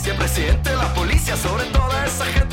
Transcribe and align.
siempre 0.00 0.28
siente 0.28 0.74
la 0.74 0.94
policía 0.94 1.36
sobre 1.36 1.64
toda 1.66 2.06
esa 2.06 2.24
gente 2.24 2.49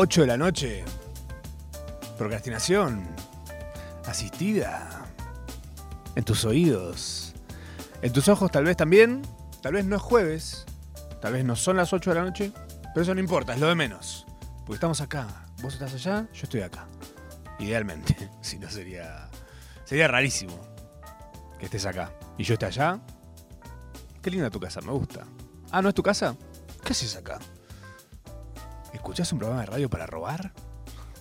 8 0.00 0.20
de 0.20 0.26
la 0.28 0.36
noche. 0.36 0.84
Procrastinación 2.16 3.04
asistida. 4.06 5.08
En 6.14 6.22
tus 6.22 6.44
oídos. 6.44 7.34
En 8.00 8.12
tus 8.12 8.28
ojos 8.28 8.48
tal 8.52 8.62
vez 8.62 8.76
también. 8.76 9.22
Tal 9.60 9.72
vez 9.72 9.84
no 9.84 9.96
es 9.96 10.02
jueves. 10.02 10.66
Tal 11.20 11.32
vez 11.32 11.44
no 11.44 11.56
son 11.56 11.78
las 11.78 11.92
8 11.92 12.10
de 12.10 12.14
la 12.14 12.22
noche. 12.22 12.52
Pero 12.94 13.02
eso 13.02 13.12
no 13.12 13.18
importa, 13.18 13.54
es 13.54 13.58
lo 13.58 13.66
de 13.66 13.74
menos. 13.74 14.24
Porque 14.58 14.74
estamos 14.74 15.00
acá. 15.00 15.26
Vos 15.62 15.72
estás 15.72 15.92
allá, 15.94 16.28
yo 16.32 16.42
estoy 16.44 16.60
acá. 16.60 16.86
Idealmente. 17.58 18.30
Si 18.40 18.56
no 18.56 18.70
sería. 18.70 19.28
Sería 19.84 20.06
rarísimo 20.06 20.56
que 21.58 21.64
estés 21.64 21.86
acá. 21.86 22.12
Y 22.38 22.44
yo 22.44 22.52
esté 22.52 22.66
allá. 22.66 23.00
Qué 24.22 24.30
linda 24.30 24.48
tu 24.48 24.60
casa, 24.60 24.80
me 24.80 24.92
gusta. 24.92 25.26
Ah, 25.72 25.82
¿no 25.82 25.88
es 25.88 25.94
tu 25.96 26.04
casa? 26.04 26.36
¿Qué 26.84 26.92
haces 26.92 27.16
acá? 27.16 27.40
¿Escuchás 29.08 29.32
un 29.32 29.38
programa 29.38 29.62
de 29.62 29.66
radio 29.68 29.88
para 29.88 30.06
robar? 30.06 30.52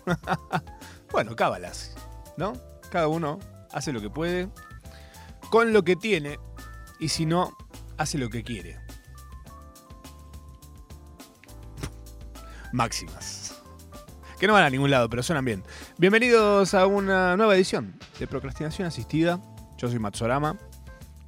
bueno, 1.13 1.38
cábalas, 1.38 1.95
¿no? 2.35 2.52
Cada 2.91 3.07
uno 3.07 3.39
hace 3.71 3.93
lo 3.93 4.02
que 4.02 4.09
puede, 4.09 4.49
con 5.49 5.71
lo 5.71 5.83
que 5.83 5.95
tiene, 5.95 6.38
y 6.99 7.08
si 7.08 7.25
no, 7.25 7.55
hace 7.97 8.17
lo 8.17 8.30
que 8.30 8.43
quiere. 8.43 8.77
Máximas. 12.73 13.55
Que 14.37 14.47
no 14.47 14.53
van 14.53 14.65
a 14.65 14.70
ningún 14.70 14.92
lado, 14.92 15.09
pero 15.09 15.23
suenan 15.23 15.45
bien. 15.45 15.64
Bienvenidos 15.97 16.73
a 16.73 16.87
una 16.87 17.37
nueva 17.37 17.55
edición 17.55 17.97
de 18.20 18.27
Procrastinación 18.27 18.86
Asistida. 18.86 19.39
Yo 19.77 19.87
soy 19.87 19.99
Matsorama, 19.99 20.58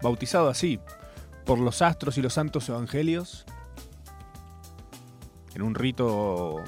bautizado 0.01 0.49
así 0.49 0.77
por 1.45 1.57
los 1.57 1.81
astros 1.81 2.17
y 2.17 2.21
los 2.21 2.33
santos 2.33 2.67
evangelios 2.67 3.45
en 5.53 5.61
un 5.61 5.75
rito 5.75 6.63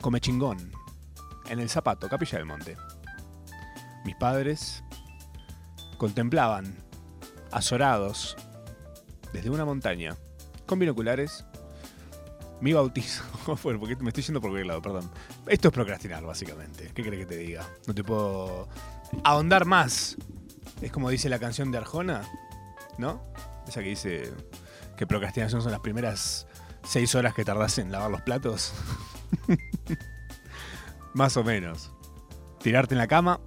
come 0.00 0.20
chingón 0.20 0.72
en 1.48 1.58
el 1.58 1.68
zapato, 1.68 2.08
Capilla 2.08 2.38
del 2.38 2.46
Monte. 2.46 2.76
Mis 4.04 4.14
padres 4.16 4.82
contemplaban, 5.98 6.76
azorados, 7.50 8.36
desde 9.32 9.50
una 9.50 9.64
montaña, 9.64 10.16
con 10.66 10.78
binoculares, 10.78 11.44
mi 12.60 12.72
bautizo. 12.72 13.24
Bueno, 13.64 13.80
porque 13.80 13.96
me 13.96 14.10
estoy 14.10 14.22
yendo 14.22 14.40
por 14.40 14.50
cualquier 14.50 14.66
lado, 14.66 14.82
perdón. 14.82 15.10
Esto 15.46 15.68
es 15.68 15.74
procrastinar, 15.74 16.22
básicamente. 16.22 16.92
¿Qué 16.94 17.02
crees 17.02 17.26
que 17.26 17.26
te 17.26 17.36
diga? 17.36 17.66
No 17.86 17.94
te 17.94 18.04
puedo 18.04 18.68
ahondar 19.24 19.64
más. 19.64 20.16
Es 20.80 20.92
como 20.92 21.10
dice 21.10 21.28
la 21.28 21.40
canción 21.40 21.72
de 21.72 21.78
Arjona, 21.78 22.22
¿no? 22.96 23.24
Esa 23.66 23.82
que 23.82 23.88
dice 23.88 24.32
que 24.96 25.06
procrastinación 25.06 25.62
son 25.62 25.72
las 25.72 25.80
primeras 25.80 26.46
seis 26.82 27.14
horas 27.14 27.34
que 27.34 27.44
tardás 27.44 27.78
en 27.78 27.92
lavar 27.92 28.10
los 28.10 28.22
platos. 28.22 28.72
más 31.14 31.36
o 31.36 31.44
menos. 31.44 31.92
Tirarte 32.62 32.94
en 32.94 32.98
la 32.98 33.06
cama 33.06 33.40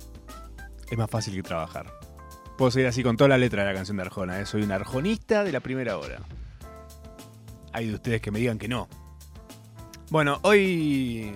es 0.90 0.98
más 0.98 1.10
fácil 1.10 1.36
que 1.36 1.44
trabajar. 1.44 1.94
Puedo 2.58 2.72
seguir 2.72 2.88
así 2.88 3.04
con 3.04 3.18
toda 3.18 3.30
la 3.30 3.38
letra 3.38 3.64
de 3.64 3.70
la 3.70 3.76
canción 3.76 3.98
de 3.98 4.04
Arjona. 4.04 4.40
¿eh? 4.40 4.46
Soy 4.46 4.62
un 4.64 4.72
arjonista 4.72 5.44
de 5.44 5.52
la 5.52 5.60
primera 5.60 5.98
hora. 5.98 6.20
Hay 7.72 7.88
de 7.88 7.96
ustedes 7.96 8.22
que 8.22 8.32
me 8.32 8.40
digan 8.40 8.60
que 8.60 8.68
no. 8.68 8.88
Bueno, 10.10 10.40
hoy, 10.44 11.36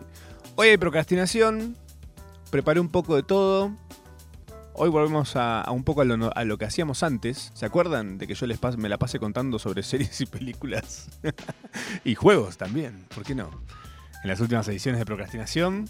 hoy 0.55 0.67
hay 0.67 0.77
procrastinación. 0.77 1.75
Preparé 2.51 2.79
un 2.79 2.89
poco 2.89 3.15
de 3.15 3.23
todo. 3.23 3.71
Hoy 4.79 4.89
volvemos 4.89 5.35
a, 5.35 5.65
un 5.71 5.83
poco 5.83 6.01
a 6.01 6.05
lo, 6.05 6.57
que 6.59 6.65
hacíamos 6.65 7.01
antes. 7.01 7.51
¿Se 7.55 7.65
acuerdan 7.65 8.19
de 8.19 8.27
que 8.27 8.35
yo 8.35 8.45
les 8.45 8.59
me 8.77 8.89
la 8.89 8.99
pasé 8.99 9.17
contando 9.17 9.57
sobre 9.57 9.81
series 9.81 10.21
y 10.21 10.27
películas? 10.27 11.09
y 12.03 12.13
juegos 12.13 12.57
también, 12.57 13.03
¿por 13.15 13.23
qué 13.23 13.33
no? 13.33 13.49
En 14.23 14.29
las 14.29 14.39
últimas 14.39 14.67
ediciones 14.67 14.99
de 14.99 15.05
procrastinación 15.05 15.89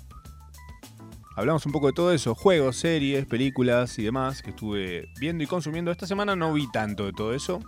hablamos 1.35 1.65
un 1.65 1.73
poco 1.73 1.87
de 1.87 1.93
todo 1.93 2.13
eso. 2.13 2.33
Juegos, 2.33 2.77
series, 2.77 3.25
películas 3.25 3.99
y 3.99 4.03
demás 4.03 4.41
que 4.41 4.51
estuve 4.51 5.09
viendo 5.19 5.43
y 5.43 5.47
consumiendo. 5.47 5.91
Esta 5.91 6.07
semana 6.07 6.37
no 6.37 6.53
vi 6.53 6.71
tanto 6.71 7.05
de 7.05 7.11
todo 7.11 7.33
eso. 7.33 7.59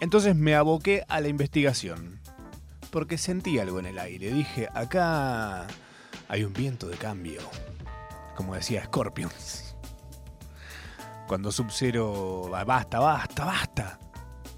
Entonces 0.00 0.34
me 0.34 0.54
aboqué 0.54 1.04
a 1.08 1.20
la 1.20 1.28
investigación. 1.28 2.20
Porque 2.90 3.18
sentí 3.18 3.58
algo 3.58 3.80
en 3.80 3.86
el 3.86 3.98
aire. 3.98 4.32
Dije, 4.32 4.68
acá 4.74 5.66
hay 6.26 6.44
un 6.44 6.54
viento 6.54 6.88
de 6.88 6.96
cambio. 6.96 7.42
Como 8.34 8.54
decía 8.54 8.82
Scorpions. 8.86 9.67
Cuando 11.28 11.52
Sub-Zero... 11.52 12.50
Basta, 12.66 12.98
basta, 12.98 13.44
basta. 13.44 13.98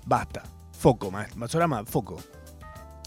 Basta. 0.07 0.43
Foco, 0.73 1.11
ma- 1.11 1.27
Matsurama, 1.37 1.85
foco. 1.85 2.17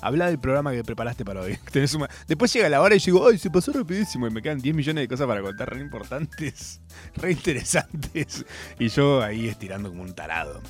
Habla 0.02 0.28
del 0.28 0.38
programa 0.38 0.74
que 0.74 0.84
preparaste 0.84 1.24
para 1.24 1.40
hoy. 1.42 1.58
Después 2.28 2.54
llega 2.54 2.68
la 2.68 2.82
hora 2.82 2.94
y 2.94 3.00
digo, 3.00 3.26
¡ay, 3.28 3.38
se 3.38 3.50
pasó 3.50 3.72
rapidísimo! 3.72 4.28
Y 4.28 4.32
me 4.32 4.42
quedan 4.42 4.60
10 4.60 4.76
millones 4.76 5.04
de 5.04 5.08
cosas 5.08 5.26
para 5.26 5.42
contar 5.42 5.74
re 5.74 5.80
importantes, 5.80 6.82
re 7.16 7.32
interesantes. 7.32 8.46
Y 8.78 8.90
yo 8.90 9.24
ahí 9.24 9.48
estirando 9.48 9.90
como 9.90 10.04
un 10.04 10.14
tarado. 10.14 10.62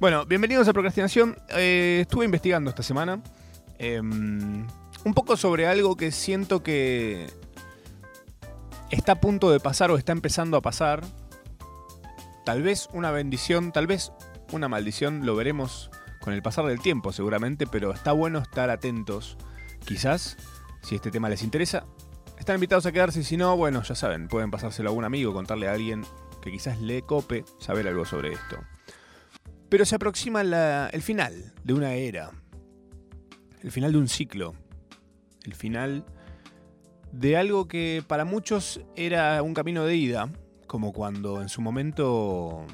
Bueno, 0.00 0.24
bienvenidos 0.24 0.66
a 0.68 0.72
Procrastinación. 0.72 1.36
Eh, 1.50 1.98
estuve 2.02 2.24
investigando 2.24 2.70
esta 2.70 2.82
semana 2.82 3.20
em, 3.78 4.66
un 5.04 5.14
poco 5.14 5.36
sobre 5.36 5.66
algo 5.66 5.94
que 5.96 6.10
siento 6.10 6.62
que 6.62 7.26
está 8.90 9.12
a 9.12 9.20
punto 9.20 9.50
de 9.50 9.60
pasar 9.60 9.90
o 9.90 9.98
está 9.98 10.12
empezando 10.12 10.56
a 10.56 10.62
pasar. 10.62 11.04
Tal 12.48 12.62
vez 12.62 12.88
una 12.94 13.10
bendición, 13.10 13.72
tal 13.72 13.86
vez 13.86 14.10
una 14.52 14.68
maldición, 14.68 15.26
lo 15.26 15.36
veremos 15.36 15.90
con 16.18 16.32
el 16.32 16.40
pasar 16.40 16.64
del 16.64 16.80
tiempo 16.80 17.12
seguramente, 17.12 17.66
pero 17.66 17.92
está 17.92 18.12
bueno 18.12 18.38
estar 18.38 18.70
atentos. 18.70 19.36
Quizás, 19.84 20.38
si 20.80 20.94
este 20.94 21.10
tema 21.10 21.28
les 21.28 21.42
interesa, 21.42 21.84
están 22.38 22.54
invitados 22.54 22.86
a 22.86 22.92
quedarse 22.92 23.22
si 23.22 23.36
no, 23.36 23.54
bueno, 23.58 23.82
ya 23.82 23.94
saben, 23.94 24.28
pueden 24.28 24.50
pasárselo 24.50 24.88
a 24.88 24.92
un 24.94 25.04
amigo, 25.04 25.34
contarle 25.34 25.68
a 25.68 25.72
alguien 25.72 26.06
que 26.40 26.50
quizás 26.50 26.80
le 26.80 27.02
cope 27.02 27.44
saber 27.58 27.86
algo 27.86 28.06
sobre 28.06 28.32
esto. 28.32 28.56
Pero 29.68 29.84
se 29.84 29.96
aproxima 29.96 30.40
el 30.40 31.02
final 31.02 31.52
de 31.64 31.74
una 31.74 31.92
era, 31.96 32.30
el 33.60 33.70
final 33.70 33.92
de 33.92 33.98
un 33.98 34.08
ciclo, 34.08 34.54
el 35.44 35.54
final 35.54 36.06
de 37.12 37.36
algo 37.36 37.68
que 37.68 38.02
para 38.08 38.24
muchos 38.24 38.80
era 38.96 39.42
un 39.42 39.52
camino 39.52 39.84
de 39.84 39.96
ida, 39.96 40.30
como 40.68 40.92
cuando 40.92 41.42
en 41.42 41.48
su 41.48 41.60
momento 41.60 42.64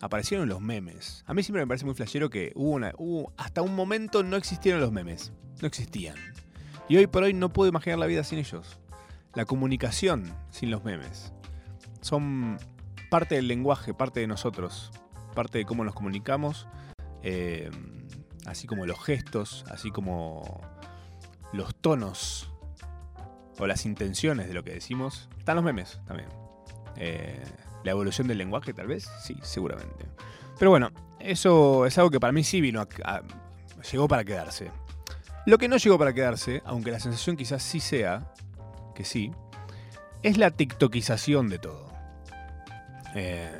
aparecieron 0.00 0.48
los 0.48 0.60
memes. 0.60 1.22
A 1.26 1.34
mí 1.34 1.44
siempre 1.44 1.62
me 1.62 1.68
parece 1.68 1.84
muy 1.84 1.94
flashero 1.94 2.30
que 2.30 2.52
hubo 2.56 2.70
una, 2.70 2.92
hasta 3.36 3.62
un 3.62 3.76
momento 3.76 4.24
no 4.24 4.36
existieron 4.36 4.80
los 4.80 4.90
memes, 4.90 5.32
no 5.60 5.68
existían. 5.68 6.16
Y 6.88 6.96
hoy 6.96 7.06
por 7.06 7.22
hoy 7.22 7.34
no 7.34 7.52
puedo 7.52 7.68
imaginar 7.68 7.98
la 7.98 8.06
vida 8.06 8.24
sin 8.24 8.38
ellos. 8.38 8.80
La 9.34 9.44
comunicación 9.44 10.34
sin 10.50 10.70
los 10.70 10.82
memes. 10.84 11.32
Son 12.00 12.58
parte 13.10 13.34
del 13.36 13.46
lenguaje, 13.46 13.92
parte 13.92 14.20
de 14.20 14.26
nosotros, 14.26 14.90
parte 15.34 15.58
de 15.58 15.64
cómo 15.64 15.84
nos 15.84 15.94
comunicamos, 15.94 16.66
eh, 17.22 17.70
así 18.46 18.66
como 18.66 18.86
los 18.86 19.04
gestos, 19.04 19.64
así 19.70 19.90
como 19.90 20.62
los 21.52 21.74
tonos 21.74 22.50
o 23.58 23.66
las 23.66 23.84
intenciones 23.84 24.48
de 24.48 24.54
lo 24.54 24.64
que 24.64 24.72
decimos. 24.72 25.28
Están 25.38 25.56
los 25.56 25.64
memes 25.64 26.00
también. 26.06 26.45
Eh, 26.96 27.42
La 27.84 27.92
evolución 27.92 28.26
del 28.26 28.38
lenguaje, 28.38 28.72
tal 28.72 28.88
vez, 28.88 29.08
sí, 29.22 29.36
seguramente. 29.42 30.06
Pero 30.58 30.70
bueno, 30.70 30.90
eso 31.20 31.86
es 31.86 31.96
algo 31.98 32.10
que 32.10 32.18
para 32.18 32.32
mí 32.32 32.42
sí 32.42 32.60
vino 32.60 32.80
a, 32.80 33.22
llegó 33.90 34.08
para 34.08 34.24
quedarse. 34.24 34.70
Lo 35.44 35.58
que 35.58 35.68
no 35.68 35.76
llegó 35.76 35.98
para 35.98 36.12
quedarse, 36.12 36.62
aunque 36.64 36.90
la 36.90 36.98
sensación 36.98 37.36
quizás 37.36 37.62
sí 37.62 37.78
sea, 37.78 38.32
que 38.94 39.04
sí, 39.04 39.30
es 40.22 40.38
la 40.38 40.50
tiktokización 40.50 41.48
de 41.48 41.58
todo. 41.58 41.92
Eh, 43.14 43.50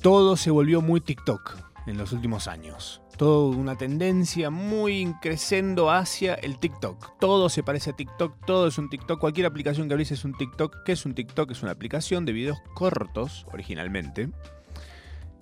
todo 0.00 0.36
se 0.36 0.50
volvió 0.50 0.80
muy 0.80 1.00
TikTok 1.00 1.58
en 1.86 1.98
los 1.98 2.12
últimos 2.12 2.48
años. 2.48 3.02
Todo 3.18 3.48
una 3.48 3.76
tendencia 3.76 4.48
muy 4.48 5.14
creciendo 5.20 5.90
hacia 5.90 6.34
el 6.34 6.58
TikTok. 6.58 7.18
Todo 7.18 7.48
se 7.48 7.62
parece 7.62 7.90
a 7.90 7.92
TikTok, 7.92 8.46
todo 8.46 8.68
es 8.68 8.78
un 8.78 8.88
TikTok. 8.88 9.18
Cualquier 9.18 9.46
aplicación 9.46 9.88
que 9.88 9.94
abrís 9.94 10.12
es 10.12 10.24
un 10.24 10.34
TikTok. 10.34 10.84
¿Qué 10.84 10.92
es 10.92 11.04
un 11.04 11.14
TikTok? 11.14 11.50
Es 11.50 11.62
una 11.62 11.72
aplicación 11.72 12.24
de 12.24 12.32
videos 12.32 12.58
cortos, 12.74 13.44
originalmente. 13.52 14.30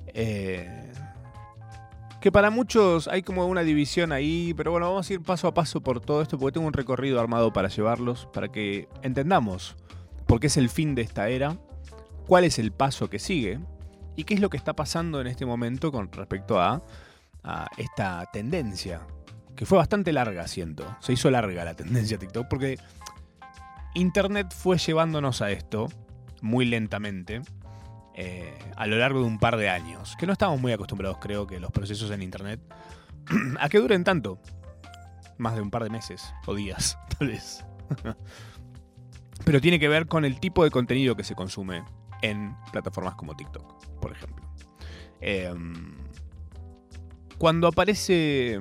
Eh, 0.06 0.90
que 2.26 2.32
para 2.32 2.50
muchos 2.50 3.06
hay 3.08 3.22
como 3.22 3.46
una 3.46 3.62
división 3.62 4.10
ahí, 4.10 4.54
pero 4.56 4.72
bueno, 4.72 4.88
vamos 4.88 5.08
a 5.08 5.12
ir 5.12 5.22
paso 5.22 5.46
a 5.46 5.54
paso 5.54 5.80
por 5.80 6.00
todo 6.00 6.22
esto 6.22 6.38
porque 6.38 6.54
tengo 6.54 6.66
un 6.66 6.72
recorrido 6.72 7.20
armado 7.20 7.52
para 7.52 7.68
llevarlos, 7.68 8.26
para 8.32 8.48
que 8.48 8.88
entendamos 9.02 9.76
por 10.26 10.40
qué 10.40 10.48
es 10.48 10.56
el 10.56 10.70
fin 10.70 10.94
de 10.94 11.02
esta 11.02 11.28
era, 11.28 11.56
cuál 12.26 12.44
es 12.44 12.58
el 12.58 12.72
paso 12.72 13.08
que 13.10 13.18
sigue 13.18 13.60
y 14.16 14.24
qué 14.24 14.34
es 14.34 14.40
lo 14.40 14.50
que 14.50 14.56
está 14.56 14.74
pasando 14.74 15.20
en 15.20 15.26
este 15.26 15.46
momento 15.46 15.92
con 15.92 16.10
respecto 16.10 16.58
a, 16.58 16.82
a 17.46 17.68
esta 17.76 18.28
tendencia, 18.32 19.00
que 19.54 19.64
fue 19.64 19.78
bastante 19.78 20.12
larga, 20.12 20.46
siento. 20.48 20.96
Se 21.00 21.12
hizo 21.12 21.30
larga 21.30 21.64
la 21.64 21.74
tendencia 21.74 22.18
TikTok 22.18 22.48
porque 22.48 22.78
Internet 23.94 24.52
fue 24.52 24.76
llevándonos 24.76 25.40
a 25.40 25.50
esto 25.50 25.88
muy 26.42 26.66
lentamente 26.66 27.40
eh, 28.18 28.58
a 28.76 28.86
lo 28.86 28.96
largo 28.96 29.20
de 29.20 29.26
un 29.26 29.38
par 29.38 29.58
de 29.58 29.68
años, 29.68 30.16
que 30.18 30.26
no 30.26 30.32
estamos 30.32 30.58
muy 30.58 30.72
acostumbrados, 30.72 31.18
creo, 31.18 31.46
que 31.46 31.60
los 31.60 31.70
procesos 31.70 32.10
en 32.10 32.22
Internet 32.22 32.60
a 33.60 33.68
que 33.68 33.78
duren 33.78 34.04
tanto. 34.04 34.40
Más 35.36 35.54
de 35.54 35.60
un 35.60 35.70
par 35.70 35.84
de 35.84 35.90
meses 35.90 36.32
o 36.46 36.54
días, 36.54 36.98
tal 37.18 37.28
vez. 37.28 37.64
Pero 39.44 39.60
tiene 39.60 39.78
que 39.78 39.88
ver 39.88 40.06
con 40.06 40.24
el 40.24 40.40
tipo 40.40 40.64
de 40.64 40.70
contenido 40.70 41.14
que 41.14 41.24
se 41.24 41.34
consume 41.34 41.84
en 42.22 42.56
plataformas 42.72 43.16
como 43.16 43.36
TikTok, 43.36 43.84
por 44.00 44.12
ejemplo. 44.12 44.50
Em, 45.20 46.05
cuando 47.38 47.68
aparece. 47.68 48.58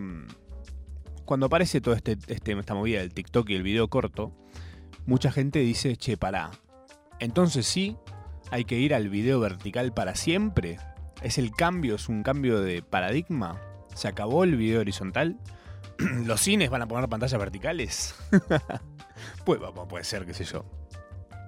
Cuando 1.25 1.47
aparece 1.47 1.81
toda 1.81 1.95
este, 1.95 2.17
este- 2.27 2.51
esta 2.51 2.75
movida 2.75 2.99
del 2.99 3.13
TikTok 3.13 3.49
y 3.49 3.55
el 3.55 3.63
video 3.63 3.87
corto, 3.87 4.31
mucha 5.07 5.31
gente 5.31 5.59
dice, 5.59 5.95
che, 5.97 6.17
pará. 6.17 6.51
Entonces 7.19 7.65
sí, 7.65 7.97
hay 8.51 8.65
que 8.65 8.77
ir 8.77 8.93
al 8.93 9.09
video 9.09 9.39
vertical 9.39 9.93
para 9.93 10.15
siempre. 10.15 10.77
Es 11.23 11.37
el 11.37 11.51
cambio, 11.51 11.95
es 11.95 12.09
un 12.09 12.21
cambio 12.21 12.61
de 12.61 12.83
paradigma. 12.83 13.59
Se 13.95 14.07
acabó 14.07 14.43
el 14.43 14.55
video 14.55 14.81
horizontal. 14.81 15.39
Los 16.25 16.41
cines 16.41 16.69
van 16.69 16.83
a 16.83 16.87
poner 16.87 17.09
pantallas 17.09 17.39
verticales. 17.39 18.15
pues 19.45 19.59
puede 19.89 20.03
ser, 20.03 20.25
qué 20.25 20.33
sé 20.33 20.43
yo. 20.43 20.65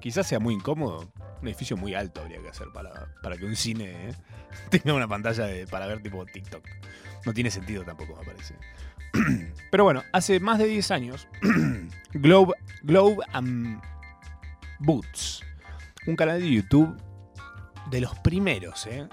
Quizás 0.01 0.25
sea 0.27 0.39
muy 0.39 0.56
incómodo. 0.56 1.12
Un 1.41 1.47
edificio 1.47 1.77
muy 1.77 1.94
alto 1.94 2.21
habría 2.21 2.41
que 2.41 2.50
hacer 2.50 2.69
para, 2.74 3.13
para 3.21 3.38
que 3.38 3.45
un 3.45 3.56
cine 3.56 4.09
¿eh? 4.09 4.15
tenga 4.71 4.94
una 4.94 5.07
pantalla 5.07 5.45
para 5.69 5.85
ver 5.85 6.01
tipo 6.01 6.25
TikTok. 6.25 6.65
No 7.27 7.33
tiene 7.33 7.51
sentido 7.51 7.83
tampoco, 7.83 8.15
me 8.15 8.24
parece. 8.24 8.56
Pero 9.69 9.83
bueno, 9.83 10.01
hace 10.13 10.39
más 10.39 10.59
de 10.59 10.65
10 10.65 10.91
años, 10.91 11.27
Globe, 12.13 12.53
Globe 12.83 13.18
and 13.33 13.81
Boots, 14.79 15.44
un 16.06 16.15
canal 16.15 16.39
de 16.39 16.50
YouTube 16.50 16.95
de 17.91 18.00
los 18.00 18.18
primeros, 18.19 18.88
¿eh? 18.88 19.09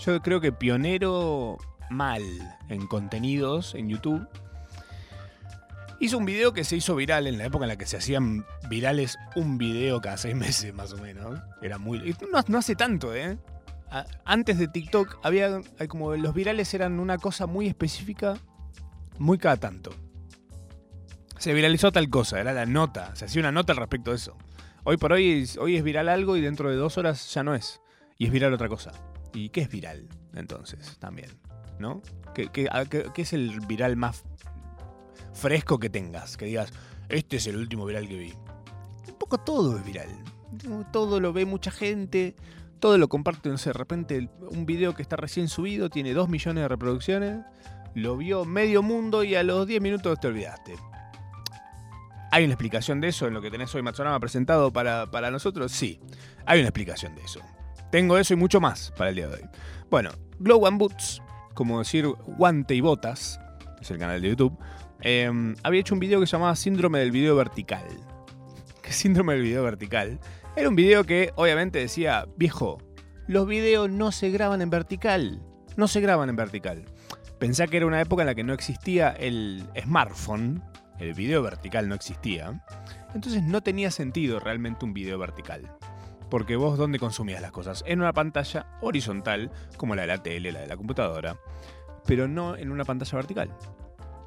Yo 0.00 0.20
creo 0.22 0.40
que 0.40 0.50
pionero 0.50 1.56
mal 1.88 2.24
en 2.68 2.88
contenidos 2.88 3.76
en 3.76 3.88
YouTube. 3.88 4.26
Hizo 6.00 6.18
un 6.18 6.24
video 6.24 6.52
que 6.52 6.64
se 6.64 6.74
hizo 6.74 6.96
viral 6.96 7.28
en 7.28 7.38
la 7.38 7.44
época 7.44 7.64
en 7.64 7.68
la 7.68 7.76
que 7.76 7.86
se 7.86 7.96
hacían 7.96 8.44
virales 8.68 9.20
un 9.36 9.56
video 9.56 10.00
cada 10.00 10.16
seis 10.16 10.34
meses 10.34 10.74
más 10.74 10.92
o 10.94 10.96
menos. 10.96 11.38
Era 11.62 11.78
muy... 11.78 12.16
no 12.48 12.58
hace 12.58 12.74
tanto, 12.74 13.14
¿eh? 13.14 13.38
Antes 14.24 14.58
de 14.58 14.68
TikTok 14.68 15.18
había 15.22 15.60
como 15.88 16.14
los 16.16 16.34
virales 16.34 16.72
eran 16.74 16.98
una 17.00 17.18
cosa 17.18 17.46
muy 17.46 17.66
específica, 17.66 18.38
muy 19.18 19.38
cada 19.38 19.56
tanto. 19.58 19.90
Se 21.38 21.52
viralizó 21.52 21.90
tal 21.92 22.08
cosa, 22.08 22.40
era 22.40 22.52
la 22.52 22.66
nota, 22.66 23.14
se 23.16 23.24
hacía 23.24 23.40
una 23.40 23.52
nota 23.52 23.72
al 23.72 23.78
respecto 23.78 24.10
de 24.10 24.16
eso. 24.16 24.36
Hoy 24.84 24.96
por 24.96 25.12
hoy, 25.12 25.48
hoy 25.60 25.76
es 25.76 25.82
viral 25.82 26.08
algo 26.08 26.36
y 26.36 26.40
dentro 26.40 26.70
de 26.70 26.76
dos 26.76 26.98
horas 26.98 27.32
ya 27.34 27.42
no 27.42 27.54
es. 27.54 27.80
Y 28.18 28.26
es 28.26 28.32
viral 28.32 28.52
otra 28.54 28.68
cosa. 28.68 28.92
¿Y 29.34 29.48
qué 29.50 29.62
es 29.62 29.68
viral 29.68 30.08
entonces 30.34 30.96
también? 30.98 31.30
¿No? 31.78 32.00
¿Qué, 32.34 32.48
qué- 32.48 32.68
a- 32.70 32.84
qué- 32.86 33.06
qué 33.14 33.22
es 33.22 33.32
el 33.32 33.60
viral 33.60 33.96
más 33.96 34.24
fresco 35.34 35.78
que 35.78 35.90
tengas? 35.90 36.36
Que 36.36 36.44
digas, 36.46 36.72
este 37.08 37.36
es 37.36 37.46
el 37.46 37.56
último 37.56 37.84
viral 37.86 38.08
que 38.08 38.16
vi. 38.16 38.32
Un 39.08 39.18
poco 39.18 39.38
todo 39.38 39.76
es 39.76 39.84
viral. 39.84 40.08
Todo 40.92 41.18
lo 41.20 41.32
ve 41.32 41.44
mucha 41.44 41.70
gente. 41.70 42.36
Todo 42.82 42.98
lo 42.98 43.08
comparte, 43.08 43.48
no 43.48 43.58
sé, 43.58 43.68
de 43.70 43.74
repente 43.74 44.28
un 44.50 44.66
video 44.66 44.92
que 44.92 45.02
está 45.02 45.14
recién 45.14 45.46
subido 45.46 45.88
tiene 45.88 46.14
2 46.14 46.28
millones 46.28 46.62
de 46.64 46.68
reproducciones. 46.68 47.38
Lo 47.94 48.16
vio 48.16 48.44
medio 48.44 48.82
mundo 48.82 49.22
y 49.22 49.36
a 49.36 49.44
los 49.44 49.68
10 49.68 49.80
minutos 49.80 50.18
te 50.18 50.26
olvidaste. 50.26 50.74
¿Hay 52.32 52.42
una 52.42 52.54
explicación 52.54 53.00
de 53.00 53.06
eso 53.06 53.28
en 53.28 53.34
lo 53.34 53.40
que 53.40 53.52
tenés 53.52 53.72
hoy 53.76 53.82
Matsurama 53.82 54.18
presentado 54.18 54.72
para, 54.72 55.08
para 55.12 55.30
nosotros? 55.30 55.70
Sí, 55.70 56.00
hay 56.44 56.58
una 56.58 56.70
explicación 56.70 57.14
de 57.14 57.22
eso. 57.22 57.38
Tengo 57.92 58.18
eso 58.18 58.34
y 58.34 58.36
mucho 58.36 58.60
más 58.60 58.92
para 58.98 59.10
el 59.10 59.14
día 59.14 59.28
de 59.28 59.34
hoy. 59.34 59.48
Bueno, 59.88 60.10
Glow 60.40 60.66
and 60.66 60.80
Boots, 60.80 61.22
como 61.54 61.78
decir 61.78 62.08
guante 62.36 62.74
y 62.74 62.80
botas, 62.80 63.38
es 63.80 63.92
el 63.92 63.98
canal 63.98 64.20
de 64.20 64.30
YouTube, 64.30 64.58
eh, 65.02 65.30
había 65.62 65.80
hecho 65.80 65.94
un 65.94 66.00
video 66.00 66.18
que 66.18 66.26
se 66.26 66.32
llamaba 66.32 66.56
Síndrome 66.56 66.98
del 66.98 67.12
Video 67.12 67.36
Vertical. 67.36 67.86
¿Qué 68.82 68.92
síndrome 68.92 69.34
del 69.34 69.42
video 69.42 69.62
vertical? 69.62 70.18
Era 70.54 70.68
un 70.68 70.76
video 70.76 71.04
que 71.04 71.32
obviamente 71.36 71.78
decía, 71.78 72.26
viejo, 72.36 72.76
los 73.26 73.46
videos 73.46 73.88
no 73.88 74.12
se 74.12 74.28
graban 74.28 74.60
en 74.60 74.68
vertical. 74.68 75.42
No 75.78 75.88
se 75.88 76.02
graban 76.02 76.28
en 76.28 76.36
vertical. 76.36 76.84
Pensá 77.38 77.66
que 77.66 77.78
era 77.78 77.86
una 77.86 78.02
época 78.02 78.22
en 78.22 78.26
la 78.26 78.34
que 78.34 78.44
no 78.44 78.52
existía 78.52 79.12
el 79.12 79.64
smartphone, 79.82 80.62
el 80.98 81.14
video 81.14 81.42
vertical 81.42 81.88
no 81.88 81.94
existía. 81.94 82.62
Entonces 83.14 83.42
no 83.42 83.62
tenía 83.62 83.90
sentido 83.90 84.40
realmente 84.40 84.84
un 84.84 84.92
video 84.92 85.18
vertical. 85.18 85.74
Porque 86.28 86.56
vos 86.56 86.76
dónde 86.76 86.98
consumías 86.98 87.40
las 87.40 87.52
cosas? 87.52 87.82
En 87.86 88.00
una 88.00 88.12
pantalla 88.12 88.66
horizontal, 88.82 89.50
como 89.78 89.94
la 89.94 90.02
de 90.02 90.08
la 90.08 90.22
tele, 90.22 90.52
la 90.52 90.60
de 90.60 90.66
la 90.66 90.76
computadora, 90.76 91.38
pero 92.06 92.28
no 92.28 92.56
en 92.56 92.70
una 92.70 92.84
pantalla 92.84 93.16
vertical. 93.16 93.56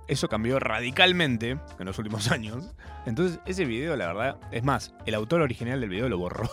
Eso 0.07 0.29
cambió 0.29 0.59
radicalmente 0.59 1.51
en 1.79 1.85
los 1.85 1.97
últimos 1.97 2.31
años. 2.31 2.73
Entonces 3.05 3.39
ese 3.45 3.65
video, 3.65 3.95
la 3.95 4.07
verdad, 4.07 4.37
es 4.51 4.63
más, 4.63 4.93
el 5.05 5.15
autor 5.15 5.41
original 5.41 5.81
del 5.81 5.89
video 5.89 6.09
lo 6.09 6.17
borró. 6.17 6.49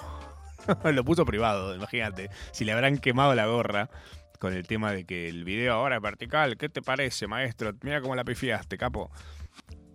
lo 0.85 1.05
puso 1.05 1.25
privado, 1.25 1.75
imagínate. 1.75 2.31
Si 2.53 2.65
le 2.65 2.73
habrán 2.73 2.99
quemado 2.99 3.35
la 3.35 3.47
gorra 3.47 3.91
con 4.39 4.55
el 4.55 4.67
tema 4.67 4.93
de 4.93 5.05
que 5.05 5.29
el 5.29 5.45
video 5.45 5.75
ahora 5.75 5.97
es 5.97 6.03
vertical, 6.03 6.57
¿qué 6.57 6.69
te 6.69 6.83
parece, 6.83 7.27
maestro? 7.27 7.73
Mira 7.83 8.01
cómo 8.01 8.15
la 8.15 8.25
pifiaste, 8.25 8.79
capo. 8.79 9.11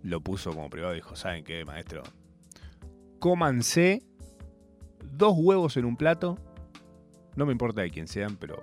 Lo 0.02 0.20
puso 0.20 0.52
como 0.52 0.70
privado 0.70 0.94
y 0.94 0.96
dijo, 0.96 1.16
¿saben 1.16 1.44
qué, 1.44 1.64
maestro? 1.64 2.02
Cómanse 3.18 4.02
dos 5.02 5.34
huevos 5.36 5.76
en 5.76 5.84
un 5.84 5.96
plato. 5.96 6.38
No 7.34 7.46
me 7.46 7.52
importa 7.52 7.82
de 7.82 7.90
quién 7.90 8.08
sean, 8.08 8.36
pero 8.36 8.62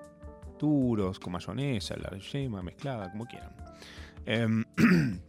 duros, 0.60 1.20
con 1.20 1.34
mayonesa, 1.34 1.96
la 1.98 2.18
yema 2.18 2.62
mezclada, 2.62 3.12
como 3.12 3.26
quieran. 3.26 3.65
Em, 4.26 4.66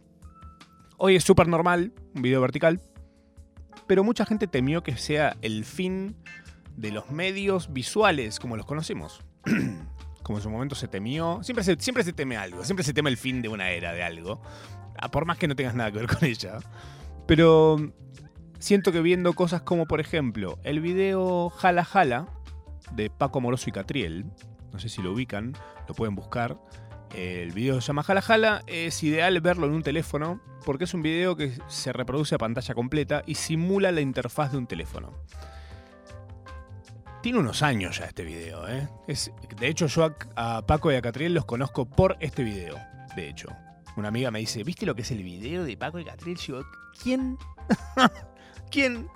hoy 0.97 1.15
es 1.15 1.23
súper 1.23 1.47
normal, 1.47 1.93
un 2.15 2.21
video 2.21 2.41
vertical, 2.41 2.81
pero 3.87 4.03
mucha 4.03 4.25
gente 4.25 4.47
temió 4.47 4.83
que 4.83 4.97
sea 4.97 5.37
el 5.41 5.65
fin 5.65 6.15
de 6.75 6.91
los 6.91 7.09
medios 7.11 7.73
visuales 7.73 8.39
como 8.39 8.57
los 8.57 8.65
conocemos. 8.65 9.23
como 10.27 10.39
en 10.39 10.43
su 10.43 10.49
momento 10.49 10.75
se 10.75 10.89
temió. 10.89 11.39
Siempre 11.41 11.63
se, 11.63 11.77
siempre 11.79 12.03
se 12.03 12.11
teme 12.11 12.35
algo, 12.35 12.65
siempre 12.65 12.83
se 12.83 12.93
teme 12.93 13.09
el 13.09 13.15
fin 13.15 13.41
de 13.41 13.47
una 13.47 13.71
era 13.71 13.93
de 13.93 14.03
algo. 14.03 14.41
Por 15.11 15.25
más 15.25 15.37
que 15.37 15.47
no 15.47 15.55
tengas 15.55 15.73
nada 15.73 15.89
que 15.89 15.99
ver 15.99 16.07
con 16.07 16.25
ella. 16.25 16.59
Pero 17.25 17.93
siento 18.59 18.91
que 18.91 19.01
viendo 19.01 19.31
cosas 19.33 19.61
como, 19.61 19.85
por 19.85 20.01
ejemplo, 20.01 20.59
el 20.63 20.81
video 20.81 21.49
Jala 21.49 21.85
Jala 21.85 22.27
de 22.91 23.09
Paco 23.09 23.39
Moroso 23.39 23.69
y 23.69 23.73
Catriel. 23.73 24.25
No 24.73 24.79
sé 24.79 24.89
si 24.89 25.01
lo 25.01 25.13
ubican, 25.13 25.53
lo 25.87 25.93
pueden 25.93 26.13
buscar. 26.13 26.59
El 27.15 27.51
video 27.51 27.81
se 27.81 27.87
llama 27.87 28.03
Jala 28.03 28.21
Jala. 28.21 28.63
Es 28.67 29.01
ideal 29.03 29.39
verlo 29.41 29.67
en 29.67 29.73
un 29.73 29.83
teléfono 29.83 30.41
porque 30.65 30.83
es 30.83 30.93
un 30.93 31.01
video 31.01 31.35
que 31.35 31.57
se 31.67 31.93
reproduce 31.93 32.35
a 32.35 32.37
pantalla 32.37 32.73
completa 32.73 33.23
y 33.25 33.35
simula 33.35 33.91
la 33.91 34.01
interfaz 34.01 34.51
de 34.51 34.57
un 34.57 34.67
teléfono. 34.67 35.13
Tiene 37.21 37.39
unos 37.39 37.63
años 37.63 37.97
ya 37.99 38.05
este 38.05 38.23
video, 38.23 38.67
¿eh? 38.67 38.87
Es, 39.07 39.31
de 39.57 39.67
hecho, 39.67 39.87
yo 39.87 40.13
a, 40.35 40.65
Paco 40.65 40.91
y 40.91 40.95
a 40.95 41.01
Catriel 41.01 41.33
los 41.33 41.45
conozco 41.45 41.85
por 41.85 42.17
este 42.19 42.43
video. 42.43 42.77
De 43.15 43.29
hecho, 43.29 43.49
una 43.95 44.09
amiga 44.09 44.29
me 44.29 44.39
dice: 44.39 44.63
¿Viste 44.63 44.85
lo 44.85 44.95
que 44.95 45.01
es 45.01 45.11
el 45.11 45.23
video 45.23 45.63
de 45.63 45.75
Paco 45.77 45.99
y 45.99 46.05
Catriel? 46.05 46.37
Yo, 46.37 46.61
¿quién? 47.01 47.37
¿Quién? 48.71 49.07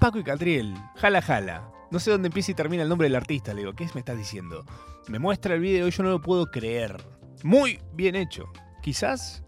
Paco 0.00 0.18
y 0.18 0.24
Catriel. 0.24 0.74
Jala, 0.96 1.20
jala. 1.20 1.70
No 1.90 2.00
sé 2.00 2.10
dónde 2.10 2.28
empieza 2.28 2.52
y 2.52 2.54
termina 2.54 2.82
el 2.82 2.88
nombre 2.88 3.06
del 3.06 3.14
artista. 3.14 3.52
Le 3.52 3.60
digo, 3.60 3.74
¿qué 3.74 3.88
me 3.94 4.00
estás 4.00 4.16
diciendo? 4.16 4.64
Me 5.08 5.18
muestra 5.18 5.54
el 5.54 5.60
video 5.60 5.86
y 5.86 5.90
yo 5.90 6.02
no 6.02 6.10
lo 6.10 6.20
puedo 6.20 6.50
creer. 6.50 6.96
Muy 7.44 7.78
bien 7.92 8.14
hecho. 8.16 8.50
Quizás 8.80 9.44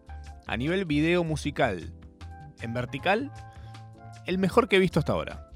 a 0.46 0.58
nivel 0.58 0.84
video 0.84 1.24
musical 1.24 1.94
en 2.60 2.74
vertical, 2.74 3.32
el 4.26 4.36
mejor 4.36 4.68
que 4.68 4.76
he 4.76 4.78
visto 4.78 4.98
hasta 4.98 5.14
ahora. 5.14 5.50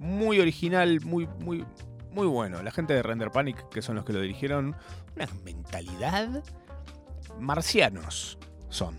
Muy 0.00 0.40
original, 0.40 1.00
muy, 1.02 1.28
muy, 1.38 1.64
muy 2.10 2.26
bueno. 2.26 2.60
La 2.64 2.72
gente 2.72 2.92
de 2.92 3.04
Render 3.04 3.30
Panic, 3.30 3.68
que 3.68 3.82
son 3.82 3.94
los 3.94 4.04
que 4.04 4.12
lo 4.12 4.20
dirigieron, 4.20 4.74
una 5.14 5.28
mentalidad 5.44 6.42
marcianos 7.38 8.36
son. 8.68 8.98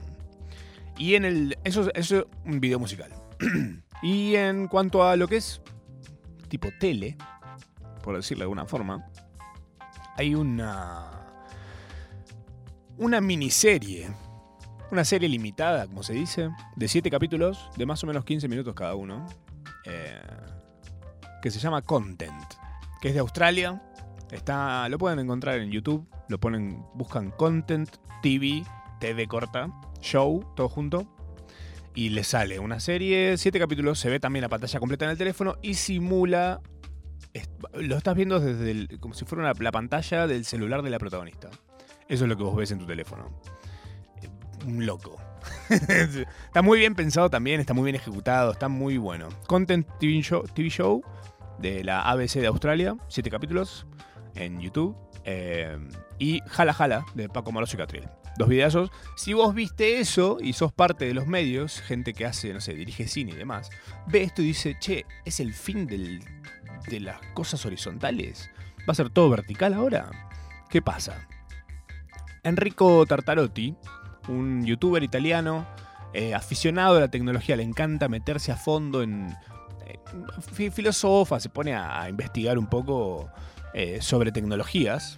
Y 0.97 1.15
en 1.15 1.25
el. 1.25 1.57
Eso, 1.65 1.93
eso 1.93 2.19
es 2.19 2.25
un 2.45 2.61
video 2.61 2.79
musical. 2.79 3.11
y 4.01 4.35
en 4.35 4.69
cuanto 4.69 5.03
a 5.03 5.17
lo 5.17 5.27
que 5.27 5.35
es 5.35 5.61
tipo 6.47 6.69
tele, 6.79 7.17
por 8.01 8.15
decirlo 8.15 8.43
de 8.43 8.45
alguna 8.45 8.65
forma, 8.65 9.05
hay 10.15 10.35
una. 10.35 11.20
Una 13.01 13.19
miniserie. 13.19 14.09
Una 14.91 15.03
serie 15.03 15.27
limitada, 15.27 15.87
como 15.87 16.03
se 16.03 16.13
dice, 16.13 16.51
de 16.75 16.87
7 16.87 17.09
capítulos, 17.09 17.67
de 17.77 17.87
más 17.87 18.03
o 18.03 18.07
menos 18.07 18.23
15 18.25 18.47
minutos 18.47 18.75
cada 18.75 18.93
uno, 18.93 19.25
eh, 19.85 20.21
que 21.41 21.49
se 21.49 21.57
llama 21.57 21.81
Content, 21.81 22.43
que 23.01 23.07
es 23.07 23.15
de 23.15 23.21
Australia. 23.21 23.81
Está, 24.29 24.87
lo 24.87 24.99
pueden 24.99 25.17
encontrar 25.17 25.57
en 25.57 25.71
YouTube, 25.71 26.07
lo 26.29 26.39
ponen, 26.39 26.85
buscan 26.93 27.31
Content 27.31 27.89
TV, 28.21 28.63
TV 28.99 29.27
corta, 29.27 29.71
Show, 29.99 30.45
todo 30.55 30.69
junto, 30.69 31.07
y 31.95 32.09
le 32.09 32.23
sale 32.23 32.59
una 32.59 32.79
serie, 32.79 33.35
7 33.35 33.57
capítulos, 33.57 33.97
se 33.97 34.11
ve 34.11 34.19
también 34.19 34.43
la 34.43 34.49
pantalla 34.49 34.79
completa 34.79 35.05
en 35.05 35.11
el 35.11 35.17
teléfono 35.17 35.55
y 35.63 35.73
simula, 35.73 36.61
lo 37.73 37.97
estás 37.97 38.13
viendo 38.15 38.39
desde 38.39 38.69
el- 38.69 38.99
como 38.99 39.15
si 39.15 39.25
fuera 39.25 39.51
la 39.57 39.71
pantalla 39.71 40.27
del 40.27 40.45
celular 40.45 40.83
de 40.83 40.91
la 40.91 40.99
protagonista. 40.99 41.49
Eso 42.11 42.25
es 42.25 42.29
lo 42.29 42.35
que 42.35 42.43
vos 42.43 42.57
ves 42.57 42.69
en 42.71 42.79
tu 42.79 42.85
teléfono. 42.85 43.29
Un 44.67 44.85
loco. 44.85 45.15
está 45.69 46.61
muy 46.61 46.77
bien 46.77 46.93
pensado 46.93 47.29
también, 47.29 47.61
está 47.61 47.73
muy 47.73 47.85
bien 47.85 47.95
ejecutado, 47.95 48.51
está 48.51 48.67
muy 48.67 48.97
bueno. 48.97 49.29
Content 49.47 49.87
TV 49.97 50.21
Show, 50.21 50.43
TV 50.53 50.67
show 50.69 51.01
de 51.59 51.85
la 51.85 52.01
ABC 52.01 52.33
de 52.33 52.47
Australia, 52.47 52.97
7 53.07 53.29
capítulos 53.29 53.87
en 54.35 54.59
YouTube. 54.59 54.93
eh, 55.23 55.77
y 56.19 56.41
Jala 56.47 56.73
Jala 56.73 57.05
de 57.13 57.29
Paco 57.29 57.53
Moroso 57.53 57.77
y 57.77 57.79
Catriel. 57.79 58.09
Dos 58.37 58.49
videazos. 58.49 58.91
Si 59.15 59.31
vos 59.31 59.55
viste 59.55 60.01
eso 60.01 60.37
y 60.41 60.51
sos 60.51 60.73
parte 60.73 61.05
de 61.05 61.13
los 61.13 61.27
medios, 61.27 61.79
gente 61.79 62.13
que 62.13 62.25
hace, 62.25 62.53
no 62.53 62.59
sé, 62.59 62.73
dirige 62.73 63.07
cine 63.07 63.31
y 63.31 63.35
demás, 63.35 63.69
ve 64.07 64.23
esto 64.23 64.41
y 64.41 64.47
dice, 64.47 64.75
che, 64.81 65.05
¿es 65.23 65.39
el 65.39 65.53
fin 65.53 65.87
de 65.87 66.99
las 66.99 67.21
cosas 67.33 67.65
horizontales? 67.65 68.49
¿Va 68.81 68.91
a 68.91 68.95
ser 68.95 69.09
todo 69.09 69.29
vertical 69.29 69.73
ahora? 69.73 70.11
¿Qué 70.69 70.81
pasa? 70.81 71.25
Enrico 72.43 73.05
Tartarotti, 73.05 73.75
un 74.27 74.65
youtuber 74.65 75.03
italiano, 75.03 75.67
eh, 76.13 76.33
aficionado 76.33 76.97
a 76.97 77.01
la 77.01 77.07
tecnología, 77.11 77.55
le 77.55 77.63
encanta 77.63 78.07
meterse 78.09 78.51
a 78.51 78.55
fondo 78.55 79.01
en... 79.03 79.29
eh, 79.85 79.99
fi- 80.53 80.71
filosofa, 80.71 81.39
se 81.39 81.49
pone 81.49 81.75
a, 81.75 82.09
investigar 82.09 82.57
un 82.57 82.67
poco 82.67 83.29
eh, 83.73 84.01
sobre 84.01 84.31
tecnologías. 84.31 85.17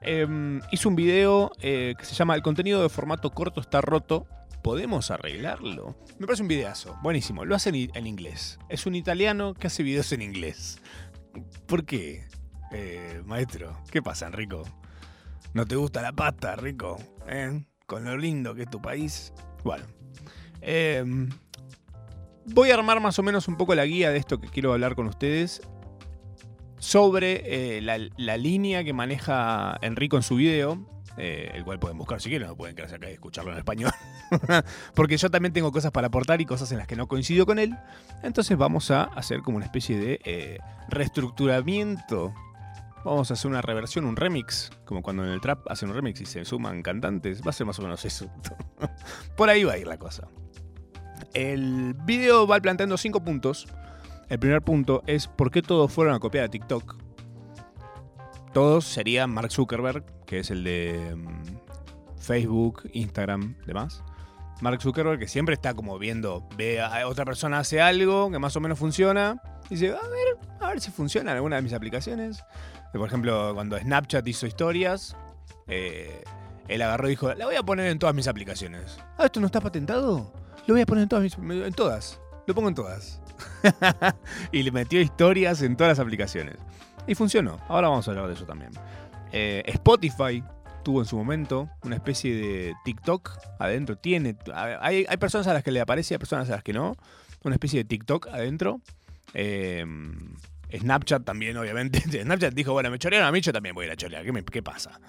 Em, 0.00 0.60
hizo 0.72 0.88
un 0.88 0.96
video 0.96 1.52
que 1.60 1.96
se 2.00 2.14
llama 2.14 2.34
El 2.34 2.42
contenido 2.42 2.82
de 2.82 2.88
formato 2.88 3.30
corto 3.30 3.60
está 3.60 3.80
roto. 3.80 4.26
¿Podemos 4.62 5.10
arreglarlo? 5.10 5.96
Me 6.18 6.26
parece 6.26 6.42
un 6.42 6.48
videazo. 6.48 6.96
Buenísimo. 7.02 7.44
Lo 7.44 7.54
hace 7.54 7.68
en, 7.70 7.90
en 7.94 8.06
inglés. 8.06 8.58
Es 8.68 8.86
un 8.86 8.94
italiano 8.94 9.54
que 9.54 9.66
hace 9.68 9.82
videos 9.82 10.10
en 10.12 10.22
inglés. 10.22 10.80
¿Por 11.66 11.84
qué? 11.84 12.26
Maestro, 13.26 13.76
¿qué 13.90 14.00
pasa, 14.02 14.26
Enrico? 14.26 14.62
¿No 15.54 15.66
te 15.66 15.76
gusta 15.76 16.00
la 16.02 16.12
pasta, 16.12 16.56
Rico? 16.56 16.98
¿Eh? 17.28 17.64
Con 17.86 18.04
lo 18.04 18.16
lindo 18.16 18.54
que 18.54 18.62
es 18.62 18.70
tu 18.70 18.80
país. 18.80 19.32
Bueno. 19.64 19.84
em, 20.60 21.28
voy 22.46 22.70
a 22.70 22.74
armar 22.74 23.00
más 23.00 23.18
o 23.18 23.22
menos 23.22 23.48
un 23.48 23.56
poco 23.56 23.74
la 23.74 23.84
guía 23.84 24.10
de 24.10 24.18
esto 24.18 24.40
que 24.40 24.48
quiero 24.48 24.72
hablar 24.72 24.94
con 24.94 25.06
ustedes 25.06 25.62
sobre 26.82 27.76
eh, 27.76 27.80
la, 27.80 28.36
línea 28.36 28.82
que 28.82 28.92
maneja 28.92 29.78
Enrico 29.82 30.16
en 30.16 30.24
su 30.24 30.34
video, 30.34 30.84
eh, 31.16 31.52
el 31.54 31.64
cual 31.64 31.78
pueden 31.78 31.96
buscar 31.96 32.20
si 32.20 32.28
quieren, 32.28 32.48
no 32.48 32.56
pueden 32.56 32.74
quedarse 32.74 32.96
acá 32.96 33.08
y 33.08 33.12
escucharlo 33.12 33.52
en 33.52 33.58
español, 33.58 33.92
porque 34.94 35.16
yo 35.16 35.30
también 35.30 35.52
tengo 35.52 35.70
cosas 35.70 35.92
para 35.92 36.08
aportar 36.08 36.40
y 36.40 36.44
cosas 36.44 36.72
en 36.72 36.78
las 36.78 36.88
que 36.88 36.96
no 36.96 37.06
coincido 37.06 37.46
con 37.46 37.60
él, 37.60 37.76
entonces 38.24 38.58
vamos 38.58 38.90
a 38.90 39.04
hacer 39.04 39.42
como 39.42 39.58
una 39.58 39.66
especie 39.66 39.96
de 39.96 40.20
eh, 40.24 40.58
reestructuramiento. 40.88 42.34
Vamos 43.04 43.30
a 43.30 43.34
hacer 43.34 43.50
una 43.50 43.62
reversión, 43.62 44.04
un 44.04 44.16
remix, 44.16 44.70
como 44.84 45.02
cuando 45.02 45.24
en 45.24 45.30
el 45.30 45.40
trap 45.40 45.68
hacen 45.68 45.88
un 45.88 45.96
remix 45.96 46.20
y 46.20 46.26
se 46.26 46.44
suman 46.44 46.82
cantantes, 46.82 47.42
va 47.44 47.50
a 47.50 47.52
ser 47.52 47.66
más 47.66 47.78
o 47.78 47.82
menos 47.82 48.04
eso. 48.04 48.30
Por 49.36 49.48
ahí 49.48 49.64
va 49.64 49.72
a 49.72 49.78
ir 49.78 49.86
la 49.86 49.98
cosa. 49.98 50.28
El 51.34 51.94
video 52.04 52.46
va 52.46 52.60
planteando 52.60 52.96
cinco 52.96 53.24
puntos. 53.24 53.66
El 54.28 54.38
primer 54.38 54.62
punto 54.62 55.02
es 55.06 55.26
por 55.26 55.50
qué 55.50 55.62
todos 55.62 55.92
fueron 55.92 56.14
a 56.14 56.18
copiar 56.18 56.44
a 56.44 56.48
TikTok. 56.48 56.96
Todos 58.52 58.84
serían 58.84 59.30
Mark 59.30 59.50
Zuckerberg, 59.50 60.04
que 60.26 60.40
es 60.40 60.50
el 60.50 60.62
de 60.64 61.14
mm, 61.16 62.18
Facebook, 62.18 62.82
Instagram, 62.92 63.56
demás. 63.66 64.02
Mark 64.60 64.80
Zuckerberg, 64.80 65.18
que 65.18 65.28
siempre 65.28 65.54
está 65.54 65.74
como 65.74 65.98
viendo, 65.98 66.46
ve 66.56 66.80
a 66.80 67.06
otra 67.08 67.24
persona 67.24 67.58
hace 67.58 67.80
algo 67.80 68.30
que 68.30 68.38
más 68.38 68.54
o 68.56 68.60
menos 68.60 68.78
funciona, 68.78 69.40
y 69.66 69.74
dice, 69.74 69.88
a 69.88 70.08
ver, 70.08 70.38
a 70.60 70.68
ver 70.68 70.80
si 70.80 70.90
funciona 70.90 71.30
en 71.30 71.36
alguna 71.36 71.56
de 71.56 71.62
mis 71.62 71.72
aplicaciones. 71.72 72.44
Por 72.92 73.08
ejemplo, 73.08 73.54
cuando 73.54 73.78
Snapchat 73.78 74.26
hizo 74.28 74.46
historias, 74.46 75.16
eh, 75.66 76.22
él 76.68 76.82
agarró 76.82 77.06
y 77.08 77.10
dijo, 77.10 77.32
la 77.34 77.46
voy 77.46 77.56
a 77.56 77.62
poner 77.62 77.86
en 77.86 77.98
todas 77.98 78.14
mis 78.14 78.28
aplicaciones. 78.28 78.98
Ah, 79.18 79.26
¿esto 79.26 79.40
no 79.40 79.46
está 79.46 79.60
patentado? 79.60 80.32
Lo 80.66 80.74
voy 80.74 80.82
a 80.82 80.86
poner 80.86 81.02
en 81.02 81.08
todas 81.08 81.22
mis, 81.22 81.36
en 81.38 81.72
todas. 81.72 82.20
Lo 82.46 82.54
pongo 82.54 82.68
en 82.68 82.74
todas. 82.74 83.20
y 84.52 84.62
le 84.62 84.70
metió 84.70 85.00
historias 85.00 85.62
en 85.62 85.76
todas 85.76 85.92
las 85.92 85.98
aplicaciones. 85.98 86.56
Y 87.06 87.14
funcionó. 87.14 87.58
Ahora 87.68 87.88
vamos 87.88 88.06
a 88.06 88.10
hablar 88.12 88.28
de 88.28 88.34
eso 88.34 88.44
también. 88.44 88.70
Eh, 89.32 89.62
Spotify 89.66 90.44
tuvo 90.84 91.00
en 91.00 91.06
su 91.06 91.16
momento 91.16 91.68
una 91.84 91.96
especie 91.96 92.34
de 92.34 92.74
TikTok 92.84 93.30
adentro. 93.58 93.96
Tiene. 93.96 94.36
Hay, 94.54 95.06
hay 95.08 95.16
personas 95.16 95.46
a 95.46 95.54
las 95.54 95.64
que 95.64 95.72
le 95.72 95.80
aparece 95.80 96.12
y 96.12 96.16
hay 96.16 96.18
personas 96.18 96.48
a 96.50 96.52
las 96.52 96.62
que 96.62 96.72
no. 96.72 96.96
Una 97.42 97.56
especie 97.56 97.80
de 97.80 97.84
TikTok 97.84 98.28
adentro. 98.28 98.80
Eh, 99.34 99.84
Snapchat 100.78 101.24
también, 101.24 101.56
obviamente. 101.56 102.00
Snapchat 102.22 102.54
dijo, 102.54 102.72
bueno, 102.72 102.90
me 102.90 102.98
chorearon 102.98 103.28
a 103.28 103.32
mí, 103.32 103.40
yo 103.40 103.52
también 103.52 103.74
voy 103.74 103.84
a 103.84 103.86
ir 103.88 103.92
a 103.92 103.96
chorear. 103.96 104.24
¿Qué, 104.24 104.32
me- 104.32 104.42
pasa? 104.62 105.00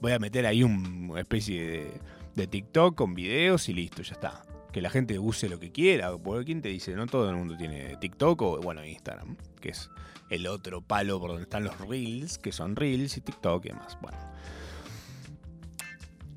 Voy 0.00 0.12
a 0.12 0.18
meter 0.18 0.46
ahí 0.46 0.62
un- 0.62 1.10
una 1.10 1.20
especie 1.20 1.62
de, 1.64 2.00
de 2.34 2.46
TikTok 2.46 2.94
con 2.94 3.14
videos 3.14 3.68
y 3.68 3.74
listo, 3.74 4.02
ya 4.02 4.14
está. 4.14 4.42
Que 4.72 4.80
la 4.80 4.90
gente 4.90 5.18
use 5.18 5.48
lo 5.48 5.58
que 5.58 5.72
quiera. 5.72 6.16
Porque 6.16 6.44
quién 6.46 6.62
te 6.62 6.68
dice, 6.68 6.94
no 6.94 7.06
todo 7.06 7.28
el 7.28 7.36
mundo 7.36 7.56
tiene 7.56 7.96
TikTok 7.96 8.40
o, 8.42 8.60
bueno, 8.60 8.84
Instagram, 8.84 9.36
que 9.60 9.70
es 9.70 9.90
el 10.30 10.46
otro 10.46 10.80
palo 10.80 11.18
por 11.18 11.30
donde 11.30 11.42
están 11.42 11.64
los 11.64 11.78
Reels, 11.80 12.38
que 12.38 12.52
son 12.52 12.76
Reels 12.76 13.16
y 13.16 13.20
TikTok 13.20 13.64
y 13.66 13.68
demás. 13.70 13.98
Bueno. 14.00 14.16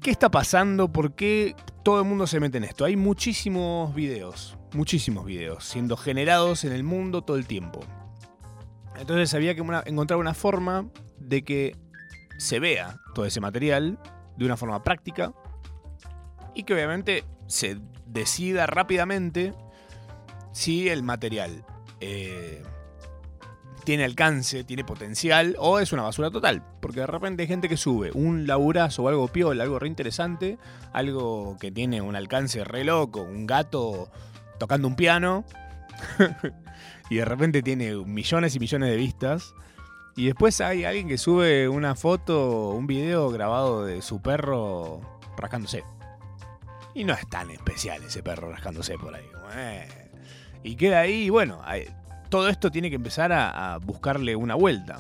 ¿Qué 0.02 0.12
está 0.12 0.30
pasando? 0.30 0.92
¿Por 0.92 1.14
qué 1.16 1.56
todo 1.84 2.00
el 2.02 2.08
mundo 2.08 2.28
se 2.28 2.40
mete 2.40 2.58
en 2.58 2.66
esto? 2.66 2.84
Hay 2.84 2.98
muchísimos 2.98 3.96
videos, 3.96 4.58
muchísimos 4.74 5.26
videos 5.26 5.64
siendo 5.64 5.96
generados 5.96 6.66
en 6.66 6.74
el 6.74 6.84
mundo 6.84 7.22
todo 7.22 7.38
el 7.38 7.48
tiempo. 7.48 7.80
Entonces 9.00 9.34
había 9.34 9.56
que 9.56 9.64
encontrar 9.86 10.20
una 10.20 10.34
forma 10.34 10.88
de 11.20 11.44
que 11.44 11.76
se 12.38 12.60
vea 12.60 13.00
todo 13.14 13.26
ese 13.26 13.40
material 13.40 14.00
de 14.38 14.46
una 14.46 14.58
forma 14.58 14.84
práctica 14.84 15.34
y 16.56 16.64
que 16.64 16.74
obviamente 16.74 17.24
se 17.48 17.80
decida 18.06 18.66
rápidamente 18.66 19.54
si 20.52 20.90
el 20.90 21.04
material 21.04 21.66
eh, 22.00 22.62
tiene 23.84 24.06
alcance, 24.06 24.64
tiene 24.64 24.84
potencial 24.84 25.56
o 25.60 25.80
es 25.80 25.92
una 25.92 26.04
basura 26.04 26.32
total. 26.32 26.64
Porque 26.80 27.02
de 27.02 27.08
repente 27.08 27.44
hay 27.44 27.48
gente 27.48 27.70
que 27.70 27.78
sube 27.78 28.12
un 28.14 28.48
laburazo 28.48 29.04
o 29.04 29.10
algo 29.10 29.28
piola, 29.28 29.64
algo 29.64 29.80
re 29.80 29.88
interesante, 29.88 30.58
algo 30.94 31.58
que 31.60 31.72
tiene 31.72 32.02
un 32.02 32.16
alcance 32.16 32.64
re 32.64 32.84
loco, 32.84 33.22
un 33.22 33.46
gato 33.46 34.10
tocando 34.60 34.88
un 34.88 34.96
piano 34.96 35.44
y 37.10 37.18
de 37.18 37.26
repente 37.26 37.62
tiene 37.62 37.96
millones 37.96 38.56
y 38.56 38.60
millones 38.60 38.90
de 38.90 38.96
vistas. 38.96 39.54
Y 40.16 40.28
después 40.28 40.62
hay 40.62 40.86
alguien 40.86 41.08
que 41.08 41.18
sube 41.18 41.68
una 41.68 41.96
foto, 41.96 42.70
un 42.70 42.86
video 42.86 43.32
grabado 43.32 43.86
de 43.86 44.02
su 44.02 44.22
perro 44.22 45.02
rascándose. 45.38 45.84
Y 46.94 47.04
no 47.04 47.14
es 47.14 47.28
tan 47.30 47.50
especial 47.50 48.04
ese 48.04 48.22
perro 48.22 48.52
rascándose 48.52 48.98
por 48.98 49.16
ahí. 49.16 49.26
Y 50.64 50.76
queda 50.76 51.00
ahí, 51.00 51.30
bueno, 51.30 51.62
todo 52.30 52.48
esto 52.48 52.72
tiene 52.72 52.90
que 52.90 52.96
empezar 52.96 53.32
a, 53.32 53.74
a 53.74 53.78
buscarle 53.80 54.36
una 54.36 54.56
vuelta. 54.56 54.98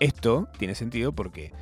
Esto 0.00 0.48
tiene 0.58 0.74
sentido 0.74 1.12
porque 1.12 1.52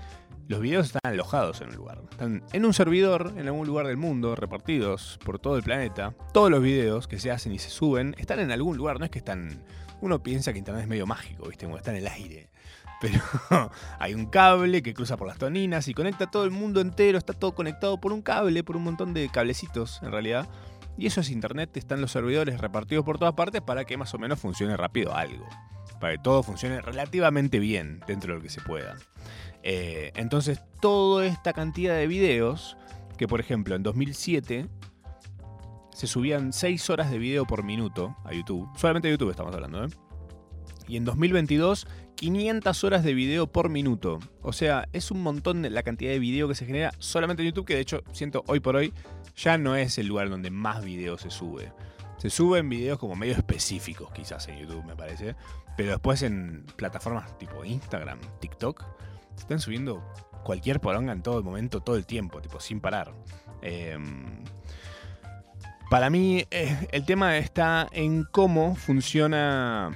los 0.49 0.61
videos 0.61 0.87
están 0.87 1.01
alojados 1.05 1.61
en 1.61 1.71
un 1.71 1.77
lugar. 1.77 2.03
Están 2.11 2.43
en 2.53 2.65
un 2.65 2.75
servidor 2.75 3.35
en 3.37 3.47
algún 3.47 3.67
lugar 3.67 3.87
del 3.87 3.97
mundo, 3.97 4.37
repartidos 4.37 5.19
por 5.25 5.39
todo 5.39 5.57
el 5.57 5.63
planeta. 5.63 6.15
Todos 6.33 6.51
los 6.51 6.63
videos 6.63 7.09
que 7.09 7.19
se 7.19 7.31
hacen 7.31 7.53
y 7.53 7.59
se 7.59 7.71
suben 7.71 8.15
están 8.19 8.41
en 8.41 8.51
algún 8.51 8.77
lugar, 8.77 8.99
no 8.99 9.05
es 9.05 9.11
que 9.11 9.19
están... 9.19 9.63
Uno 10.01 10.23
piensa 10.23 10.53
que 10.53 10.59
Internet 10.59 10.83
es 10.83 10.89
medio 10.89 11.07
mágico, 11.07 11.49
¿viste? 11.49 11.65
Como 11.65 11.79
está 11.79 11.91
en 11.91 11.97
el 11.97 12.07
aire. 12.07 12.51
Pero 13.01 13.21
hay 13.99 14.15
un 14.15 14.27
cable 14.27 14.83
que 14.83 14.95
cruza 14.95 15.17
por 15.17 15.27
las 15.27 15.39
toninas 15.39 15.89
y 15.89 15.95
conecta 15.95 16.25
a 16.25 16.31
todo 16.31 16.45
el 16.45 16.51
mundo 16.51 16.81
entero. 16.81 17.19
Está 17.19 17.33
todo 17.33 17.55
conectado 17.55 18.01
por 18.01 18.13
un 18.13 18.23
cable, 18.23 18.63
por 18.63 18.77
un 18.77 18.85
montón 18.85 19.15
de 19.15 19.29
cablecitos 19.29 20.01
en 20.03 20.13
realidad. 20.13 20.49
Y 20.99 21.07
eso 21.07 21.21
es 21.21 21.31
Internet, 21.31 21.77
están 21.77 22.01
los 22.01 22.13
servidores 22.13 22.59
repartidos 22.61 23.05
por 23.05 23.19
todas 23.19 23.35
partes 23.35 23.61
para 23.61 23.85
que 23.85 23.99
más 23.99 24.15
o 24.15 24.19
menos 24.19 24.41
funcione 24.41 24.77
rápido 24.77 25.15
algo. 25.15 25.47
Para 26.01 26.15
que 26.15 26.23
todo 26.23 26.43
funcione 26.43 26.81
relativamente 26.81 27.59
bien 27.59 28.01
dentro 28.07 28.33
de 28.33 28.39
lo 28.39 28.43
que 28.43 28.51
se 28.51 28.63
pueda. 28.63 28.97
Eh, 29.69 30.13
entonces, 30.15 30.61
toda 30.81 31.27
esta 31.27 31.53
cantidad 31.53 31.97
de 31.97 32.07
videos, 32.07 32.77
que 33.19 33.27
por 33.27 33.41
ejemplo 33.41 33.75
en 33.75 33.83
2007 33.83 34.69
se 35.93 36.07
subían 36.07 36.53
6 36.53 36.89
horas 36.89 37.11
de 37.11 37.19
video 37.19 37.47
por 37.47 37.65
minuto 37.65 38.17
a 38.25 38.33
YouTube, 38.33 38.69
solamente 38.77 39.09
de 39.09 39.15
YouTube 39.15 39.31
estamos 39.31 39.53
hablando, 39.53 39.85
¿eh? 39.85 39.89
Y 40.87 40.97
en 40.97 41.05
2022, 41.05 41.89
500 42.15 42.85
horas 42.85 43.03
de 43.03 43.13
video 43.13 43.49
por 43.49 43.69
minuto. 43.69 44.21
O 44.41 44.53
sea, 44.53 44.89
es 44.93 45.11
un 45.11 45.21
montón 45.25 45.67
la 45.69 45.83
cantidad 45.83 46.13
de 46.13 46.21
video 46.21 46.47
que 46.47 46.55
se 46.55 46.65
genera 46.65 46.93
solamente 47.01 47.43
en 47.43 47.49
YouTube, 47.49 47.67
que 47.67 47.75
de 47.75 47.81
hecho 47.81 48.05
siento 48.13 48.45
hoy 48.47 48.61
por 48.61 48.77
hoy 48.77 48.95
ya 49.35 49.59
no 49.59 49.75
es 49.75 49.99
el 49.99 50.07
lugar 50.07 50.31
donde 50.31 50.53
más 50.53 50.85
video 50.85 51.19
se 51.19 51.29
sube. 51.29 51.73
Se 52.19 52.31
suben 52.31 52.69
videos 52.69 53.01
como 53.01 53.17
medio 53.17 53.33
específicos 53.33 54.13
quizás 54.13 54.47
en 54.47 54.61
YouTube, 54.61 54.85
me 54.85 54.95
parece. 54.95 55.35
Pero 55.77 55.91
después 55.91 56.23
en 56.23 56.65
plataformas 56.77 57.37
tipo 57.37 57.65
Instagram, 57.65 58.21
TikTok, 58.39 58.85
están 59.37 59.61
subiendo 59.61 60.03
cualquier 60.45 60.81
poronga 60.81 61.13
en 61.13 61.23
todo 61.23 61.39
el 61.39 61.45
momento, 61.45 61.81
todo 61.81 61.97
el 61.97 62.07
tiempo, 62.07 62.41
tipo 62.41 62.61
sin 62.61 62.81
parar. 62.81 63.13
Em, 63.63 64.45
para 65.91 66.11
mí 66.11 66.45
eh, 66.51 66.89
el 66.93 67.05
tema 67.05 67.37
está 67.39 67.89
en 67.93 68.25
cómo 68.25 68.75
funciona 68.75 69.91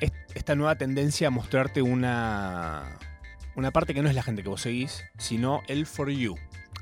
est- 0.00 0.14
esta 0.34 0.54
nueva 0.54 0.76
tendencia 0.76 1.28
a 1.28 1.30
mostrarte 1.30 1.82
una, 1.82 2.98
una 3.56 3.70
parte 3.70 3.94
que 3.94 4.02
no 4.02 4.08
es 4.08 4.14
la 4.14 4.22
gente 4.22 4.42
que 4.42 4.48
vos 4.48 4.60
seguís, 4.62 5.04
sino 5.18 5.60
el 5.68 5.86
for 5.86 6.10
you. 6.10 6.34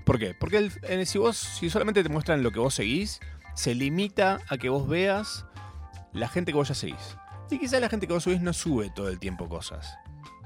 ¿Por 0.04 0.18
qué? 0.18 0.34
Porque 0.38 0.70
si 1.06 1.18
vos, 1.18 1.36
si 1.36 1.68
solamente 1.70 2.02
te 2.02 2.08
muestran 2.08 2.42
lo 2.42 2.52
que 2.52 2.60
vos 2.60 2.74
seguís, 2.74 3.20
se 3.54 3.74
limita 3.74 4.38
a 4.48 4.58
que 4.58 4.68
vos 4.68 4.86
veas 4.86 5.46
la 6.12 6.28
gente 6.28 6.52
que 6.52 6.56
vos 6.58 6.68
ya 6.68 6.74
seguís. 6.74 7.16
Y 7.50 7.58
quizás 7.58 7.80
la 7.80 7.88
gente 7.88 8.06
que 8.06 8.12
vos 8.12 8.22
subís 8.24 8.40
no 8.40 8.52
sube 8.52 8.90
todo 8.90 9.08
el 9.08 9.18
tiempo 9.18 9.48
cosas. 9.48 9.96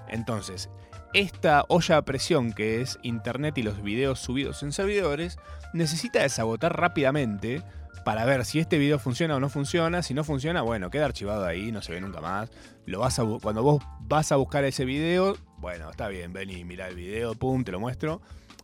Entonces, 0.09 0.71
esta 1.13 1.65
olla 1.69 1.99
a 1.99 2.03
presión 2.03 2.53
que 2.53 2.81
es 2.81 2.99
internet 3.03 3.59
y 3.59 3.63
los 3.63 3.83
videos 3.83 4.21
subidos 4.21 4.63
en 4.63 4.73
servidores, 4.73 5.39
necesita 5.73 6.21
desagotar 6.21 6.79
rápidamente 6.79 7.63
para 8.05 8.25
ver 8.25 8.45
si 8.45 8.59
este 8.59 8.79
video 8.79 8.99
funciona 8.99 9.37
o 9.37 9.41
no 9.41 9.49
funciona. 9.49 10.03
Si 10.03 10.15
no 10.15 10.25
funciona, 10.25 10.63
bueno, 10.63 10.91
queda 10.91 11.07
archivado 11.07 11.45
ahí, 11.45 11.73
no 11.73 11.83
se 11.83 11.93
ve 11.93 12.01
nunca 12.01 12.21
más. 12.21 12.51
Lo 12.87 13.01
vas 13.01 13.19
a 13.19 13.25
cuando 13.25 13.63
vos 13.63 13.85
vas 14.01 14.33
a 14.33 14.37
buscar 14.37 14.65
ese 14.65 14.85
video, 14.85 15.37
bueno, 15.59 15.91
está 15.91 16.09
bien, 16.09 16.33
ven 16.33 16.51
y 16.51 16.65
mira 16.65 16.89
el 16.89 16.97
video, 16.97 17.35
pum, 17.35 17.65
te 17.65 17.73
lo 17.73 17.81
muestro. 17.81 18.21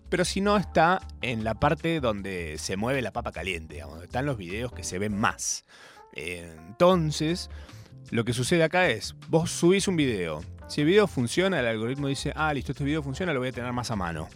Pero 0.09 0.25
si 0.25 0.41
no 0.41 0.57
está 0.57 1.01
en 1.21 1.43
la 1.43 1.55
parte 1.55 2.01
donde 2.01 2.59
se 2.59 2.77
mueve 2.77 3.03
la 3.03 3.13
papa 3.13 3.33
caliente, 3.33 3.81
donde 3.81 4.05
están 4.05 4.25
los 4.25 4.37
videos 4.37 4.73
que 4.73 4.85
se 4.85 4.99
ven 4.99 5.17
más. 5.17 5.65
Entonces, 6.13 7.51
lo 8.11 8.25
que 8.25 8.33
sucede 8.33 8.63
acá 8.63 8.89
es, 8.89 9.17
vos 9.29 9.51
subís 9.51 9.89
un 9.89 9.97
video. 9.97 10.43
Si 10.69 10.81
el 10.81 10.87
video 10.89 11.07
funciona, 11.07 11.61
el 11.61 11.67
algoritmo 11.67 12.09
dice, 12.09 12.33
ah, 12.35 12.53
listo, 12.53 12.73
este 12.73 12.85
video 12.85 13.03
funciona, 13.03 13.33
lo 13.33 13.39
voy 13.39 13.49
a 13.49 13.53
tener 13.53 13.73
más 13.73 13.91
a 13.91 13.97
mano. 13.97 14.29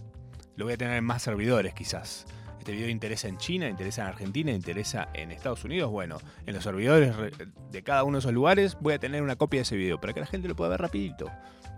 Lo 0.56 0.64
voy 0.64 0.74
a 0.74 0.76
tener 0.76 0.96
en 0.96 1.04
más 1.04 1.22
servidores 1.22 1.74
quizás. 1.74 2.24
Este 2.58 2.72
video 2.72 2.88
interesa 2.88 3.26
en 3.26 3.36
China, 3.38 3.68
interesa 3.68 4.02
en 4.02 4.08
Argentina, 4.08 4.52
interesa 4.52 5.08
en 5.14 5.32
Estados 5.32 5.64
Unidos. 5.64 5.90
Bueno, 5.90 6.18
en 6.46 6.54
los 6.54 6.62
servidores 6.62 7.16
re- 7.16 7.32
de 7.70 7.82
cada 7.82 8.04
uno 8.04 8.18
de 8.18 8.20
esos 8.20 8.32
lugares 8.32 8.76
voy 8.80 8.94
a 8.94 8.98
tener 8.98 9.22
una 9.22 9.36
copia 9.36 9.58
de 9.58 9.62
ese 9.62 9.76
video 9.76 10.00
para 10.00 10.12
que 10.12 10.20
la 10.20 10.26
gente 10.26 10.46
lo 10.46 10.54
pueda 10.54 10.70
ver 10.70 10.80
rapidito. 10.80 11.30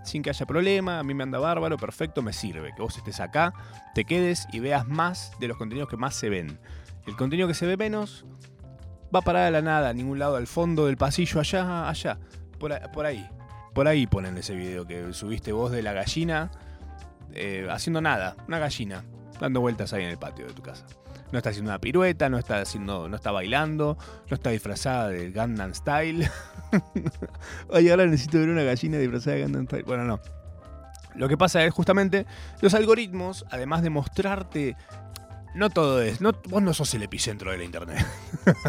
Sin 0.05 0.23
que 0.23 0.31
haya 0.31 0.45
problema, 0.45 0.99
a 0.99 1.03
mí 1.05 1.15
me 1.15 1.23
anda 1.23 1.39
bárbaro, 1.39 1.77
perfecto, 1.79 2.21
me 2.21 2.33
sirve. 2.33 2.73
Que 2.77 2.83
vos 2.83 2.97
estés 2.97 3.21
acá, 3.21 3.55
te 3.95 4.05
quedes 4.05 4.49
y 4.53 4.59
veas 4.59 4.87
más 4.87 5.33
de 5.39 5.49
los 5.49 5.57
contenidos 5.57 5.89
que 5.89 5.97
más 5.97 6.15
se 6.15 6.29
ven. 6.29 6.59
El 7.07 7.17
contenido 7.17 7.49
que 7.49 7.55
se 7.55 7.67
ve 7.67 7.77
menos 7.77 8.27
va 9.15 9.21
a 9.21 9.23
parar 9.23 9.47
a 9.47 9.51
la 9.51 9.63
nada, 9.63 9.91
a 9.91 9.95
ningún 9.95 10.19
lado, 10.19 10.37
al 10.37 10.47
fondo 10.49 10.87
del 10.87 10.97
pasillo, 10.97 11.41
allá, 11.41 11.89
allá. 11.89 12.19
Por, 12.59 12.79
por 12.91 13.07
ahí. 13.07 13.27
Por 13.73 13.89
ahí 13.89 14.07
ponen 14.07 14.37
ese 14.37 14.55
video 14.55 14.87
que 14.87 15.13
subiste 15.13 15.53
vos 15.53 15.71
de 15.71 15.83
la 15.83 15.93
gallina 15.93 16.51
eh, 17.35 17.67
haciendo 17.71 18.01
nada, 18.01 18.37
una 18.47 18.59
gallina, 18.59 19.05
dando 19.41 19.61
vueltas 19.61 19.93
ahí 19.93 20.05
en 20.05 20.11
el 20.11 20.19
patio 20.19 20.47
de 20.47 20.53
tu 20.53 20.63
casa. 20.63 20.85
No 21.31 21.39
está 21.39 21.51
haciendo 21.51 21.71
una 21.71 21.79
pirueta, 21.79 22.29
no 22.29 22.39
está 22.39 22.61
haciendo, 22.61 23.09
no 23.09 23.17
está 23.17 23.31
bailando, 23.31 23.97
no 24.29 24.35
está 24.35 24.51
disfrazada 24.51 25.09
de 25.09 25.31
Gangnam 25.31 25.75
Style. 25.75 26.31
Oye, 27.69 27.91
ahora 27.91 28.05
necesito 28.05 28.39
ver 28.39 28.51
una 28.51 28.63
gallina 28.63 28.99
disfrazada 28.99 29.37
de 29.37 29.43
Gangnam 29.43 29.65
Style. 29.65 29.85
Bueno, 29.85 30.05
no. 30.05 30.21
Lo 31.15 31.29
que 31.29 31.39
pasa 31.39 31.65
es 31.65 31.73
justamente 31.73 32.27
los 32.61 32.75
algoritmos, 32.75 33.47
además 33.51 33.83
de 33.83 33.91
mostrarte 33.91 34.77
no 35.55 35.69
todo 35.69 36.01
es, 36.01 36.21
no, 36.21 36.33
vos 36.49 36.63
no 36.63 36.73
sos 36.73 36.95
el 36.95 37.03
epicentro 37.03 37.51
de 37.51 37.59
la 37.59 37.65
internet. 37.65 38.07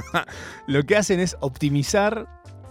Lo 0.67 0.83
que 0.83 0.97
hacen 0.97 1.19
es 1.19 1.37
optimizar 1.39 2.27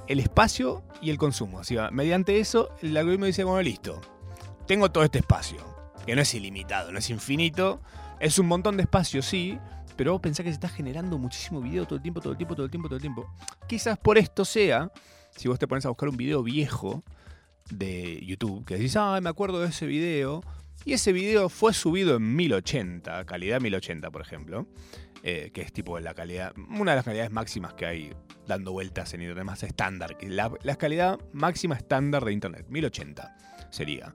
el 0.07 0.21
espacio 0.21 0.83
y 1.01 1.11
el 1.11 1.19
consumo. 1.19 1.61
Mediante 1.91 2.39
eso, 2.41 2.71
el 2.83 2.97
algoritmo 2.97 3.27
dice, 3.27 3.45
bueno, 3.45 3.63
listo, 3.63 4.01
tengo 4.67 4.91
todo 4.91 5.05
este 5.05 5.19
espacio, 5.19 5.59
que 6.07 6.15
no 6.15 6.23
es 6.23 6.35
ilimitado, 6.35 6.93
no 6.93 6.99
es 6.99 7.11
infinito, 7.11 7.81
es 8.21 8.39
un 8.39 8.47
montón 8.47 8.77
de 8.77 8.83
espacio, 8.85 9.23
sí, 9.23 9.59
pero 9.97 10.13
vos 10.13 10.21
pensás 10.21 10.45
que 10.45 10.51
se 10.51 10.55
está 10.55 10.69
generando 10.69 11.19
muchísimo 11.19 11.61
video 11.61 11.85
todo 11.85 11.97
el 11.97 12.03
tiempo, 12.03 12.21
todo 12.21 12.33
el 12.33 12.39
tiempo, 12.39 12.55
todo 12.55 12.65
el 12.65 12.71
tiempo, 12.71 12.89
todo 12.89 12.97
el 12.97 13.03
tiempo. 13.03 13.27
Quizás 13.69 13.99
por 13.99 14.19
esto 14.19 14.45
sea, 14.45 14.91
si 15.37 15.49
vos 15.49 15.59
te 15.59 15.67
pones 15.67 15.85
a 15.87 15.89
buscar 15.89 16.09
un 16.09 16.17
video 16.17 16.43
viejo 16.43 17.03
de 17.71 18.21
YouTube, 18.25 18.65
que 18.65 18.75
decís, 18.75 18.97
ah, 18.97 19.19
me 19.23 19.31
acuerdo 19.31 19.61
de 19.61 19.69
ese 19.69 19.87
video, 19.87 20.43
y 20.85 20.95
ese 20.95 21.13
video 21.13 21.49
fue 21.49 21.73
subido 21.73 22.17
en 22.17 22.35
1080, 22.35 23.25
calidad 23.25 23.61
1080, 23.61 24.11
por 24.11 24.23
ejemplo, 24.23 24.67
eh, 25.23 25.51
que 25.53 25.63
es 25.63 25.73
tipo 25.73 25.99
la 26.01 26.15
calidad, 26.15 26.53
una 26.57 26.93
de 26.93 26.97
las 26.97 27.05
calidades 27.05 27.31
máximas 27.31 27.75
que 27.75 27.87
hay 27.87 28.13
dando 28.47 28.73
vueltas 28.73 29.15
en 29.15 29.23
internet 29.23 29.45
más 29.45 29.63
estándar, 29.63 30.17
que 30.17 30.29
la, 30.29 30.53
la 30.63 30.77
calidad 30.77 31.19
máxima 31.33 31.77
estándar 31.77 32.25
de 32.25 32.33
internet, 32.33 32.67
1080 32.69 33.37
sería. 33.71 34.13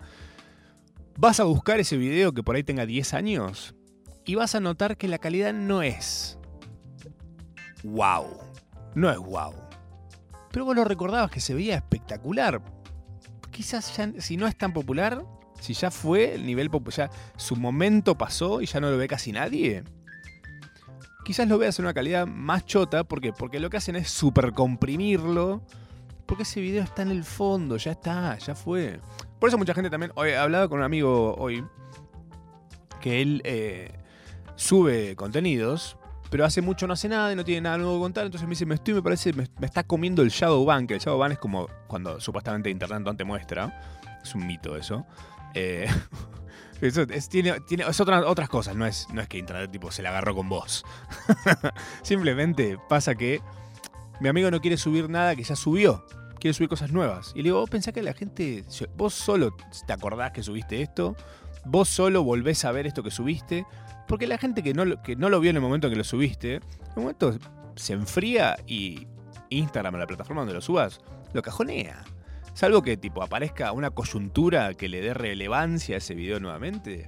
Vas 1.17 1.39
a 1.39 1.45
buscar 1.45 1.79
ese 1.79 1.97
video 1.97 2.33
que 2.33 2.43
por 2.43 2.55
ahí 2.55 2.63
tenga 2.63 2.85
10 2.85 3.13
años 3.13 3.75
y 4.25 4.35
vas 4.35 4.53
a 4.55 4.59
notar 4.59 4.97
que 4.97 5.07
la 5.07 5.17
calidad 5.17 5.53
no 5.53 5.81
es 5.81 6.37
wow, 7.83 8.25
no 8.95 9.09
es 9.09 9.17
wow. 9.17 9.53
Pero 10.51 10.65
vos 10.65 10.75
lo 10.75 10.83
recordabas 10.83 11.31
que 11.31 11.39
se 11.39 11.53
veía 11.53 11.75
espectacular. 11.75 12.61
Quizás 13.51 13.91
si 14.19 14.37
no 14.37 14.47
es 14.47 14.57
tan 14.57 14.73
popular, 14.73 15.23
si 15.59 15.73
ya 15.73 15.91
fue 15.91 16.35
el 16.35 16.45
nivel 16.45 16.69
popular, 16.69 17.09
su 17.35 17.55
momento 17.55 18.17
pasó 18.17 18.61
y 18.61 18.65
ya 18.65 18.79
no 18.79 18.89
lo 18.91 18.97
ve 18.97 19.07
casi 19.07 19.31
nadie. 19.31 19.83
Quizás 21.27 21.45
lo 21.45 21.57
veas 21.57 21.77
en 21.77 21.83
una 21.83 21.93
calidad 21.93 22.25
más 22.25 22.65
chota, 22.65 23.03
¿por 23.03 23.19
qué? 23.19 23.33
Porque 23.33 23.59
lo 23.59 23.69
que 23.69 23.75
hacen 23.75 23.97
es 23.97 24.09
super 24.09 24.53
comprimirlo, 24.53 25.61
porque 26.25 26.43
ese 26.43 26.61
video 26.61 26.81
está 26.81 27.01
en 27.01 27.11
el 27.11 27.25
fondo, 27.25 27.75
ya 27.75 27.91
está, 27.91 28.37
ya 28.37 28.55
fue. 28.55 29.01
Por 29.37 29.49
eso 29.49 29.57
mucha 29.57 29.73
gente 29.73 29.89
también, 29.89 30.13
hoy 30.15 30.31
hablaba 30.31 30.69
con 30.69 30.79
un 30.79 30.85
amigo 30.85 31.35
hoy, 31.37 31.65
que 33.01 33.21
él 33.21 33.41
eh, 33.43 33.91
sube 34.55 35.17
contenidos, 35.17 35.97
pero 36.29 36.45
hace 36.45 36.61
mucho 36.61 36.87
no 36.87 36.93
hace 36.93 37.09
nada 37.09 37.33
y 37.33 37.35
no 37.35 37.43
tiene 37.43 37.59
nada 37.59 37.77
nuevo 37.77 37.95
que 37.95 38.03
contar, 38.03 38.25
entonces 38.25 38.47
me 38.47 38.51
dice, 38.51 38.65
me 38.65 38.75
estoy, 38.75 38.93
me 38.93 39.01
parece, 39.01 39.33
me, 39.33 39.47
me 39.59 39.65
está 39.65 39.83
comiendo 39.83 40.21
el 40.21 40.29
shadow 40.29 40.63
ban, 40.63 40.87
que 40.87 40.93
el 40.93 41.01
shadow 41.01 41.19
ban 41.19 41.33
es 41.33 41.39
como 41.39 41.67
cuando 41.87 42.21
supuestamente 42.21 42.69
internet 42.69 43.01
no 43.01 43.13
te 43.13 43.25
muestra, 43.25 43.81
es 44.23 44.33
un 44.33 44.47
mito 44.47 44.77
eso. 44.77 45.05
Eh, 45.53 45.87
eso 46.81 47.01
es, 47.03 47.29
tiene, 47.29 47.59
tiene, 47.61 47.83
es 47.87 47.99
otra- 47.99 48.25
otras 48.27 48.49
cosas, 48.49 48.75
no 48.75 48.85
es, 48.85 49.07
no 49.11 49.21
es 49.21 49.27
que 49.27 49.37
internet 49.37 49.71
tipo 49.71 49.91
se 49.91 50.01
la 50.01 50.09
agarró 50.09 50.35
con 50.35 50.49
vos. 50.49 50.85
Simplemente 52.03 52.77
pasa 52.89 53.15
que 53.15 53.41
mi 54.19 54.29
amigo 54.29 54.49
no 54.51 54.61
quiere 54.61 54.77
subir 54.77 55.09
nada 55.09 55.35
que 55.35 55.43
ya 55.43 55.55
subió. 55.55 56.05
Quiere 56.39 56.53
subir 56.53 56.69
cosas 56.69 56.91
nuevas. 56.91 57.31
Y 57.33 57.37
le 57.39 57.43
digo, 57.45 57.59
vos 57.59 57.69
pensás 57.69 57.93
que 57.93 58.03
la 58.03 58.13
gente. 58.13 58.63
Vos 58.95 59.13
solo 59.15 59.55
te 59.87 59.93
acordás 59.93 60.31
que 60.31 60.43
subiste 60.43 60.81
esto. 60.81 61.15
Vos 61.65 61.89
solo 61.89 62.23
volvés 62.23 62.63
a 62.65 62.71
ver 62.71 62.85
esto 62.85 63.01
que 63.01 63.09
subiste. 63.11 63.65
Porque 64.07 64.27
la 64.27 64.37
gente 64.37 64.61
que 64.61 64.73
no, 64.73 65.01
que 65.01 65.15
no 65.15 65.29
lo 65.29 65.39
vio 65.39 65.49
en 65.49 65.55
el 65.57 65.61
momento 65.61 65.87
en 65.87 65.93
que 65.93 65.97
lo 65.97 66.03
subiste, 66.03 66.55
en 66.55 66.61
un 66.95 67.03
momento 67.03 67.35
se 67.75 67.93
enfría 67.93 68.55
y 68.67 69.07
Instagram, 69.49 69.95
la 69.95 70.07
plataforma 70.07 70.41
donde 70.41 70.53
lo 70.53 70.61
subas, 70.61 71.01
lo 71.33 71.41
cajonea. 71.41 72.03
Salvo 72.57 72.81
que 72.81 72.97
tipo 72.97 73.21
aparezca 73.21 73.71
una 73.71 73.91
coyuntura 73.91 74.73
que 74.73 74.89
le 74.89 74.99
dé 74.99 75.13
relevancia 75.13 75.93
a 75.93 75.97
ese 75.99 76.15
video 76.15 76.39
nuevamente. 76.39 77.07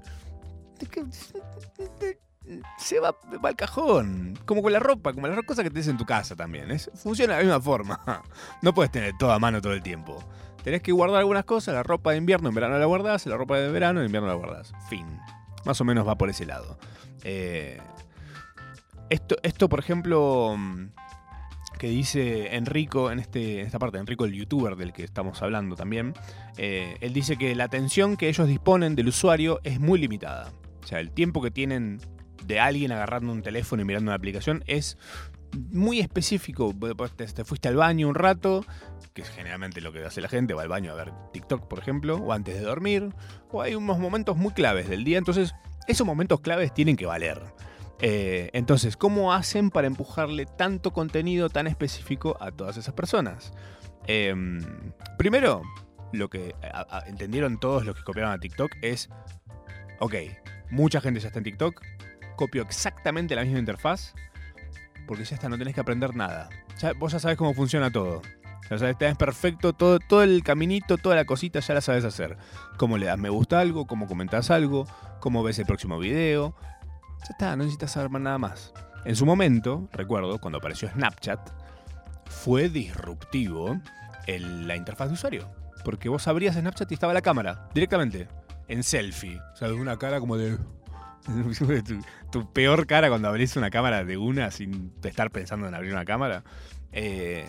Se 2.78 3.00
va, 3.00 3.16
va 3.44 3.50
al 3.50 3.56
cajón. 3.56 4.38
Como 4.46 4.62
con 4.62 4.72
la 4.72 4.78
ropa, 4.78 5.12
como 5.12 5.28
las 5.28 5.44
cosas 5.46 5.64
que 5.64 5.72
tenés 5.72 5.88
en 5.88 5.98
tu 5.98 6.06
casa 6.06 6.36
también. 6.36 6.70
Es, 6.70 6.92
funciona 6.94 7.34
de 7.34 7.40
la 7.40 7.46
misma 7.46 7.62
forma. 7.62 8.00
No 8.62 8.76
puedes 8.76 8.92
tener 8.92 9.18
todo 9.18 9.32
a 9.32 9.40
mano 9.40 9.60
todo 9.60 9.74
el 9.74 9.82
tiempo. 9.82 10.24
tenés 10.64 10.84
que 10.84 10.92
guardar 10.92 11.22
algunas 11.22 11.46
cosas, 11.46 11.74
la 11.74 11.82
ropa 11.82 12.12
de 12.12 12.18
invierno 12.18 12.50
en 12.50 12.54
verano 12.54 12.78
la 12.78 12.86
guardás, 12.86 13.26
la 13.26 13.36
ropa 13.36 13.58
de 13.58 13.72
verano 13.72 14.02
en 14.02 14.06
invierno 14.06 14.28
la 14.28 14.36
guardás. 14.36 14.72
Fin. 14.88 15.20
Más 15.66 15.82
o 15.82 15.84
menos 15.84 16.08
va 16.08 16.16
por 16.16 16.30
ese 16.30 16.46
lado. 16.46 16.78
Eh, 17.24 17.82
esto, 19.10 19.36
esto, 19.42 19.68
por 19.68 19.80
ejemplo, 19.80 20.56
que 21.80 21.88
dice 21.88 22.56
Enrico 22.56 23.10
en, 23.10 23.20
este, 23.20 23.62
esta 23.62 23.80
parte, 23.80 23.98
Enrico 23.98 24.26
el 24.26 24.34
youtuber 24.34 24.76
del 24.76 24.92
que 24.94 25.04
estamos 25.04 25.42
hablando 25.42 25.76
también, 25.76 26.13
eh, 26.58 26.98
él 27.00 27.13
dice 27.13 27.38
que 27.38 27.56
la 27.56 27.63
atención 27.63 28.18
que 28.18 28.28
ellos 28.28 28.48
disponen 28.48 28.96
del 28.96 29.08
usuario 29.08 29.62
es 29.63 29.80
muy 29.80 29.98
limitada. 29.98 30.52
O 30.84 30.88
sea, 30.88 31.00
el 31.00 31.12
tiempo 31.12 31.42
que 31.42 31.50
tienen 31.50 32.00
de 32.46 32.60
alguien 32.60 32.92
agarrando 32.92 33.32
un 33.32 33.42
teléfono 33.42 33.82
y 33.82 33.86
mirando 33.86 34.10
una 34.10 34.15
aplicación 34.15 34.62
es 34.68 34.98
muy 35.72 36.02
específico. 36.02 36.76
Te 37.15 37.46
fuiste 37.46 37.70
al 37.70 37.78
baño 37.78 38.10
un 38.10 38.15
rato, 38.15 38.65
que 39.13 39.22
es 39.22 39.30
generalmente 39.30 39.80
lo 39.80 39.94
que 39.94 40.04
hace 40.04 40.20
la 40.20 40.28
gente, 40.28 40.54
va 40.54 40.63
al 40.63 40.68
baño 40.68 40.92
a 40.92 40.96
ver 40.96 41.13
TikTok, 41.32 41.68
por 41.70 41.80
ejemplo, 41.80 42.18
o 42.18 42.34
antes 42.34 42.56
de 42.56 42.62
dormir, 42.62 43.15
o 43.52 43.62
hay 43.62 43.76
unos 43.76 44.00
momentos 44.00 44.36
muy 44.36 44.52
claves 44.52 44.89
del 44.89 45.06
día, 45.06 45.18
entonces 45.18 45.54
esos 45.88 46.06
momentos 46.06 46.42
claves 46.42 46.74
tienen 46.74 46.98
que 46.98 47.06
valer. 47.06 47.42
Eh, 48.02 48.50
entonces, 48.54 48.96
¿cómo 48.96 49.34
hacen 49.34 49.72
para 49.72 49.88
empujarle 49.88 50.46
tanto 50.46 50.92
contenido 50.92 51.50
tan 51.50 51.68
específico 51.68 52.38
a 52.40 52.52
todas 52.52 52.78
esas 52.78 52.94
personas? 52.94 53.52
Em, 54.08 54.62
primero, 55.18 55.62
lo 56.14 56.30
que 56.30 56.56
entendieron 57.08 57.60
todos 57.60 57.86
los 57.86 57.96
que 57.96 58.04
copiaron 58.04 58.32
a 58.32 58.40
TikTok 58.40 58.72
es, 58.82 59.10
ok, 60.00 60.16
mucha 60.72 61.02
gente 61.02 61.20
ya 61.20 61.28
está 61.28 61.40
en 61.40 61.44
TikTok, 61.44 61.82
copio 62.36 62.62
exactamente 62.62 63.36
la 63.36 63.44
misma 63.44 63.60
interfaz, 63.60 64.14
porque 65.08 65.26
ya 65.26 65.36
está, 65.36 65.50
no 65.50 65.58
tenés 65.58 65.74
que 65.76 65.82
aprender 65.82 66.16
nada. 66.16 66.50
Ya- 66.80 66.94
vos 66.94 67.12
ya 67.12 67.20
sabes 67.20 67.38
cómo 67.38 67.54
funciona 67.54 67.92
todo. 67.92 68.22
Ya 68.70 68.78
sabes, 68.78 68.98
tenés 68.98 69.18
perfecto 69.18 69.74
todo, 69.74 70.00
todo 70.00 70.22
el 70.22 70.44
caminito, 70.44 70.98
toda 70.98 71.16
la 71.16 71.26
cosita 71.26 71.60
ya 71.60 71.74
la 71.74 71.82
sabes 71.82 72.06
hacer. 72.06 72.38
Cómo 72.78 72.98
le 73.00 73.08
das 73.08 73.18
me 73.18 73.30
gusta 73.30 73.60
algo, 73.60 73.88
cómo 73.88 74.08
comentas 74.08 74.52
algo, 74.52 74.86
cómo 75.20 75.42
ves 75.44 75.58
el 75.58 75.66
próximo 75.66 75.98
video. 75.98 76.56
Ya 77.20 77.32
está, 77.32 77.56
no 77.56 77.64
necesitas 77.64 77.92
saber 77.92 78.12
nada 78.20 78.38
más. 78.38 78.74
En 79.06 79.16
su 79.16 79.26
momento, 79.26 79.88
recuerdo, 79.92 80.40
cuando 80.40 80.58
apareció 80.58 80.90
Snapchat, 80.90 81.40
fue 82.26 82.70
disruptivo 82.70 83.80
la 84.28 84.76
interfaz 84.76 85.08
de 85.08 85.14
usuario. 85.14 85.50
Porque 85.84 86.10
vos 86.10 86.28
abrías 86.28 86.56
Snapchat 86.56 86.92
y 86.92 86.94
estaba 86.94 87.14
la 87.14 87.22
cámara, 87.22 87.70
directamente, 87.74 88.28
en 88.68 88.84
selfie. 88.84 89.40
O 89.54 89.56
sea, 89.56 89.74
una 89.74 89.98
cara 89.98 90.20
como 90.20 90.38
de... 90.38 90.58
tu, 91.84 92.02
tu 92.32 92.54
peor 92.54 92.88
cara 92.88 93.10
cuando 93.10 93.28
abrís 93.28 93.56
una 93.56 93.70
cámara 93.70 94.04
de 94.04 94.18
una 94.18 94.52
sin 94.52 94.94
estar 95.04 95.32
pensando 95.32 95.68
en 95.68 95.76
abrir 95.76 95.94
una 95.94 96.06
cámara. 96.06 96.44
Eh, 96.92 97.46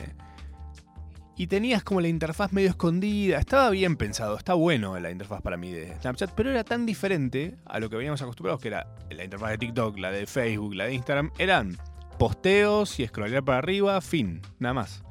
y 1.40 1.46
tenías 1.46 1.82
como 1.82 2.02
la 2.02 2.08
interfaz 2.08 2.52
medio 2.52 2.68
escondida. 2.68 3.38
Estaba 3.38 3.70
bien 3.70 3.96
pensado, 3.96 4.36
está 4.36 4.52
bueno 4.52 5.00
la 5.00 5.10
interfaz 5.10 5.40
para 5.40 5.56
mí 5.56 5.72
de 5.72 5.96
Snapchat, 6.02 6.32
pero 6.32 6.50
era 6.50 6.64
tan 6.64 6.84
diferente 6.84 7.56
a 7.64 7.80
lo 7.80 7.88
que 7.88 7.96
veníamos 7.96 8.20
acostumbrados, 8.20 8.60
que 8.60 8.68
era 8.68 8.94
la 9.10 9.24
interfaz 9.24 9.52
de 9.52 9.56
TikTok, 9.56 9.96
la 9.96 10.10
de 10.10 10.26
Facebook, 10.26 10.74
la 10.74 10.84
de 10.84 10.92
Instagram. 10.92 11.30
Eran 11.38 11.78
posteos 12.18 13.00
y 13.00 13.06
scrollear 13.06 13.42
para 13.42 13.56
arriba, 13.56 13.98
fin, 14.02 14.42
nada 14.58 14.74
más. 14.74 15.02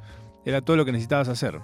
Era 0.45 0.61
todo 0.61 0.77
lo 0.77 0.85
que 0.85 0.91
necesitabas 0.91 1.29
hacer. 1.29 1.61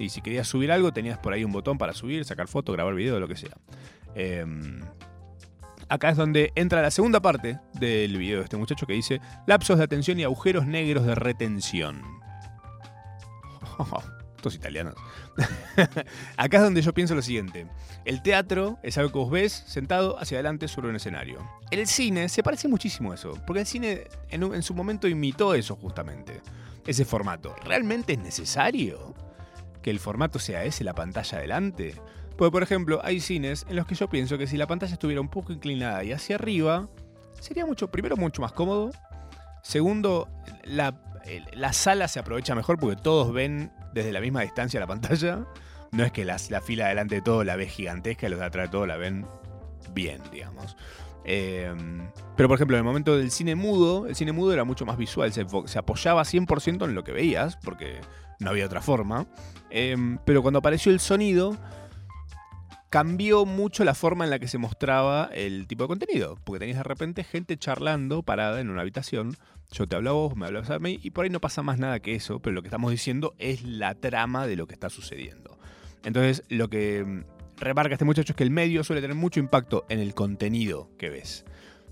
Y 0.00 0.08
si 0.08 0.20
querías 0.20 0.48
subir 0.48 0.72
algo, 0.72 0.92
tenías 0.92 1.18
por 1.18 1.32
ahí 1.32 1.44
un 1.44 1.52
botón 1.52 1.78
para 1.78 1.92
subir, 1.92 2.24
sacar 2.24 2.48
foto, 2.48 2.72
grabar 2.72 2.96
video, 2.96 3.20
lo 3.20 3.28
que 3.28 3.36
sea. 3.36 3.56
Em, 4.16 4.80
acá 5.88 6.08
es 6.08 6.16
donde 6.16 6.50
entra 6.56 6.82
la 6.82 6.90
segunda 6.90 7.20
parte 7.20 7.60
del 7.74 8.18
video 8.18 8.38
de 8.38 8.44
este 8.44 8.56
muchacho 8.56 8.84
que 8.84 8.94
dice 8.94 9.20
lapsos 9.46 9.78
de 9.78 9.84
atención 9.84 10.18
y 10.18 10.24
agujeros 10.24 10.66
negros 10.66 11.06
de 11.06 11.14
retención. 11.14 12.18
Estos 14.36 14.54
italianos. 14.54 14.94
Acá 16.36 16.58
es 16.58 16.62
donde 16.62 16.80
yo 16.80 16.94
pienso 16.94 17.14
lo 17.14 17.22
siguiente. 17.22 17.66
El 18.04 18.22
teatro 18.22 18.78
es 18.84 18.96
algo 18.96 19.10
que 19.10 19.18
vos 19.18 19.30
ves 19.30 19.52
sentado 19.66 20.16
hacia 20.20 20.36
adelante 20.36 20.68
sobre 20.68 20.88
un 20.88 20.96
escenario. 20.96 21.44
El 21.72 21.88
cine 21.88 22.28
se 22.28 22.44
parece 22.44 22.68
muchísimo 22.68 23.10
a 23.10 23.16
eso, 23.16 23.32
porque 23.46 23.60
el 23.60 23.66
cine 23.66 24.04
en, 24.30 24.42
en 24.42 24.62
su 24.62 24.74
momento 24.74 25.08
imitó 25.08 25.54
eso 25.54 25.74
justamente, 25.74 26.40
ese 26.86 27.04
formato. 27.04 27.56
¿Realmente 27.64 28.12
es 28.12 28.20
necesario 28.20 29.14
que 29.82 29.90
el 29.90 29.98
formato 29.98 30.38
sea 30.38 30.62
ese, 30.62 30.84
la 30.84 30.94
pantalla 30.94 31.38
adelante? 31.38 31.96
Porque, 32.38 32.52
por 32.52 32.62
ejemplo, 32.62 33.00
hay 33.02 33.18
cines 33.18 33.66
en 33.68 33.74
los 33.74 33.86
que 33.86 33.96
yo 33.96 34.08
pienso 34.08 34.38
que 34.38 34.46
si 34.46 34.56
la 34.56 34.68
pantalla 34.68 34.92
estuviera 34.92 35.20
un 35.20 35.28
poco 35.28 35.52
inclinada 35.52 36.04
y 36.04 36.12
hacia 36.12 36.36
arriba, 36.36 36.86
sería 37.40 37.66
mucho, 37.66 37.90
primero, 37.90 38.16
mucho 38.16 38.40
más 38.40 38.52
cómodo. 38.52 38.92
Segundo, 39.64 40.28
la, 40.62 41.02
la 41.54 41.72
sala 41.72 42.08
se 42.08 42.18
aprovecha 42.20 42.54
mejor 42.54 42.78
porque 42.78 42.96
todos 43.00 43.32
ven 43.32 43.72
desde 43.92 44.12
la 44.12 44.20
misma 44.20 44.42
distancia 44.42 44.80
la 44.80 44.86
pantalla. 44.86 45.46
No 45.92 46.04
es 46.04 46.12
que 46.12 46.24
las- 46.24 46.50
la 46.50 46.60
fila 46.60 46.88
delante 46.88 47.16
de 47.16 47.22
todo 47.22 47.44
la 47.44 47.56
ve 47.56 47.66
gigantesca 47.66 48.26
y 48.26 48.30
los 48.30 48.38
de 48.40 48.46
atrás 48.46 48.66
de 48.68 48.72
todo 48.72 48.86
la 48.86 48.96
ven 48.96 49.26
bien, 49.94 50.20
digamos. 50.32 50.76
Eh, 51.24 51.74
pero 52.36 52.48
por 52.48 52.56
ejemplo, 52.56 52.76
en 52.76 52.80
el 52.80 52.84
momento 52.84 53.16
del 53.16 53.30
cine 53.30 53.54
mudo, 53.54 54.06
el 54.06 54.14
cine 54.14 54.32
mudo 54.32 54.52
era 54.52 54.64
mucho 54.64 54.86
más 54.86 54.96
visual, 54.96 55.32
se, 55.32 55.46
se 55.66 55.78
apoyaba 55.78 56.24
100% 56.24 56.84
en 56.86 56.94
lo 56.94 57.04
que 57.04 57.12
veías, 57.12 57.56
porque 57.64 58.00
no 58.40 58.50
había 58.50 58.66
otra 58.66 58.80
forma. 58.80 59.26
Eh, 59.70 59.96
pero 60.24 60.40
cuando 60.42 60.58
apareció 60.60 60.90
el 60.92 61.00
sonido, 61.00 61.56
cambió 62.90 63.44
mucho 63.44 63.84
la 63.84 63.94
forma 63.94 64.24
en 64.24 64.30
la 64.30 64.38
que 64.38 64.48
se 64.48 64.58
mostraba 64.58 65.28
el 65.34 65.66
tipo 65.66 65.84
de 65.84 65.88
contenido, 65.88 66.36
porque 66.44 66.60
tenías 66.60 66.78
de 66.78 66.84
repente 66.84 67.24
gente 67.24 67.56
charlando 67.58 68.22
parada 68.22 68.60
en 68.60 68.70
una 68.70 68.80
habitación. 68.82 69.36
Yo 69.70 69.86
te 69.86 69.96
hablo 69.96 70.10
a 70.10 70.12
vos, 70.14 70.36
me 70.36 70.46
hablas 70.46 70.70
a 70.70 70.78
mí, 70.78 70.98
y 71.02 71.10
por 71.10 71.24
ahí 71.24 71.30
no 71.30 71.40
pasa 71.40 71.62
más 71.62 71.78
nada 71.78 72.00
que 72.00 72.14
eso, 72.14 72.40
pero 72.40 72.54
lo 72.54 72.62
que 72.62 72.68
estamos 72.68 72.90
diciendo 72.90 73.34
es 73.38 73.62
la 73.64 73.94
trama 73.94 74.46
de 74.46 74.56
lo 74.56 74.66
que 74.66 74.74
está 74.74 74.88
sucediendo. 74.88 75.58
Entonces, 76.04 76.42
lo 76.48 76.70
que 76.70 77.04
mm, 77.04 77.24
remarca 77.58 77.94
este 77.94 78.04
muchacho 78.06 78.32
es 78.32 78.36
que 78.36 78.44
el 78.44 78.50
medio 78.50 78.82
suele 78.82 79.02
tener 79.02 79.16
mucho 79.16 79.40
impacto 79.40 79.84
en 79.90 79.98
el 79.98 80.14
contenido 80.14 80.90
que 80.96 81.10
ves. 81.10 81.44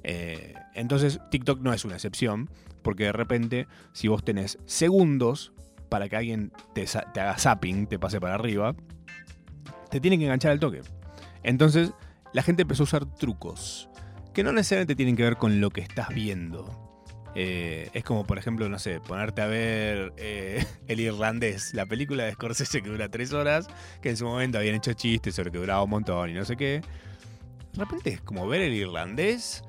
Eh, 0.04 0.54
entonces, 0.74 1.20
TikTok 1.30 1.60
no 1.60 1.74
es 1.74 1.84
una 1.84 1.94
excepción, 1.94 2.48
porque 2.82 3.04
de 3.04 3.12
repente, 3.12 3.66
si 3.92 4.08
vos 4.08 4.24
tenés 4.24 4.58
segundos 4.64 5.52
para 5.90 6.08
que 6.08 6.16
alguien 6.16 6.52
te, 6.72 6.86
te 6.86 7.20
haga 7.20 7.36
zapping, 7.36 7.88
te 7.88 7.98
pase 7.98 8.20
para 8.20 8.34
arriba, 8.34 8.74
te 9.90 10.00
tienen 10.00 10.18
que 10.18 10.26
enganchar 10.26 10.52
al 10.52 10.60
toque. 10.60 10.80
Entonces, 11.42 11.92
la 12.32 12.42
gente 12.42 12.62
empezó 12.62 12.82
a 12.82 12.84
usar 12.84 13.06
trucos 13.16 13.90
que 14.32 14.44
no 14.44 14.52
necesariamente 14.52 14.96
tienen 14.96 15.16
que 15.16 15.22
ver 15.22 15.36
con 15.36 15.60
lo 15.60 15.70
que 15.70 15.80
estás 15.80 16.08
viendo. 16.08 16.85
Eh, 17.38 17.90
es 17.92 18.02
como, 18.02 18.24
por 18.24 18.38
ejemplo, 18.38 18.66
no 18.70 18.78
sé, 18.78 18.98
ponerte 18.98 19.42
a 19.42 19.46
ver 19.46 20.14
eh, 20.16 20.64
El 20.88 21.00
Irlandés, 21.00 21.74
la 21.74 21.84
película 21.84 22.24
de 22.24 22.32
Scorsese 22.32 22.80
que 22.80 22.88
dura 22.88 23.10
tres 23.10 23.34
horas, 23.34 23.68
que 24.00 24.08
en 24.08 24.16
su 24.16 24.24
momento 24.24 24.56
habían 24.56 24.76
hecho 24.76 24.94
chistes 24.94 25.34
sobre 25.34 25.50
que 25.50 25.58
duraba 25.58 25.82
un 25.82 25.90
montón 25.90 26.30
y 26.30 26.32
no 26.32 26.46
sé 26.46 26.56
qué. 26.56 26.80
De 27.74 27.78
repente 27.78 28.14
es 28.14 28.20
como 28.22 28.48
ver 28.48 28.62
El 28.62 28.72
Irlandés, 28.72 29.64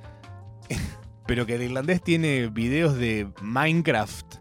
pero 1.28 1.46
que 1.46 1.56
El 1.56 1.64
Irlandés 1.64 2.02
tiene 2.02 2.48
videos 2.48 2.96
de 2.96 3.28
Minecraft 3.42 4.36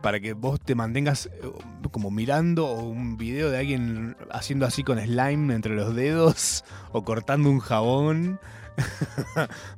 para 0.00 0.18
que 0.18 0.32
vos 0.32 0.58
te 0.58 0.74
mantengas 0.74 1.26
eh, 1.26 1.52
como 1.90 2.10
mirando 2.10 2.72
un 2.72 3.18
video 3.18 3.50
de 3.50 3.58
alguien 3.58 4.16
haciendo 4.30 4.64
así 4.64 4.84
con 4.84 4.98
slime 4.98 5.54
entre 5.54 5.74
los 5.74 5.94
dedos 5.94 6.64
o 6.92 7.04
cortando 7.04 7.50
un 7.50 7.60
jabón 7.60 8.40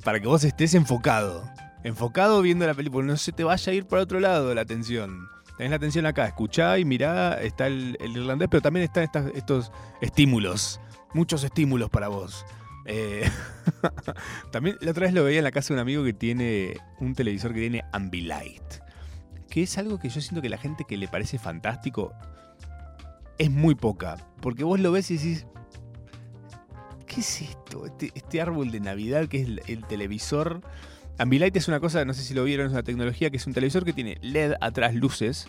para 0.05 0.21
que 0.21 0.29
vos 0.29 0.45
estés 0.45 0.75
enfocado. 0.75 1.51
Enfocado 1.85 2.43
viendo 2.43 2.67
la 2.67 2.75
película, 2.75 3.07
no 3.07 3.17
se 3.17 3.33
te 3.33 3.45
vaya 3.45 3.73
a 3.73 3.75
ir 3.75 3.87
para 3.87 4.03
otro 4.03 4.21
lado 4.21 4.55
la 4.55 4.61
atención. 4.61 5.29
Tenés 5.57 5.71
la 5.71 5.77
atención 5.77 6.07
acá, 6.07 6.27
escuchá 6.27 6.79
y 6.79 6.85
mirá, 6.85 7.35
está 7.41 7.67
el, 7.67 7.97
irlandés, 8.01 8.49
pero 8.51 8.63
también 8.63 8.85
están 8.85 9.09
estos 9.35 9.71
estímulos, 10.01 10.81
muchos 11.13 11.45
estímulos 11.45 11.91
para 11.91 12.09
vos. 12.09 12.47
Eh, 12.87 13.29
también 14.51 14.77
la 14.81 14.91
otra 14.91 15.07
vez 15.07 15.15
lo 15.15 15.25
veía 15.25 15.39
en 15.39 15.45
la 15.45 15.53
casa 15.53 15.69
de 15.69 15.75
un 15.75 15.81
amigo 15.81 16.03
que 16.05 16.13
tiene 16.13 16.77
un 17.01 17.15
televisor 17.15 17.53
que 17.53 17.61
tiene 17.61 17.85
Ambilight 17.93 18.83
que 19.53 19.65
es 19.65 19.77
algo 19.77 19.99
que 19.99 20.09
yo 20.09 20.23
siento 20.23 20.41
que 20.41 20.49
la 20.49 20.57
gente 20.57 20.87
que 20.89 20.97
le 20.97 21.09
parece 21.09 21.39
fantástico 21.39 22.15
es 23.37 23.51
muy 23.51 23.75
poca. 23.75 24.17
Porque 24.41 24.65
vos 24.65 24.81
lo 24.81 24.91
ves 24.93 25.11
y 25.11 25.19
decís, 25.19 25.47
¿qué 27.07 27.21
es 27.21 27.43
esto? 27.43 27.85
Este, 27.85 28.13
este 28.15 28.41
árbol 28.41 28.71
de 28.71 28.81
Navidad 28.81 29.29
que 29.29 29.43
es 29.43 29.49
el 29.69 29.85
televisor. 29.85 30.63
Ambilight 31.19 31.57
es 31.57 31.69
una 31.69 31.81
cosa, 31.81 32.05
no 32.05 32.15
sé 32.15 32.23
si 32.23 32.35
lo 32.35 32.45
vieron, 32.45 32.67
es 32.67 32.73
una 32.73 32.83
tecnología 32.83 33.31
que 33.31 33.37
es 33.37 33.47
un 33.47 33.53
televisor 33.53 33.85
que 33.85 33.93
tiene 33.93 34.19
LED 34.23 34.55
atrás, 34.61 34.95
luces, 34.95 35.49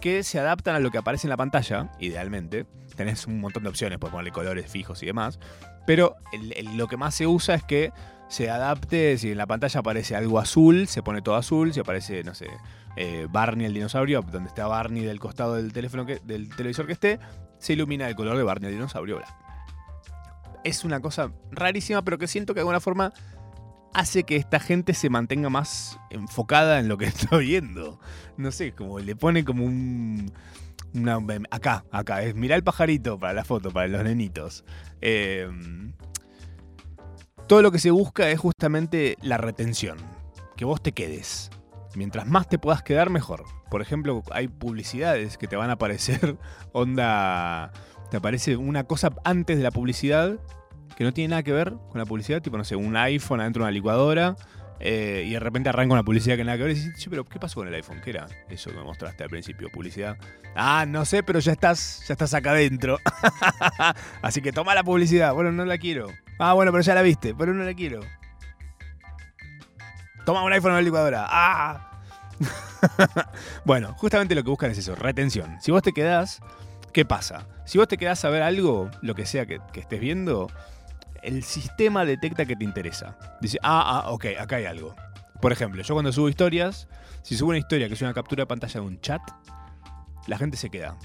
que 0.00 0.22
se 0.22 0.38
adaptan 0.38 0.74
a 0.74 0.80
lo 0.80 0.90
que 0.90 0.98
aparece 0.98 1.26
en 1.26 1.30
la 1.30 1.36
pantalla, 1.36 1.90
idealmente. 2.00 2.66
Tenés 2.96 3.26
un 3.26 3.40
montón 3.40 3.62
de 3.62 3.68
opciones, 3.68 3.98
puedes 3.98 4.12
ponerle 4.12 4.32
colores 4.32 4.70
fijos 4.70 5.02
y 5.02 5.06
demás. 5.06 5.38
Pero 5.86 6.16
lo 6.74 6.88
que 6.88 6.96
más 6.96 7.14
se 7.14 7.26
usa 7.26 7.54
es 7.54 7.62
que 7.62 7.92
se 8.28 8.50
adapte, 8.50 9.18
si 9.18 9.32
en 9.32 9.38
la 9.38 9.46
pantalla 9.46 9.80
aparece 9.80 10.16
algo 10.16 10.38
azul, 10.38 10.88
se 10.88 11.02
pone 11.02 11.22
todo 11.22 11.36
azul, 11.36 11.72
si 11.72 11.80
aparece, 11.80 12.24
no 12.24 12.34
sé, 12.34 12.48
eh, 12.96 13.26
Barney 13.30 13.66
el 13.66 13.74
dinosaurio, 13.74 14.22
donde 14.22 14.48
está 14.48 14.66
Barney 14.66 15.04
del 15.04 15.20
costado 15.20 15.54
del 15.54 15.72
teléfono 15.72 16.06
que, 16.06 16.20
del 16.24 16.48
televisor 16.48 16.86
que 16.86 16.92
esté, 16.92 17.20
se 17.58 17.74
ilumina 17.74 18.08
el 18.08 18.14
color 18.14 18.36
de 18.36 18.42
Barney 18.42 18.68
el 18.70 18.76
dinosaurio. 18.76 19.20
Es 20.64 20.84
una 20.84 21.00
cosa 21.00 21.30
rarísima, 21.50 22.02
pero 22.02 22.18
que 22.18 22.26
siento 22.26 22.54
que 22.54 22.58
de 22.58 22.62
alguna 22.62 22.80
forma 22.80 23.12
hace 23.94 24.24
que 24.24 24.36
esta 24.36 24.60
gente 24.60 24.92
se 24.92 25.08
mantenga 25.08 25.48
más 25.48 25.98
enfocada 26.10 26.78
en 26.80 26.88
lo 26.88 26.98
que 26.98 27.04
está 27.06 27.38
viendo. 27.38 27.98
No 28.36 28.52
sé, 28.52 28.72
como 28.72 28.98
le 28.98 29.16
pone 29.16 29.44
como 29.44 29.64
un... 29.64 30.32
acá, 31.50 31.84
acá, 31.90 32.20
mirá 32.34 32.56
el 32.56 32.64
pajarito 32.64 33.18
para 33.18 33.32
la 33.32 33.44
foto, 33.44 33.70
para 33.70 33.88
los 33.88 34.04
nenitos. 34.04 34.64
Eh, 35.00 35.48
todo 37.46 37.62
lo 37.62 37.70
que 37.70 37.78
se 37.78 37.90
busca 37.90 38.28
es 38.30 38.38
justamente 38.38 39.16
la 39.22 39.36
retención, 39.36 39.98
que 40.56 40.64
vos 40.64 40.82
te 40.82 40.92
quedes. 40.92 41.50
Mientras 41.94 42.26
más 42.26 42.48
te 42.48 42.58
puedas 42.58 42.82
quedar, 42.82 43.10
mejor. 43.10 43.44
Por 43.70 43.80
ejemplo, 43.80 44.22
hay 44.32 44.48
publicidades 44.48 45.38
que 45.38 45.46
te 45.46 45.54
van 45.54 45.70
a 45.70 45.74
aparecer, 45.74 46.36
onda, 46.72 47.70
te 48.10 48.16
aparece 48.16 48.56
una 48.56 48.84
cosa 48.84 49.10
antes 49.24 49.56
de 49.56 49.62
la 49.62 49.70
publicidad 49.70 50.38
que 50.96 51.04
no 51.04 51.12
tiene 51.12 51.28
nada 51.28 51.42
que 51.42 51.52
ver 51.52 51.74
con 51.90 51.98
la 51.98 52.06
publicidad, 52.06 52.40
tipo, 52.42 52.56
no 52.56 52.64
sé, 52.64 52.76
un 52.76 52.96
iPhone 52.96 53.40
adentro 53.40 53.62
de 53.62 53.68
una 53.68 53.72
licuadora, 53.72 54.36
eh, 54.80 55.24
y 55.26 55.30
de 55.32 55.40
repente 55.40 55.68
arranca 55.68 55.92
una 55.94 56.02
publicidad 56.02 56.36
que 56.36 56.44
nada 56.44 56.58
que 56.58 56.64
ver, 56.64 56.72
y 56.72 56.74
dices, 56.74 56.98
"Che, 56.98 57.08
pero 57.08 57.24
¿qué 57.24 57.38
pasó 57.38 57.56
con 57.56 57.68
el 57.68 57.74
iPhone? 57.74 58.00
¿Qué 58.02 58.10
era 58.10 58.26
eso 58.48 58.70
que 58.70 58.76
me 58.76 58.82
mostraste 58.82 59.22
al 59.22 59.30
principio? 59.30 59.70
¿Publicidad? 59.70 60.16
Ah, 60.54 60.84
no 60.86 61.04
sé, 61.04 61.22
pero 61.22 61.38
ya 61.40 61.52
estás, 61.52 62.04
ya 62.06 62.14
estás 62.14 62.34
acá 62.34 62.50
adentro. 62.50 62.98
Así 64.22 64.42
que 64.42 64.52
toma 64.52 64.74
la 64.74 64.84
publicidad. 64.84 65.32
Bueno, 65.32 65.52
no 65.52 65.64
la 65.64 65.78
quiero. 65.78 66.08
Ah, 66.38 66.52
bueno, 66.52 66.72
pero 66.72 66.82
ya 66.82 66.94
la 66.94 67.02
viste, 67.02 67.34
pero 67.34 67.54
no 67.54 67.64
la 67.64 67.74
quiero. 67.74 68.00
Toma 70.24 70.42
un 70.42 70.52
iPhone 70.52 70.70
en 70.72 70.76
la 70.76 70.82
licuadora. 70.82 71.26
¡Ah! 71.28 71.90
bueno, 73.64 73.94
justamente 73.94 74.34
lo 74.34 74.42
que 74.42 74.50
buscan 74.50 74.70
es 74.70 74.78
eso, 74.78 74.94
retención. 74.94 75.58
Si 75.60 75.70
vos 75.70 75.82
te 75.82 75.92
quedás, 75.92 76.40
¿qué 76.92 77.04
pasa? 77.04 77.46
Si 77.66 77.78
vos 77.78 77.88
te 77.88 77.96
quedás 77.96 78.24
a 78.24 78.30
ver 78.30 78.42
algo, 78.42 78.90
lo 79.02 79.14
que 79.14 79.26
sea 79.26 79.46
que, 79.46 79.60
que 79.72 79.80
estés 79.80 80.00
viendo, 80.00 80.50
el 81.24 81.42
sistema 81.42 82.04
detecta 82.04 82.44
que 82.44 82.56
te 82.56 82.64
interesa. 82.64 83.18
Dice, 83.40 83.58
ah, 83.62 84.02
ah, 84.04 84.10
ok, 84.10 84.26
acá 84.38 84.56
hay 84.56 84.66
algo. 84.66 84.94
Por 85.40 85.52
ejemplo, 85.52 85.82
yo 85.82 85.94
cuando 85.94 86.12
subo 86.12 86.28
historias, 86.28 86.88
si 87.22 87.36
subo 87.36 87.50
una 87.50 87.58
historia 87.58 87.88
que 87.88 87.94
es 87.94 88.02
una 88.02 88.14
captura 88.14 88.42
de 88.42 88.46
pantalla 88.46 88.80
de 88.80 88.86
un 88.86 89.00
chat, 89.00 89.22
la 90.26 90.38
gente 90.38 90.56
se 90.56 90.70
queda. 90.70 90.96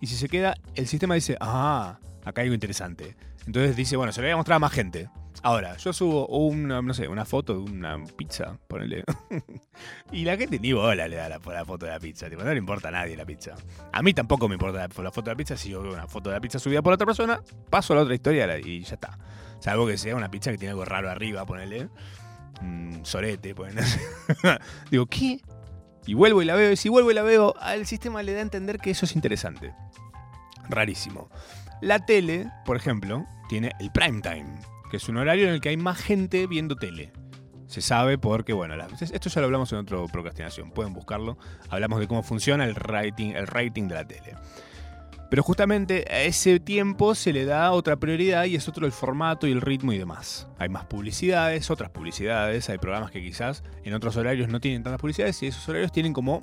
Y 0.00 0.06
si 0.06 0.16
se 0.16 0.28
queda, 0.28 0.54
el 0.74 0.86
sistema 0.86 1.14
dice, 1.14 1.36
ah, 1.40 1.98
acá 2.24 2.40
hay 2.40 2.46
algo 2.46 2.54
interesante. 2.54 3.16
Entonces 3.46 3.76
dice, 3.76 3.96
bueno, 3.96 4.12
se 4.12 4.20
lo 4.20 4.26
voy 4.26 4.32
a 4.32 4.36
mostrar 4.36 4.56
a 4.56 4.60
más 4.60 4.72
gente. 4.72 5.08
Ahora, 5.44 5.76
yo 5.76 5.92
subo 5.92 6.26
una, 6.28 6.80
no 6.82 6.94
sé, 6.94 7.08
una 7.08 7.24
foto 7.24 7.54
de 7.54 7.60
una 7.60 7.98
pizza, 8.16 8.58
ponele. 8.68 9.02
y 10.12 10.24
la 10.24 10.36
gente 10.36 10.60
ni 10.60 10.72
bola 10.72 11.08
le 11.08 11.16
da 11.16 11.28
la, 11.28 11.40
la 11.44 11.64
foto 11.64 11.86
de 11.86 11.92
la 11.92 11.98
pizza. 11.98 12.30
Tipo, 12.30 12.44
no 12.44 12.50
le 12.50 12.58
importa 12.58 12.88
a 12.88 12.90
nadie 12.92 13.16
la 13.16 13.24
pizza. 13.24 13.56
A 13.92 14.02
mí 14.02 14.14
tampoco 14.14 14.48
me 14.48 14.54
importa 14.54 14.78
la, 14.78 15.02
la 15.02 15.10
foto 15.10 15.22
de 15.22 15.30
la 15.30 15.36
pizza. 15.36 15.56
Si 15.56 15.70
yo 15.70 15.82
veo 15.82 15.92
una 15.92 16.06
foto 16.06 16.30
de 16.30 16.36
la 16.36 16.40
pizza 16.40 16.60
subida 16.60 16.80
por 16.80 16.92
otra 16.92 17.06
persona, 17.06 17.42
paso 17.70 17.92
a 17.92 17.96
la 17.96 18.02
otra 18.02 18.14
historia 18.14 18.58
y 18.58 18.82
ya 18.82 18.94
está. 18.94 19.18
Salvo 19.62 19.86
que 19.86 19.96
sea 19.96 20.16
una 20.16 20.30
pizza 20.30 20.50
que 20.50 20.58
tiene 20.58 20.70
algo 20.72 20.84
raro 20.84 21.08
arriba, 21.08 21.46
ponele. 21.46 21.88
Un 22.60 23.00
sorete, 23.04 23.54
ponele. 23.54 23.82
Digo, 24.90 25.06
¿qué? 25.06 25.40
Y 26.04 26.14
vuelvo 26.14 26.42
y 26.42 26.44
la 26.44 26.54
veo. 26.56 26.72
Y 26.72 26.76
si 26.76 26.88
vuelvo 26.88 27.10
y 27.12 27.14
la 27.14 27.22
veo, 27.22 27.54
al 27.60 27.86
sistema 27.86 28.22
le 28.24 28.32
da 28.32 28.40
a 28.40 28.42
entender 28.42 28.78
que 28.78 28.90
eso 28.90 29.04
es 29.04 29.14
interesante. 29.14 29.72
Rarísimo. 30.68 31.28
La 31.80 32.04
tele, 32.04 32.50
por 32.64 32.76
ejemplo, 32.76 33.24
tiene 33.48 33.72
el 33.80 33.90
prime 33.92 34.20
time, 34.20 34.46
que 34.90 34.96
es 34.96 35.08
un 35.08 35.16
horario 35.16 35.46
en 35.48 35.54
el 35.54 35.60
que 35.60 35.68
hay 35.70 35.76
más 35.76 35.98
gente 35.98 36.46
viendo 36.46 36.76
tele. 36.76 37.12
Se 37.66 37.80
sabe 37.80 38.18
porque, 38.18 38.52
bueno, 38.52 38.76
la- 38.76 38.88
esto 39.00 39.28
ya 39.30 39.40
lo 39.40 39.46
hablamos 39.46 39.72
en 39.72 39.78
otro 39.78 40.06
procrastinación, 40.08 40.70
pueden 40.72 40.92
buscarlo. 40.92 41.38
Hablamos 41.70 42.00
de 42.00 42.06
cómo 42.08 42.22
funciona 42.22 42.64
el 42.64 42.74
rating, 42.74 43.30
el 43.30 43.46
rating 43.46 43.88
de 43.88 43.94
la 43.94 44.04
tele. 44.06 44.34
Pero 45.32 45.42
justamente 45.42 46.04
a 46.10 46.24
ese 46.24 46.60
tiempo 46.60 47.14
se 47.14 47.32
le 47.32 47.46
da 47.46 47.72
otra 47.72 47.96
prioridad 47.96 48.44
y 48.44 48.54
es 48.54 48.68
otro 48.68 48.84
el 48.84 48.92
formato 48.92 49.46
y 49.46 49.52
el 49.52 49.62
ritmo 49.62 49.94
y 49.94 49.96
demás. 49.96 50.46
Hay 50.58 50.68
más 50.68 50.84
publicidades, 50.84 51.70
otras 51.70 51.88
publicidades, 51.88 52.68
hay 52.68 52.76
programas 52.76 53.10
que 53.10 53.22
quizás 53.22 53.64
en 53.82 53.94
otros 53.94 54.14
horarios 54.18 54.50
no 54.50 54.60
tienen 54.60 54.82
tantas 54.82 55.00
publicidades 55.00 55.42
y 55.42 55.46
esos 55.46 55.66
horarios 55.66 55.90
tienen 55.90 56.12
como 56.12 56.42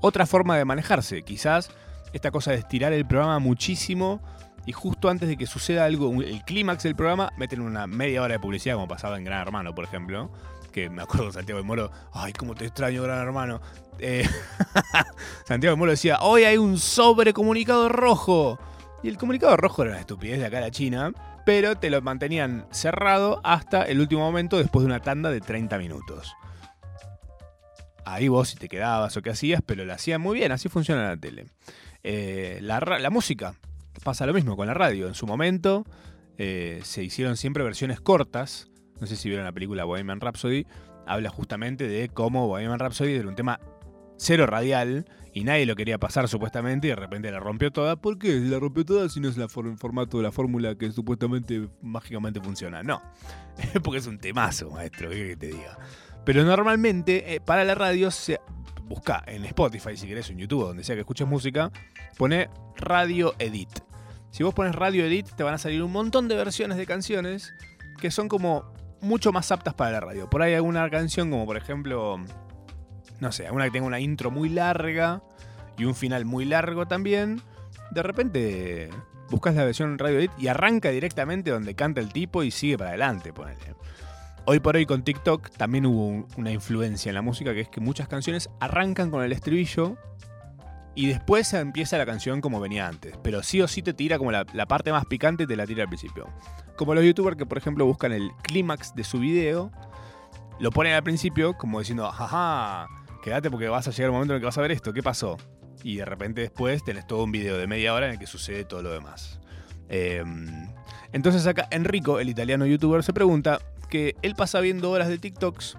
otra 0.00 0.26
forma 0.26 0.56
de 0.56 0.64
manejarse. 0.64 1.22
Quizás 1.22 1.72
esta 2.12 2.30
cosa 2.30 2.52
de 2.52 2.58
estirar 2.58 2.92
el 2.92 3.04
programa 3.04 3.40
muchísimo 3.40 4.22
y 4.64 4.70
justo 4.70 5.08
antes 5.08 5.28
de 5.28 5.36
que 5.36 5.46
suceda 5.46 5.84
algo, 5.84 6.22
el 6.22 6.44
clímax 6.44 6.84
del 6.84 6.94
programa, 6.94 7.32
meten 7.36 7.60
una 7.60 7.88
media 7.88 8.22
hora 8.22 8.34
de 8.34 8.38
publicidad, 8.38 8.76
como 8.76 8.86
pasaba 8.86 9.18
en 9.18 9.24
Gran 9.24 9.40
Hermano, 9.40 9.74
por 9.74 9.84
ejemplo. 9.84 10.30
Que 10.72 10.88
me 10.88 11.02
acuerdo 11.02 11.26
de 11.26 11.32
Santiago 11.32 11.60
de 11.60 11.66
Moro, 11.66 11.90
ay, 12.12 12.32
cómo 12.32 12.54
te 12.54 12.64
extraño, 12.64 13.02
Gran 13.02 13.18
Hermano. 13.18 13.60
Eh, 13.98 14.26
Santiago 15.46 15.76
de 15.76 15.78
Moro 15.78 15.90
decía, 15.90 16.18
hoy 16.22 16.44
hay 16.44 16.56
un 16.56 16.78
sobrecomunicado 16.78 17.88
rojo. 17.88 18.58
Y 19.02 19.08
el 19.08 19.18
comunicado 19.18 19.56
rojo 19.56 19.82
era 19.82 19.92
una 19.92 20.00
estupidez 20.00 20.38
de 20.38 20.46
acá 20.46 20.58
a 20.58 20.62
la 20.62 20.70
China, 20.70 21.12
pero 21.44 21.76
te 21.76 21.90
lo 21.90 22.00
mantenían 22.02 22.66
cerrado 22.70 23.40
hasta 23.44 23.82
el 23.82 24.00
último 24.00 24.22
momento 24.22 24.56
después 24.58 24.82
de 24.82 24.86
una 24.86 25.00
tanda 25.00 25.30
de 25.30 25.40
30 25.40 25.76
minutos. 25.78 26.34
Ahí 28.04 28.28
vos 28.28 28.48
si 28.48 28.56
te 28.56 28.68
quedabas 28.68 29.16
o 29.16 29.22
qué 29.22 29.30
hacías, 29.30 29.60
pero 29.64 29.84
lo 29.84 29.92
hacían 29.92 30.20
muy 30.20 30.38
bien, 30.38 30.52
así 30.52 30.68
funciona 30.68 31.08
la 31.08 31.16
tele. 31.16 31.46
Eh, 32.02 32.58
la, 32.60 33.10
música, 33.10 33.54
pasa 34.02 34.26
lo 34.26 34.32
mismo 34.32 34.56
con 34.56 34.66
la 34.66 34.74
radio. 34.74 35.06
En 35.06 35.14
su 35.14 35.26
momento 35.26 35.84
eh, 36.38 36.80
se 36.84 37.04
hicieron 37.04 37.36
siempre 37.36 37.62
versiones 37.62 38.00
cortas. 38.00 38.68
No 39.02 39.08
sé 39.08 39.16
si 39.16 39.28
vieron 39.28 39.44
la 39.44 39.50
película 39.50 39.82
Bohemian 39.82 40.20
Rhapsody. 40.20 40.64
Habla 41.08 41.28
justamente 41.28 41.88
de 41.88 42.08
cómo 42.08 42.46
Bohemian 42.46 42.78
Rhapsody 42.78 43.14
era 43.14 43.26
un 43.26 43.34
tema 43.34 43.58
cero 44.16 44.46
radial 44.46 45.06
y 45.34 45.42
nadie 45.42 45.66
lo 45.66 45.74
quería 45.74 45.98
pasar 45.98 46.28
supuestamente 46.28 46.86
y 46.86 46.90
de 46.90 46.94
repente 46.94 47.28
la 47.32 47.40
rompió 47.40 47.72
toda. 47.72 47.96
¿Por 47.96 48.16
qué 48.16 48.32
la 48.38 48.60
rompió 48.60 48.84
toda 48.84 49.08
si 49.08 49.18
no 49.18 49.28
es 49.28 49.36
el 49.36 49.48
formato 49.48 50.18
de 50.18 50.22
la 50.22 50.30
fórmula 50.30 50.76
que 50.76 50.92
supuestamente 50.92 51.68
mágicamente 51.80 52.40
funciona? 52.40 52.84
No, 52.84 53.02
porque 53.82 53.98
es 53.98 54.06
un 54.06 54.20
temazo, 54.20 54.70
maestro, 54.70 55.10
¿qué 55.10 55.16
querés 55.16 55.30
que 55.30 55.36
te 55.36 55.46
diga? 55.48 55.76
Pero 56.24 56.44
normalmente 56.44 57.34
eh, 57.34 57.40
para 57.40 57.64
la 57.64 57.74
radio 57.74 58.08
se 58.12 58.38
busca 58.84 59.24
en 59.26 59.44
Spotify, 59.46 59.96
si 59.96 60.06
querés, 60.06 60.30
en 60.30 60.38
YouTube, 60.38 60.66
donde 60.66 60.84
sea 60.84 60.94
que 60.94 61.00
escuches 61.00 61.26
música, 61.26 61.72
pone 62.16 62.48
Radio 62.76 63.34
Edit. 63.40 63.80
Si 64.30 64.44
vos 64.44 64.54
pones 64.54 64.76
Radio 64.76 65.04
Edit, 65.04 65.28
te 65.34 65.42
van 65.42 65.54
a 65.54 65.58
salir 65.58 65.82
un 65.82 65.90
montón 65.90 66.28
de 66.28 66.36
versiones 66.36 66.78
de 66.78 66.86
canciones 66.86 67.52
que 67.98 68.12
son 68.12 68.28
como 68.28 68.72
mucho 69.02 69.32
más 69.32 69.52
aptas 69.52 69.74
para 69.74 69.90
la 69.92 70.00
radio. 70.00 70.30
Por 70.30 70.40
ahí 70.42 70.54
alguna 70.54 70.88
canción, 70.88 71.30
como 71.30 71.44
por 71.44 71.56
ejemplo, 71.56 72.16
no 73.20 73.32
sé, 73.32 73.46
alguna 73.46 73.64
que 73.66 73.72
tenga 73.72 73.86
una 73.86 74.00
intro 74.00 74.30
muy 74.30 74.48
larga 74.48 75.22
y 75.76 75.84
un 75.84 75.94
final 75.94 76.24
muy 76.24 76.44
largo 76.44 76.86
también. 76.86 77.42
De 77.90 78.02
repente 78.02 78.88
buscas 79.30 79.54
la 79.54 79.64
versión 79.64 79.98
Radio 79.98 80.18
Edit 80.18 80.30
y 80.38 80.48
arranca 80.48 80.90
directamente 80.90 81.50
donde 81.50 81.74
canta 81.74 82.00
el 82.00 82.12
tipo 82.12 82.42
y 82.42 82.50
sigue 82.50 82.78
para 82.78 82.90
adelante. 82.90 83.32
Hoy 84.44 84.60
por 84.60 84.76
hoy 84.76 84.86
con 84.86 85.02
TikTok 85.04 85.50
también 85.50 85.86
hubo 85.86 86.06
un- 86.06 86.26
una 86.36 86.50
influencia 86.50 87.10
en 87.10 87.14
la 87.14 87.22
música 87.22 87.54
que 87.54 87.60
es 87.60 87.68
que 87.68 87.80
muchas 87.80 88.08
canciones 88.08 88.50
arrancan 88.60 89.10
con 89.10 89.22
el 89.22 89.32
estribillo 89.32 89.96
y 90.94 91.06
después 91.06 91.52
empieza 91.54 91.96
la 91.96 92.06
canción 92.06 92.40
como 92.40 92.60
venía 92.60 92.86
antes. 92.86 93.14
Pero 93.22 93.42
sí 93.42 93.60
o 93.60 93.68
sí 93.68 93.82
te 93.82 93.94
tira 93.94 94.18
como 94.18 94.30
la, 94.32 94.44
parte 94.66 94.92
más 94.92 95.06
picante, 95.06 95.46
te 95.46 95.56
la 95.56 95.66
tira 95.66 95.82
al 95.82 95.88
principio. 95.88 96.28
Como 96.76 96.94
los 96.94 97.04
youtubers 97.04 97.36
que 97.36 97.46
por 97.46 97.58
ejemplo 97.58 97.86
buscan 97.86 98.12
el 98.12 98.30
clímax 98.42 98.94
de 98.94 99.04
su 99.04 99.18
video, 99.18 99.70
lo 100.58 100.70
ponen 100.70 100.94
al 100.94 101.02
principio 101.02 101.56
como 101.56 101.78
diciendo, 101.78 102.10
jaja, 102.10 102.86
quédate 103.22 103.50
porque 103.50 103.68
vas 103.68 103.88
a 103.88 103.90
llegar 103.90 104.10
un 104.10 104.16
momento 104.16 104.34
en 104.34 104.36
el 104.36 104.40
que 104.40 104.46
vas 104.46 104.58
a 104.58 104.62
ver 104.62 104.72
esto, 104.72 104.92
¿qué 104.92 105.02
pasó? 105.02 105.38
Y 105.82 105.96
de 105.96 106.04
repente 106.04 106.42
después 106.42 106.84
tenés 106.84 107.06
todo 107.06 107.24
un 107.24 107.32
video 107.32 107.56
de 107.56 107.66
media 107.66 107.94
hora 107.94 108.06
en 108.06 108.12
el 108.12 108.18
que 108.18 108.26
sucede 108.26 108.64
todo 108.64 108.82
lo 108.82 108.92
demás. 108.92 109.40
Eh, 109.88 110.22
entonces 111.12 111.46
acá 111.46 111.68
Enrico, 111.70 112.20
el 112.20 112.28
italiano 112.28 112.66
youtuber, 112.66 113.02
se 113.02 113.12
pregunta 113.12 113.58
que 113.88 114.16
él 114.22 114.34
pasa 114.34 114.60
viendo 114.60 114.90
horas 114.90 115.08
de 115.08 115.18
TikToks 115.18 115.76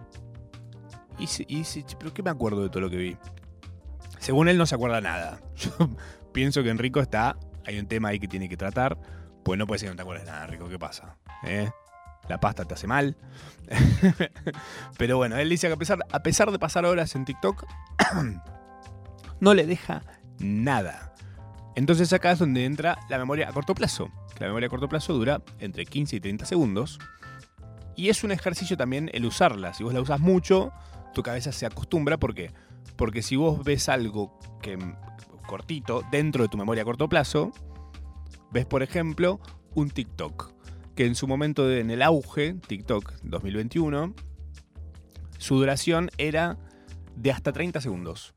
y, 1.18 1.26
dice, 1.56 1.84
"Che, 1.84 1.96
pero 1.98 2.14
¿qué 2.14 2.22
me 2.22 2.30
acuerdo 2.30 2.64
de 2.64 2.70
todo 2.70 2.82
lo 2.82 2.90
que 2.90 2.98
vi? 2.98 3.18
Según 4.24 4.48
él 4.48 4.58
no 4.58 4.66
se 4.66 4.76
acuerda 4.76 5.02
nada. 5.02 5.42
Yo 5.58 5.90
pienso 6.32 6.64
que 6.64 6.70
Enrico 6.70 7.02
está, 7.02 7.36
hay 7.66 7.78
un 7.78 7.88
tema 7.88 8.08
ahí 8.08 8.22
que 8.22 8.30
tiene 8.30 8.48
que 8.48 8.56
tratar, 8.56 8.98
pues 9.44 9.60
no 9.60 9.68
puede 9.68 9.80
ser 9.80 9.88
que 9.88 9.92
no 9.92 9.96
te 9.98 10.02
acuerdes 10.02 10.26
nada, 10.26 10.46
Enrico, 10.46 10.70
¿qué 10.70 10.80
pasa? 10.80 11.18
¿Eh? 11.44 11.70
La 12.30 12.40
pasta 12.40 12.64
te 12.64 12.74
hace 12.74 12.88
mal. 12.88 13.18
Pero 14.98 15.18
bueno, 15.18 15.36
él 15.36 15.50
dice 15.50 15.68
que 15.68 15.74
a 15.74 15.78
pesar, 15.78 16.00
a 16.10 16.24
pesar 16.24 16.52
de 16.52 16.58
pasar 16.58 16.86
horas 16.86 17.14
en 17.16 17.26
TikTok, 17.26 17.66
no 19.42 19.54
le 19.54 19.68
deja 19.68 20.04
nada. 20.40 21.14
Entonces 21.76 22.14
acá 22.14 22.32
es 22.32 22.40
donde 22.40 22.64
entra 22.64 23.00
la 23.10 23.18
memoria 23.18 23.50
a 23.50 23.52
corto 23.52 23.76
plazo. 23.76 24.10
La 24.40 24.48
memoria 24.48 24.68
a 24.68 24.70
corto 24.70 24.88
plazo 24.88 25.12
dura 25.14 25.42
entre 25.60 25.86
15 25.86 26.16
y 26.16 26.20
30 26.22 26.46
segundos. 26.46 26.98
Y 27.98 28.08
es 28.08 28.24
un 28.24 28.32
ejercicio 28.32 28.78
también 28.78 29.10
el 29.14 29.26
usarla. 29.26 29.74
Si 29.74 29.84
vos 29.84 29.94
la 29.94 30.00
usas 30.00 30.22
mucho, 30.22 30.72
tu 31.14 31.24
cabeza 31.24 31.52
se 31.52 31.66
acostumbra. 31.66 32.18
¿Por 32.18 32.34
qué? 32.34 32.54
Porque 32.96 33.22
si 33.22 33.36
vos 33.36 33.64
ves 33.64 33.90
algo 33.90 34.38
que 34.62 34.78
cortito 35.48 36.04
dentro 36.12 36.44
de 36.44 36.50
tu 36.50 36.58
memoria 36.58 36.84
a 36.84 36.86
corto 36.86 37.10
plazo, 37.10 37.52
ves 38.52 38.66
por 38.66 38.84
ejemplo 38.84 39.40
un 39.76 39.90
TikTok. 39.90 40.52
Que 40.96 41.06
en 41.08 41.16
su 41.16 41.28
momento 41.28 41.72
en 41.72 41.90
el 41.90 42.02
auge, 42.04 42.54
TikTok 42.54 43.14
2021, 43.24 44.14
su 45.38 45.56
duración 45.58 46.12
era 46.18 46.58
de 47.16 47.32
hasta 47.32 47.52
30 47.52 47.82
segundos. 47.82 48.36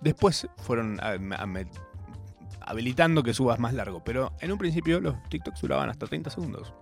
Después 0.00 0.46
fueron 0.58 1.00
a- 1.00 1.12
a- 1.12 1.46
me- 1.46 1.66
habilitando 2.60 3.22
que 3.22 3.32
subas 3.34 3.58
más 3.58 3.72
largo, 3.74 4.04
pero 4.04 4.32
en 4.40 4.52
un 4.52 4.58
principio 4.58 5.00
los 5.00 5.20
TikToks 5.30 5.62
duraban 5.62 5.88
hasta 5.88 6.06
30 6.06 6.28
segundos. 6.30 6.74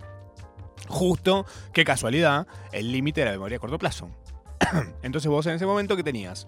Justo, 0.89 1.47
qué 1.73 1.85
casualidad, 1.85 2.47
el 2.73 2.93
límite 2.93 3.21
de 3.21 3.27
la 3.27 3.33
memoria 3.33 3.57
a 3.57 3.61
corto 3.61 3.79
plazo. 3.79 4.11
Entonces 5.03 5.31
vos 5.31 5.47
en 5.47 5.55
ese 5.55 5.67
momento, 5.67 5.97
¿qué 5.97 6.03
tenías? 6.03 6.47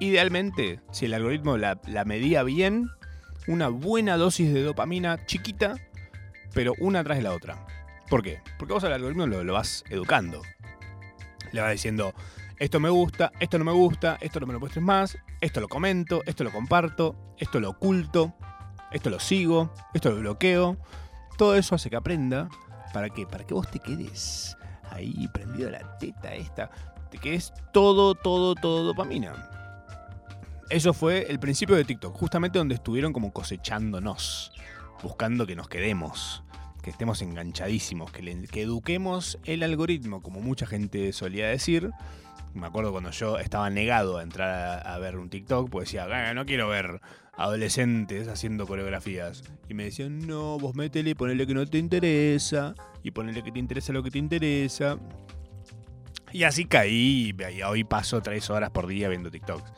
Idealmente, 0.00 0.80
si 0.92 1.06
el 1.06 1.14
algoritmo 1.14 1.56
la, 1.56 1.78
medía 2.04 2.42
bien, 2.44 2.90
una 3.46 3.68
buena 3.68 4.16
dosis 4.16 4.52
de 4.52 4.62
dopamina 4.62 5.24
chiquita, 5.26 5.74
pero 6.54 6.74
una 6.78 7.02
tras 7.02 7.18
de 7.18 7.24
la 7.24 7.32
otra. 7.32 7.66
¿Por 8.08 8.22
qué? 8.22 8.40
Porque 8.58 8.74
vos 8.74 8.84
al 8.84 8.92
algoritmo 8.92 9.26
lo, 9.26 9.42
lo 9.42 9.54
vas 9.54 9.84
educando. 9.90 10.42
Le 11.50 11.60
vas 11.60 11.72
diciendo, 11.72 12.14
esto 12.58 12.78
me 12.78 12.90
gusta, 12.90 13.32
esto 13.40 13.58
no 13.58 13.64
me 13.64 13.72
gusta, 13.72 14.18
esto 14.20 14.38
no 14.38 14.46
me 14.46 14.52
lo 14.52 14.60
muestres 14.60 14.84
más, 14.84 15.18
esto 15.40 15.60
lo 15.60 15.68
comento, 15.68 16.22
esto 16.26 16.44
lo 16.44 16.52
comparto, 16.52 17.34
esto 17.38 17.58
lo 17.58 17.70
oculto, 17.70 18.34
esto 18.92 19.10
lo 19.10 19.18
sigo, 19.18 19.72
esto 19.94 20.10
lo 20.10 20.20
bloqueo. 20.20 20.76
Todo 21.36 21.56
eso 21.56 21.74
hace 21.74 21.90
que 21.90 21.96
aprenda. 21.96 22.48
¿Para 22.92 23.10
qué? 23.10 23.26
Para 23.26 23.44
que 23.44 23.54
vos 23.54 23.68
te 23.70 23.80
quedes 23.80 24.56
ahí 24.90 25.28
prendido 25.32 25.68
a 25.68 25.72
la 25.72 25.98
teta 25.98 26.34
esta. 26.34 26.70
Te 27.10 27.18
quedes 27.18 27.52
todo, 27.72 28.14
todo, 28.14 28.54
todo 28.54 28.84
dopamina. 28.84 29.57
Eso 30.70 30.92
fue 30.92 31.26
el 31.30 31.38
principio 31.38 31.76
de 31.76 31.84
TikTok, 31.84 32.14
justamente 32.14 32.58
donde 32.58 32.74
estuvieron 32.74 33.12
como 33.12 33.32
cosechándonos, 33.32 34.52
buscando 35.02 35.46
que 35.46 35.56
nos 35.56 35.68
quedemos, 35.68 36.42
que 36.82 36.90
estemos 36.90 37.22
enganchadísimos, 37.22 38.12
que, 38.12 38.22
le- 38.22 38.46
que 38.48 38.62
eduquemos 38.62 39.38
el 39.44 39.62
algoritmo, 39.62 40.20
como 40.22 40.40
mucha 40.40 40.66
gente 40.66 41.12
solía 41.14 41.48
decir. 41.48 41.90
Me 42.54 42.66
acuerdo 42.66 42.92
cuando 42.92 43.10
yo 43.10 43.38
estaba 43.38 43.70
negado 43.70 44.18
a 44.18 44.22
entrar 44.22 44.86
a, 44.86 44.98
ver 44.98 45.16
un 45.16 45.30
TikTok, 45.30 45.70
pues 45.70 45.86
decía, 45.88 46.06
"Ah, 46.10 46.34
no 46.34 46.44
quiero 46.44 46.68
ver 46.68 47.00
adolescentes 47.38 48.26
haciendo 48.28 48.66
coreografías. 48.66 49.44
Y 49.68 49.74
me 49.74 49.84
decían, 49.84 50.26
no, 50.26 50.58
vos 50.58 50.74
métele, 50.74 51.14
ponele 51.14 51.46
que 51.46 51.54
no 51.54 51.64
te 51.66 51.78
interesa, 51.78 52.74
y 53.02 53.12
ponele 53.12 53.42
que 53.44 53.52
te 53.52 53.60
interesa 53.60 53.92
lo 53.92 54.02
que 54.02 54.10
te 54.10 54.18
interesa. 54.18 54.98
Y 56.32 56.42
así 56.42 56.64
caí, 56.66 57.32
y 57.56 57.62
hoy 57.62 57.84
paso 57.84 58.20
tres 58.20 58.50
horas 58.50 58.70
por 58.70 58.86
día 58.88 59.08
viendo 59.08 59.30
TikToks. 59.30 59.72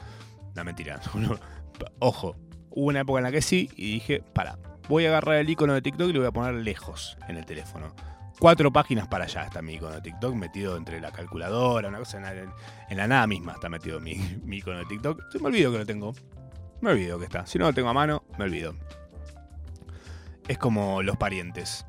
No, 0.54 0.64
mentira. 0.64 1.00
Ojo, 1.98 2.36
hubo 2.70 2.86
una 2.86 3.00
época 3.00 3.18
en 3.18 3.24
la 3.24 3.32
que 3.32 3.42
sí, 3.42 3.70
y 3.76 3.94
dije, 3.94 4.22
para, 4.34 4.58
voy 4.88 5.06
a 5.06 5.08
agarrar 5.08 5.36
el 5.36 5.48
icono 5.48 5.74
de 5.74 5.82
TikTok 5.82 6.10
y 6.10 6.12
lo 6.12 6.20
voy 6.20 6.28
a 6.28 6.32
poner 6.32 6.54
lejos 6.54 7.16
en 7.28 7.36
el 7.36 7.46
teléfono. 7.46 7.94
Cuatro 8.40 8.72
páginas 8.72 9.06
para 9.06 9.24
allá 9.24 9.44
está 9.44 9.60
mi 9.60 9.74
icono 9.74 9.96
de 9.96 10.00
TikTok, 10.00 10.34
metido 10.34 10.76
entre 10.76 10.98
la 10.98 11.12
calculadora, 11.12 11.88
una 11.88 11.98
cosa 11.98 12.16
en 12.88 12.96
la, 12.96 13.06
nada 13.06 13.26
misma 13.26 13.52
está 13.52 13.68
metido 13.68 14.00
mi, 14.00 14.12
icono 14.50 14.78
de 14.78 14.86
TikTok. 14.86 15.30
Se 15.30 15.38
me 15.38 15.48
olvido 15.48 15.70
que 15.72 15.78
lo 15.78 15.86
tengo. 15.86 16.14
Me 16.80 16.90
olvido 16.90 17.18
que 17.18 17.26
está. 17.26 17.44
Si 17.44 17.58
no 17.58 17.66
lo 17.66 17.74
tengo 17.74 17.90
a 17.90 17.92
mano, 17.92 18.24
me 18.38 18.44
olvido. 18.44 18.74
Es 20.48 20.56
como 20.56 21.02
los 21.02 21.18
parientes. 21.18 21.84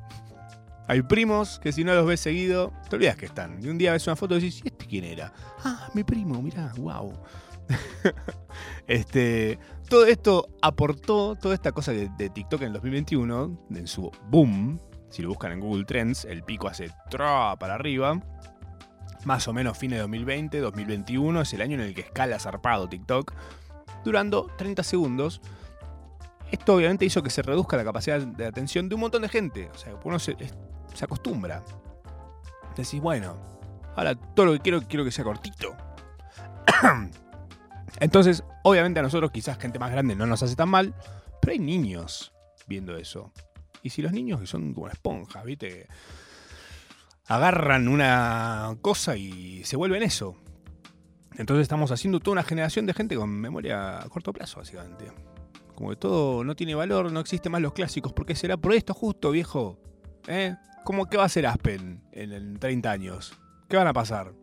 Hay 0.88 1.00
primos 1.00 1.58
que 1.58 1.72
si 1.72 1.84
no 1.84 1.94
los 1.94 2.06
ves 2.06 2.20
seguido, 2.20 2.72
te 2.90 2.96
olvidas 2.96 3.16
que 3.16 3.24
están. 3.24 3.64
Y 3.64 3.68
un 3.68 3.78
día 3.78 3.92
ves 3.92 4.06
una 4.06 4.16
foto 4.16 4.36
y 4.36 4.40
decís, 4.40 4.60
¿y 4.62 4.68
este 4.68 4.84
quién 4.84 5.04
era? 5.04 5.32
Ah, 5.64 5.88
mi 5.94 6.04
primo, 6.04 6.42
mirá, 6.42 6.70
wow. 6.76 7.14
este, 8.86 9.58
todo 9.88 10.06
esto 10.06 10.48
aportó, 10.62 11.36
toda 11.36 11.54
esta 11.54 11.72
cosa 11.72 11.92
de, 11.92 12.08
TikTok 12.08 12.62
en 12.62 12.68
el 12.68 12.72
2021, 12.74 13.58
en 13.74 13.86
su 13.86 14.10
boom, 14.28 14.80
si 15.10 15.22
lo 15.22 15.28
buscan 15.28 15.52
en 15.52 15.60
Google 15.60 15.84
Trends, 15.84 16.24
el 16.24 16.42
pico 16.42 16.68
hace 16.68 16.90
tra 17.10 17.56
para 17.56 17.74
arriba. 17.74 18.20
Más 19.24 19.46
o 19.46 19.52
menos 19.52 19.78
fines 19.78 19.98
de 19.98 20.00
2020, 20.00 20.58
2021 20.58 21.42
es 21.42 21.52
el 21.52 21.60
año 21.60 21.74
en 21.74 21.82
el 21.82 21.94
que 21.94 22.00
escala 22.00 22.38
zarpado 22.38 22.88
TikTok, 22.88 23.34
durando 24.04 24.50
30 24.56 24.82
segundos. 24.82 25.40
Esto 26.50 26.74
obviamente 26.74 27.04
hizo 27.04 27.22
que 27.22 27.30
se 27.30 27.42
reduzca 27.42 27.76
la 27.76 27.84
capacidad 27.84 28.20
de 28.20 28.46
atención 28.46 28.88
de 28.88 28.94
un 28.94 29.02
montón 29.02 29.22
de 29.22 29.28
gente. 29.28 29.70
O 29.72 29.78
sea, 29.78 29.94
uno 30.02 30.18
se, 30.18 30.36
se 30.94 31.04
acostumbra. 31.04 31.62
Decís, 32.76 33.00
bueno, 33.00 33.36
ahora 33.94 34.14
todo 34.14 34.46
lo 34.46 34.52
que 34.54 34.60
quiero, 34.60 34.82
quiero 34.82 35.04
que 35.04 35.10
sea 35.10 35.24
cortito. 35.24 35.76
Entonces, 38.00 38.44
obviamente 38.62 39.00
a 39.00 39.02
nosotros, 39.02 39.30
quizás 39.30 39.58
gente 39.58 39.78
más 39.78 39.90
grande, 39.90 40.16
no 40.16 40.26
nos 40.26 40.42
hace 40.42 40.56
tan 40.56 40.68
mal, 40.68 40.94
pero 41.40 41.52
hay 41.52 41.58
niños 41.58 42.32
viendo 42.66 42.96
eso. 42.96 43.32
Y 43.82 43.90
si 43.90 44.02
los 44.02 44.12
niños 44.12 44.40
que 44.40 44.46
son 44.46 44.74
como 44.74 44.88
esponjas, 44.88 45.44
¿viste? 45.44 45.88
Agarran 47.26 47.88
una 47.88 48.76
cosa 48.80 49.16
y 49.16 49.64
se 49.64 49.76
vuelven 49.76 50.02
eso. 50.02 50.36
Entonces 51.36 51.62
estamos 51.62 51.90
haciendo 51.90 52.20
toda 52.20 52.32
una 52.32 52.42
generación 52.42 52.86
de 52.86 52.94
gente 52.94 53.16
con 53.16 53.30
memoria 53.30 54.00
a 54.00 54.08
corto 54.08 54.32
plazo, 54.32 54.60
básicamente. 54.60 55.10
Como 55.74 55.90
que 55.90 55.96
todo 55.96 56.44
no 56.44 56.54
tiene 56.54 56.74
valor, 56.74 57.10
no 57.10 57.20
existe 57.20 57.48
más 57.48 57.62
los 57.62 57.72
clásicos. 57.72 58.12
¿Por 58.12 58.26
qué 58.26 58.34
será 58.34 58.56
por 58.56 58.74
esto 58.74 58.94
justo, 58.94 59.30
viejo? 59.30 59.78
¿Eh? 60.26 60.54
¿Cómo 60.84 61.06
qué 61.06 61.16
va 61.16 61.24
a 61.24 61.26
hacer 61.26 61.46
Aspen 61.46 62.02
en, 62.12 62.32
en 62.32 62.58
30 62.58 62.90
años? 62.90 63.32
¿Qué 63.68 63.76
van 63.76 63.86
a 63.86 63.92
pasar? 63.92 64.34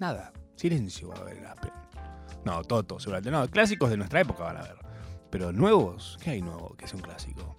Nada. 0.00 0.32
Silencio 0.56 1.08
va 1.08 1.16
a 1.16 1.20
haber 1.20 1.36
en 1.38 1.46
Aspen. 1.46 1.72
No, 2.44 2.62
Toto, 2.64 2.98
seguramente. 2.98 3.30
No, 3.30 3.48
clásicos 3.48 3.90
de 3.90 3.96
nuestra 3.96 4.20
época 4.20 4.44
van 4.44 4.56
a 4.56 4.62
ver. 4.62 4.76
Pero 5.30 5.52
nuevos, 5.52 6.18
¿qué 6.22 6.30
hay 6.30 6.42
nuevo 6.42 6.74
que 6.76 6.86
sea 6.86 6.96
un 6.96 7.02
clásico? 7.02 7.56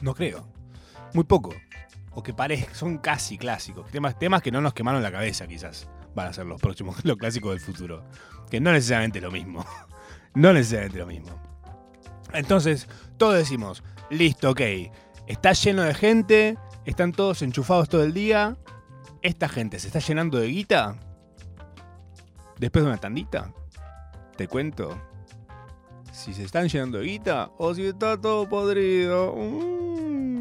No 0.00 0.14
creo. 0.14 0.46
Muy 1.12 1.24
poco. 1.24 1.54
O 2.12 2.22
que 2.22 2.32
parezcan, 2.32 2.74
son 2.74 2.98
casi 2.98 3.38
clásicos. 3.38 3.90
Temas, 3.90 4.18
temas 4.18 4.42
que 4.42 4.50
no 4.50 4.60
nos 4.60 4.74
quemaron 4.74 5.02
la 5.02 5.12
cabeza, 5.12 5.46
quizás. 5.46 5.88
Van 6.14 6.28
a 6.28 6.32
ser 6.32 6.46
los 6.46 6.60
próximos, 6.60 6.96
los 7.04 7.16
clásicos 7.16 7.52
del 7.52 7.60
futuro. 7.60 8.04
Que 8.50 8.60
no 8.60 8.72
necesariamente 8.72 9.18
es 9.18 9.24
lo 9.24 9.30
mismo. 9.30 9.64
No 10.36 10.52
necesariamente 10.52 10.98
lo 10.98 11.06
mismo. 11.06 11.30
Entonces, 12.32 12.88
todos 13.18 13.36
decimos, 13.36 13.84
listo, 14.10 14.50
ok. 14.50 14.60
Está 15.28 15.52
lleno 15.52 15.82
de 15.82 15.94
gente, 15.94 16.58
están 16.84 17.12
todos 17.12 17.40
enchufados 17.42 17.88
todo 17.88 18.02
el 18.02 18.12
día. 18.12 18.56
Esta 19.22 19.48
gente 19.48 19.78
se 19.78 19.86
está 19.86 20.00
llenando 20.00 20.38
de 20.38 20.48
guita. 20.48 20.96
Después 22.58 22.84
de 22.84 22.90
una 22.90 23.00
tandita. 23.00 23.52
Te 24.36 24.48
cuento. 24.48 24.96
Si 26.12 26.32
se 26.32 26.44
están 26.44 26.68
llenando 26.68 26.98
de 26.98 27.06
guita 27.06 27.50
o 27.58 27.74
si 27.74 27.86
está 27.86 28.20
todo 28.20 28.48
podrido. 28.48 29.34
Mm. 29.36 30.33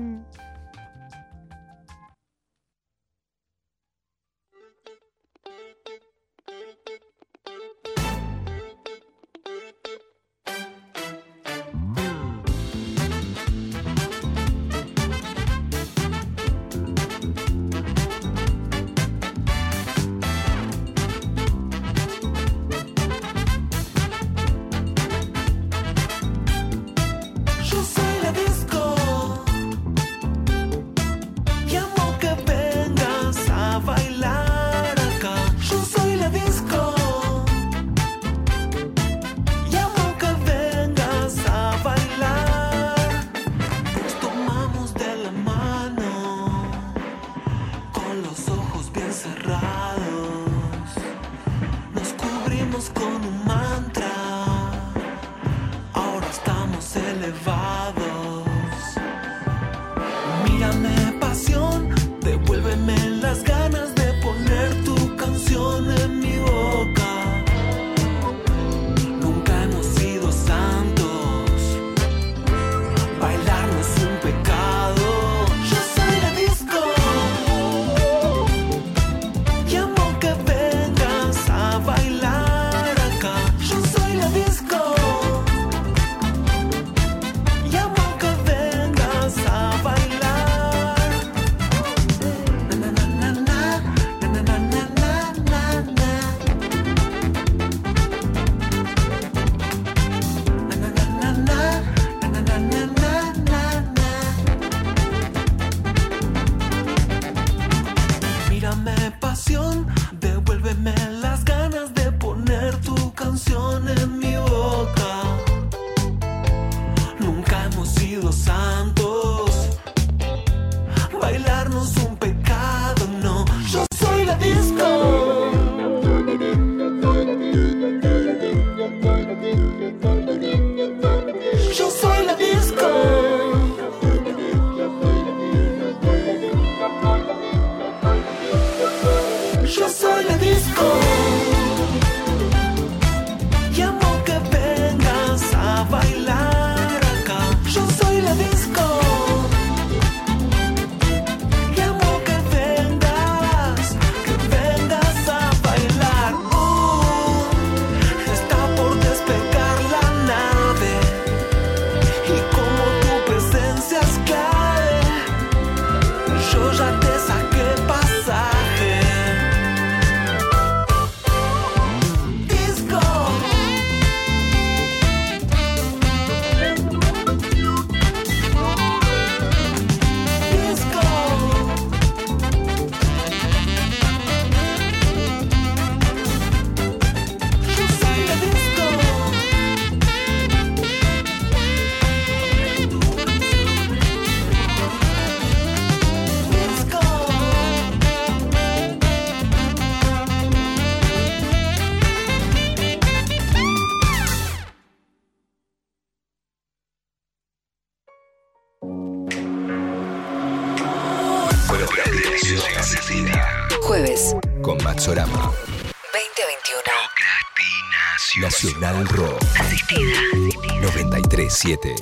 937. 221.64 221.96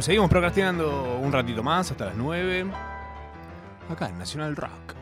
Seguimos 0.00 0.30
procrastinando 0.30 1.18
un 1.18 1.30
ratito 1.32 1.62
más 1.62 1.90
hasta 1.90 2.06
las 2.06 2.16
9. 2.16 2.70
Acá 3.90 4.08
en 4.08 4.18
Nacional 4.18 4.56
Rock. 4.56 4.94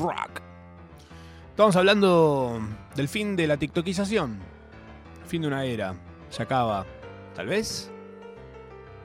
Rock. 0.00 0.40
Estamos 1.50 1.76
hablando 1.76 2.60
del 2.96 3.08
fin 3.08 3.36
de 3.36 3.46
la 3.46 3.56
TikTokización. 3.56 4.40
Fin 5.26 5.42
de 5.42 5.48
una 5.48 5.64
era. 5.64 5.94
Se 6.30 6.42
acaba. 6.42 6.84
Tal 7.34 7.46
vez. 7.46 7.92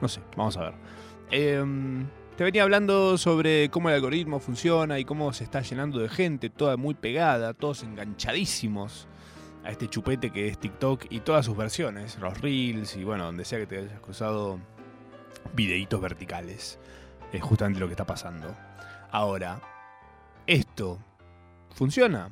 No 0.00 0.08
sé, 0.08 0.20
vamos 0.36 0.56
a 0.56 0.62
ver. 0.62 0.74
Em, 1.30 2.06
te 2.36 2.44
venía 2.44 2.62
hablando 2.62 3.16
sobre 3.18 3.70
cómo 3.70 3.88
el 3.88 3.94
algoritmo 3.94 4.40
funciona 4.40 4.98
y 4.98 5.04
cómo 5.04 5.32
se 5.32 5.44
está 5.44 5.62
llenando 5.62 5.98
de 5.98 6.08
gente, 6.08 6.50
toda 6.50 6.76
muy 6.76 6.94
pegada, 6.94 7.54
todos 7.54 7.82
enganchadísimos 7.82 9.08
a 9.64 9.70
este 9.70 9.88
chupete 9.88 10.30
que 10.30 10.48
es 10.48 10.58
TikTok 10.58 11.06
y 11.10 11.20
todas 11.20 11.46
sus 11.46 11.56
versiones, 11.56 12.18
los 12.18 12.40
reels 12.40 12.96
y 12.96 13.04
bueno, 13.04 13.24
donde 13.24 13.44
sea 13.44 13.58
que 13.58 13.66
te 13.66 13.78
hayas 13.78 14.00
cruzado 14.00 14.60
videitos 15.54 16.00
verticales. 16.00 16.78
Es 17.32 17.42
justamente 17.42 17.80
lo 17.80 17.86
que 17.86 17.94
está 17.94 18.06
pasando. 18.06 18.54
Ahora, 19.10 19.60
¿esto 20.46 20.98
funciona? 21.74 22.30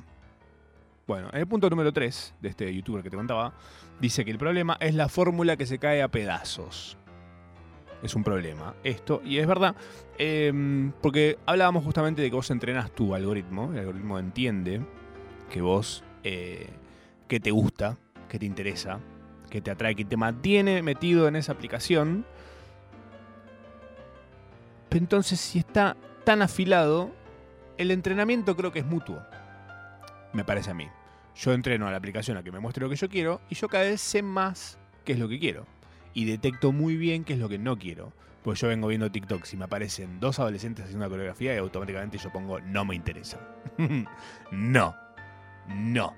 Bueno, 1.06 1.28
en 1.32 1.40
el 1.40 1.46
punto 1.46 1.68
número 1.68 1.92
3 1.92 2.34
de 2.40 2.48
este 2.48 2.74
youtuber 2.74 3.02
que 3.02 3.10
te 3.10 3.16
contaba, 3.16 3.54
dice 4.00 4.24
que 4.24 4.30
el 4.30 4.38
problema 4.38 4.76
es 4.80 4.94
la 4.94 5.08
fórmula 5.08 5.56
que 5.56 5.66
se 5.66 5.78
cae 5.78 6.02
a 6.02 6.08
pedazos. 6.08 6.96
Es 8.04 8.14
un 8.14 8.22
problema 8.22 8.74
esto, 8.84 9.22
y 9.24 9.38
es 9.38 9.46
verdad, 9.46 9.74
em, 10.18 10.92
porque 11.00 11.38
hablábamos 11.46 11.82
justamente 11.82 12.20
de 12.20 12.28
que 12.28 12.36
vos 12.36 12.50
entrenás 12.50 12.90
tu 12.90 13.14
algoritmo, 13.14 13.72
el 13.72 13.78
algoritmo 13.78 14.18
entiende 14.18 14.82
que 15.50 15.62
vos, 15.62 16.04
eh, 16.22 16.68
que 17.26 17.40
te 17.40 17.50
gusta, 17.50 17.96
que 18.28 18.38
te 18.38 18.44
interesa, 18.44 19.00
que 19.48 19.62
te 19.62 19.70
atrae, 19.70 19.94
que 19.94 20.04
te 20.04 20.18
mantiene 20.18 20.82
metido 20.82 21.28
en 21.28 21.36
esa 21.36 21.52
aplicación. 21.52 22.26
Entonces, 24.90 25.40
si 25.40 25.58
está 25.58 25.96
tan 26.24 26.42
afilado, 26.42 27.10
el 27.78 27.90
entrenamiento 27.90 28.54
creo 28.54 28.70
que 28.70 28.80
es 28.80 28.86
mutuo. 28.86 29.22
Me 30.34 30.44
parece 30.44 30.72
a 30.72 30.74
mí. 30.74 30.88
Yo 31.36 31.54
entreno 31.54 31.88
a 31.88 31.90
la 31.90 31.96
aplicación 31.96 32.36
a 32.36 32.42
que 32.42 32.52
me 32.52 32.60
muestre 32.60 32.84
lo 32.84 32.90
que 32.90 32.96
yo 32.96 33.08
quiero 33.08 33.40
y 33.48 33.54
yo 33.54 33.68
cada 33.68 33.84
vez 33.84 34.00
sé 34.02 34.22
más 34.22 34.78
qué 35.04 35.12
es 35.12 35.18
lo 35.18 35.28
que 35.28 35.38
quiero. 35.38 35.66
Y 36.14 36.24
detecto 36.24 36.72
muy 36.72 36.96
bien 36.96 37.24
qué 37.24 37.34
es 37.34 37.38
lo 37.38 37.48
que 37.48 37.58
no 37.58 37.78
quiero. 37.78 38.12
Pues 38.42 38.60
yo 38.60 38.68
vengo 38.68 38.88
viendo 38.88 39.10
TikTok 39.10 39.44
y 39.52 39.56
me 39.56 39.64
aparecen 39.64 40.20
dos 40.20 40.38
adolescentes 40.38 40.84
haciendo 40.84 41.04
una 41.04 41.10
coreografía 41.10 41.54
y 41.54 41.58
automáticamente 41.58 42.18
yo 42.18 42.30
pongo 42.30 42.60
no 42.60 42.84
me 42.84 42.94
interesa. 42.94 43.40
no. 44.52 44.94
No. 45.68 46.14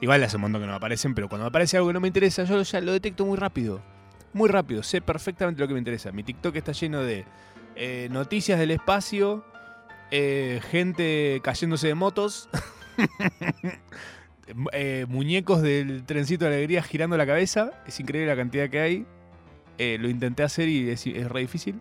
Igual 0.00 0.22
hace 0.22 0.36
un 0.36 0.42
montón 0.42 0.60
que 0.60 0.66
no 0.66 0.72
me 0.72 0.76
aparecen, 0.76 1.14
pero 1.14 1.28
cuando 1.28 1.44
me 1.44 1.48
aparece 1.48 1.76
algo 1.76 1.88
que 1.88 1.94
no 1.94 2.00
me 2.00 2.08
interesa, 2.08 2.44
yo 2.44 2.60
ya 2.62 2.80
lo 2.80 2.92
detecto 2.92 3.24
muy 3.24 3.36
rápido. 3.36 3.82
Muy 4.34 4.48
rápido. 4.48 4.82
Sé 4.82 5.00
perfectamente 5.00 5.60
lo 5.60 5.68
que 5.68 5.74
me 5.74 5.78
interesa. 5.78 6.12
Mi 6.12 6.22
TikTok 6.22 6.54
está 6.56 6.72
lleno 6.72 7.02
de 7.02 7.24
eh, 7.76 8.08
noticias 8.10 8.58
del 8.58 8.70
espacio, 8.70 9.44
eh, 10.10 10.60
gente 10.70 11.40
cayéndose 11.42 11.88
de 11.88 11.94
motos, 11.94 12.48
eh, 14.72 15.06
muñecos 15.08 15.62
del 15.62 16.04
trencito 16.04 16.44
de 16.44 16.54
alegría 16.54 16.82
girando 16.82 17.16
la 17.16 17.26
cabeza. 17.26 17.82
Es 17.86 17.98
increíble 18.00 18.28
la 18.28 18.36
cantidad 18.36 18.68
que 18.68 18.80
hay. 18.80 19.06
Eh, 19.78 19.98
lo 20.00 20.08
intenté 20.08 20.42
hacer 20.42 20.68
y 20.68 20.90
es, 20.90 21.04
re 21.28 21.40
difícil. 21.40 21.80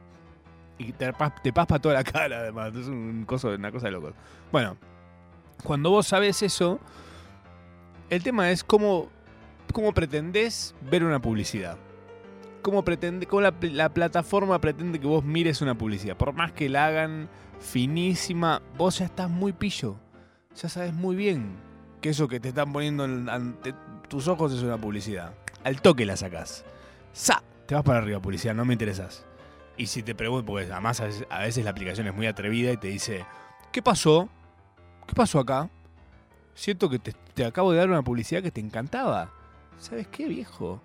Y 0.78 0.92
te, 0.94 1.12
te 1.44 1.54
paspa 1.54 1.80
toda 1.80 1.96
la 1.96 2.04
cara, 2.04 2.40
además. 2.40 2.74
Es 2.76 2.88
un 2.88 3.24
coso, 3.26 3.50
una 3.50 3.72
cosa 3.72 3.88
de 3.88 3.92
locos. 3.92 4.14
Bueno, 4.52 4.78
cuando 5.64 5.90
vos 5.92 6.08
sabes 6.08 6.42
eso, 6.42 6.80
el 8.10 8.24
tema 8.24 8.52
es 8.52 8.64
cómo, 8.64 9.10
cómo 9.72 9.94
pretendés 9.94 10.76
ver 10.90 11.04
una 11.04 11.22
publicidad. 11.22 11.78
Cómo, 12.62 12.84
pretende, 12.84 13.26
cómo 13.26 13.42
la, 13.42 13.54
la 13.62 13.90
plataforma 13.90 14.60
pretende 14.60 15.00
que 15.00 15.08
vos 15.08 15.24
mires 15.24 15.62
una 15.62 15.78
publicidad. 15.78 16.16
Por 16.16 16.34
más 16.34 16.54
que 16.54 16.70
la 16.70 16.88
hagan 16.88 17.30
finísima, 17.60 18.62
vos 18.78 19.00
ya 19.00 19.06
estás 19.06 19.30
muy 19.30 19.52
pillo. 19.54 19.96
Ya 20.56 20.70
sabes 20.70 20.94
muy 20.94 21.16
bien 21.16 21.56
que 22.02 22.10
eso 22.10 22.28
que 22.28 22.40
te 22.40 22.50
están 22.50 22.72
poniendo 22.72 23.06
en- 23.06 23.28
ante 23.30 23.74
tus 24.08 24.28
ojos 24.28 24.54
es 24.54 24.62
una 24.64 24.78
publicidad. 24.78 25.34
Al 25.64 25.82
toque 25.82 26.06
la 26.06 26.16
sacás. 26.16 26.64
¡Sa! 27.12 27.42
Te 27.66 27.76
vas 27.76 27.84
para 27.84 28.00
arriba, 28.00 28.22
publicidad, 28.22 28.54
no 28.54 28.66
me 28.66 28.74
interesas. 28.74 29.26
Y 29.78 29.88
si 29.88 30.04
te 30.04 30.14
pregunto, 30.14 30.46
porque 30.46 30.72
además 30.72 31.02
a 31.02 31.40
veces, 31.40 31.64
la 31.64 31.72
aplicación 31.72 32.08
es 32.08 32.14
muy 32.14 32.28
atrevida 32.28 32.72
y 32.72 32.78
te 32.78 32.90
dice, 32.90 33.26
¿qué 33.72 33.82
pasó? 33.82 34.30
¿Qué 35.08 35.16
pasó 35.16 35.40
acá? 35.40 35.70
Siento 36.54 36.90
que 36.90 37.00
te, 37.00 37.46
acabo 37.46 37.72
de 37.72 37.80
dar 37.80 37.90
una 37.90 38.04
publicidad 38.04 38.44
que 38.44 38.52
te 38.52 38.62
encantaba. 38.62 39.32
¿Sabes 39.80 40.08
qué, 40.08 40.28
viejo? 40.28 40.82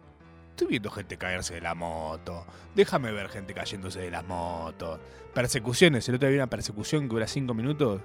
Estoy 0.51 0.69
viendo 0.69 0.91
gente 0.91 1.19
caerse 1.19 1.55
de 1.55 1.61
la 1.61 1.75
moto. 1.75 2.47
Déjame 2.75 3.13
ver 3.13 3.29
gente 3.29 3.53
cayéndose 3.53 4.01
de 4.01 4.11
las 4.11 4.25
motos. 4.25 4.99
Persecuciones. 5.35 6.09
El 6.09 6.15
otro 6.17 6.27
día 6.27 6.33
vi 6.33 6.39
una 6.39 6.51
persecución 6.51 7.03
que 7.03 7.09
dura 7.09 7.27
5 7.27 7.53
minutos. 7.55 8.01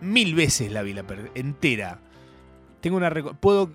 Mil 0.00 0.34
veces 0.34 0.72
la 0.72 0.82
vi 0.82 0.92
la 0.92 1.04
entera. 1.34 2.00
Tengo 2.80 2.96
una 2.96 3.10
puedo 3.10 3.70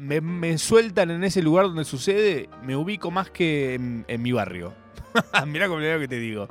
me, 0.00 0.58
sueltan 0.58 1.10
en 1.10 1.24
ese 1.24 1.42
lugar 1.42 1.66
donde 1.66 1.84
sucede, 1.84 2.48
me 2.62 2.74
ubico 2.74 3.10
más 3.10 3.30
que 3.30 3.74
en, 3.74 4.22
mi 4.22 4.32
barrio. 4.32 4.74
Mirá 5.46 5.68
como 5.68 5.80
lo 5.80 5.98
que 5.98 6.08
te 6.08 6.18
digo. 6.18 6.48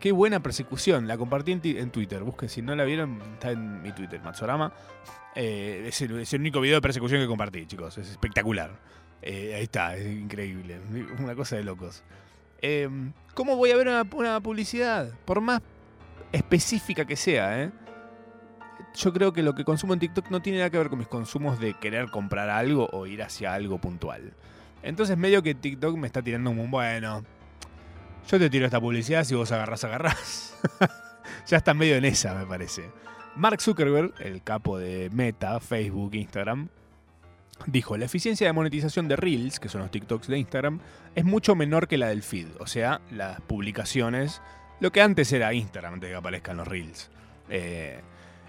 Qué 0.00 0.12
buena 0.12 0.40
persecución. 0.40 1.06
La 1.06 1.16
compartí 1.16 1.52
en, 1.52 1.60
en 1.64 1.90
Twitter. 1.90 2.22
Busque, 2.22 2.48
si 2.48 2.62
no 2.62 2.74
la 2.74 2.84
vieron, 2.84 3.20
está 3.34 3.52
en 3.52 3.82
mi 3.82 3.92
Twitter, 3.92 4.20
Matsorama. 4.20 4.72
Eh, 5.34 5.84
es, 5.86 6.02
el, 6.02 6.40
único 6.40 6.60
video 6.60 6.76
de 6.76 6.82
persecución 6.82 7.20
que 7.20 7.26
compartí, 7.26 7.66
chicos. 7.66 7.98
Es 7.98 8.10
espectacular. 8.10 8.70
Eh, 9.22 9.54
ahí 9.54 9.64
está, 9.64 9.96
es 9.96 10.06
increíble. 10.06 10.80
Una 11.18 11.34
cosa 11.34 11.56
de 11.56 11.64
locos. 11.64 12.02
Eh, 12.60 12.88
¿Cómo 13.34 13.56
voy 13.56 13.70
a 13.70 13.76
ver 13.76 13.86
una, 13.86 14.04
una 14.12 14.40
publicidad? 14.40 15.12
Por 15.24 15.40
más 15.40 15.62
específica 16.32 17.04
que 17.04 17.16
sea, 17.16 17.62
¿eh? 17.62 17.70
Yo 18.94 19.12
creo 19.12 19.32
que 19.32 19.42
lo 19.42 19.54
que 19.54 19.64
consumo 19.64 19.94
en 19.94 20.00
TikTok 20.00 20.30
no 20.30 20.40
tiene 20.40 20.58
nada 20.58 20.70
que 20.70 20.78
ver 20.78 20.88
con 20.88 20.98
mis 20.98 21.08
consumos 21.08 21.60
de 21.60 21.74
querer 21.74 22.10
comprar 22.10 22.50
algo 22.50 22.88
o 22.92 23.06
ir 23.06 23.22
hacia 23.22 23.54
algo 23.54 23.78
puntual. 23.78 24.32
Entonces 24.82 25.16
medio 25.16 25.42
que 25.42 25.54
TikTok 25.54 25.96
me 25.96 26.06
está 26.06 26.22
tirando 26.22 26.50
un 26.50 26.70
bueno. 26.70 27.24
Yo 28.28 28.38
te 28.38 28.50
tiro 28.50 28.66
esta 28.66 28.80
publicidad, 28.80 29.24
si 29.24 29.34
vos 29.34 29.50
agarrás, 29.52 29.84
agarrás. 29.84 30.58
ya 31.46 31.56
está 31.56 31.74
medio 31.74 31.96
en 31.96 32.04
esa, 32.04 32.34
me 32.34 32.46
parece. 32.46 32.90
Mark 33.36 33.60
Zuckerberg, 33.60 34.14
el 34.18 34.42
capo 34.42 34.78
de 34.78 35.10
Meta, 35.10 35.60
Facebook, 35.60 36.14
Instagram, 36.14 36.68
dijo, 37.66 37.96
la 37.96 38.04
eficiencia 38.04 38.46
de 38.46 38.52
monetización 38.52 39.08
de 39.08 39.16
Reels, 39.16 39.60
que 39.60 39.68
son 39.68 39.80
los 39.80 39.90
TikToks 39.90 40.28
de 40.28 40.38
Instagram, 40.38 40.80
es 41.14 41.24
mucho 41.24 41.54
menor 41.54 41.88
que 41.88 41.98
la 41.98 42.08
del 42.08 42.22
feed, 42.22 42.48
o 42.58 42.66
sea, 42.66 43.00
las 43.10 43.40
publicaciones, 43.42 44.42
lo 44.80 44.90
que 44.92 45.00
antes 45.00 45.32
era 45.32 45.54
Instagram, 45.54 45.94
antes 45.94 46.08
de 46.08 46.14
que 46.14 46.18
aparezcan 46.18 46.56
los 46.56 46.68
Reels. 46.68 47.10
Eh, 47.48 48.00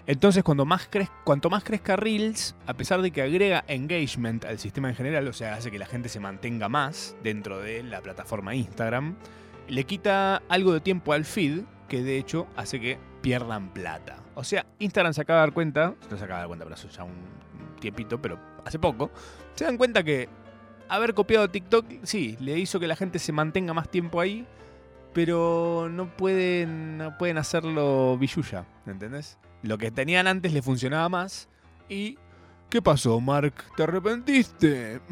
entonces, 0.06 0.42
cuando 0.42 0.64
más 0.64 0.88
cuanto 1.24 1.50
más 1.50 1.64
crezca 1.64 1.96
Reels, 1.96 2.54
a 2.66 2.74
pesar 2.74 3.02
de 3.02 3.10
que 3.10 3.22
agrega 3.22 3.64
engagement 3.68 4.44
al 4.44 4.58
sistema 4.58 4.88
en 4.88 4.94
general, 4.94 5.28
o 5.28 5.32
sea, 5.32 5.54
hace 5.54 5.70
que 5.70 5.78
la 5.78 5.86
gente 5.86 6.08
se 6.08 6.20
mantenga 6.20 6.68
más 6.68 7.16
dentro 7.22 7.60
de 7.60 7.82
la 7.82 8.00
plataforma 8.00 8.54
Instagram, 8.54 9.16
le 9.68 9.84
quita 9.84 10.42
algo 10.48 10.72
de 10.72 10.80
tiempo 10.80 11.12
al 11.12 11.24
feed, 11.24 11.62
que 11.88 12.02
de 12.02 12.18
hecho 12.18 12.46
hace 12.56 12.80
que 12.80 12.98
pierdan 13.20 13.72
plata. 13.72 14.16
O 14.34 14.44
sea, 14.44 14.66
Instagram 14.78 15.12
se 15.12 15.20
acaba 15.20 15.40
de 15.40 15.46
dar 15.46 15.54
cuenta, 15.54 15.94
no 16.10 16.16
se 16.16 16.24
acaba 16.24 16.40
de 16.40 16.42
dar 16.42 16.48
cuenta, 16.48 16.64
pero 16.64 16.74
hace 16.74 16.88
ya 16.88 17.04
un 17.04 17.14
tiempito, 17.80 18.20
pero 18.20 18.38
hace 18.64 18.78
poco, 18.78 19.10
se 19.54 19.64
dan 19.64 19.76
cuenta 19.76 20.02
que 20.02 20.28
haber 20.88 21.14
copiado 21.14 21.48
TikTok, 21.48 21.86
sí, 22.02 22.36
le 22.40 22.58
hizo 22.58 22.80
que 22.80 22.88
la 22.88 22.96
gente 22.96 23.18
se 23.18 23.32
mantenga 23.32 23.74
más 23.74 23.88
tiempo 23.88 24.20
ahí, 24.20 24.46
pero 25.12 25.88
no 25.90 26.08
pueden, 26.16 26.98
no 26.98 27.16
pueden 27.18 27.38
hacerlo 27.38 28.16
billulla, 28.18 28.64
¿entendés? 28.86 29.38
Lo 29.62 29.78
que 29.78 29.90
tenían 29.90 30.26
antes 30.26 30.52
le 30.52 30.62
funcionaba 30.62 31.08
más 31.08 31.48
y... 31.88 32.18
¿Qué 32.68 32.80
pasó, 32.80 33.20
Mark? 33.20 33.54
¿Te 33.76 33.82
arrepentiste? 33.82 35.00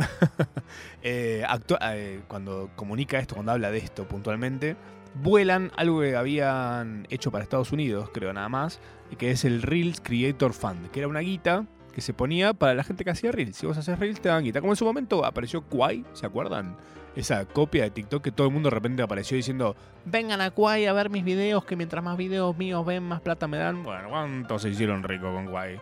Eh, 1.01 1.45
eh, 1.81 2.21
cuando 2.27 2.71
comunica 2.75 3.21
esto, 3.21 3.37
cuando 3.37 3.53
habla 3.53 3.71
de 3.71 3.79
esto 3.79 4.07
puntualmente, 4.07 4.77
vuelan 5.15 5.71
algo 5.77 6.01
que 6.01 6.17
habían 6.17 7.07
hecho 7.09 7.31
para 7.31 7.45
Estados 7.45 7.73
Unidos, 7.73 8.11
creo 8.13 8.33
nada 8.33 8.49
más, 8.49 8.81
que 9.17 9.31
es 9.31 9.45
el 9.45 9.63
Reels 9.63 10.01
Creator 10.01 10.53
Fund, 10.53 10.91
que 10.91 11.01
era 11.01 11.09
una 11.09 11.21
guita 11.21 11.67
que 11.93 12.01
se 12.01 12.13
ponía 12.13 12.53
para 12.53 12.75
la 12.75 12.85
gente 12.85 13.05
que 13.05 13.11
hacía 13.11 13.33
Reels. 13.33 13.57
Si 13.57 13.67
vos 13.67 13.77
haces 13.79 13.99
Reels 13.99 14.21
te 14.21 14.29
dan 14.29 14.45
guita. 14.45 14.61
Como 14.61 14.73
en 14.73 14.77
su 14.77 14.85
momento 14.85 15.25
apareció 15.25 15.63
Kwai, 15.63 16.05
¿se 16.13 16.27
acuerdan? 16.27 16.77
Esa 17.19 17.45
copia 17.47 17.83
de 17.83 17.91
TikTok 17.91 18.23
que 18.23 18.31
todo 18.31 18.47
el 18.47 18.53
mundo 18.53 18.69
de 18.71 18.77
repente 18.77 19.03
apareció 19.03 19.37
diciendo, 19.37 19.75
vengan 20.05 20.41
a 20.41 20.53
Kwai 20.53 20.87
a 20.87 20.93
ver 20.93 21.11
mis 21.11 21.25
videos, 21.25 21.65
que 21.65 21.75
mientras 21.75 22.05
más 22.05 22.17
videos 22.17 22.57
míos 22.57 22.87
ven, 22.87 23.03
más 23.03 23.21
plata 23.21 23.49
me 23.49 23.57
dan. 23.57 23.83
Bueno, 23.83 24.09
¿cuántos 24.09 24.63
se 24.63 24.69
hicieron 24.69 25.03
ricos 25.03 25.35
con 25.35 25.47
Kwai? 25.47 25.81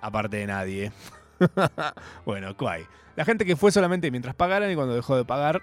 Aparte 0.00 0.38
de 0.38 0.48
nadie. 0.48 0.90
bueno, 2.26 2.56
Kwai. 2.56 2.84
La 3.14 3.24
gente 3.24 3.44
que 3.44 3.54
fue 3.54 3.70
solamente 3.70 4.10
mientras 4.10 4.34
pagaran 4.34 4.68
y 4.68 4.74
cuando 4.74 4.96
dejó 4.96 5.16
de 5.16 5.24
pagar, 5.24 5.62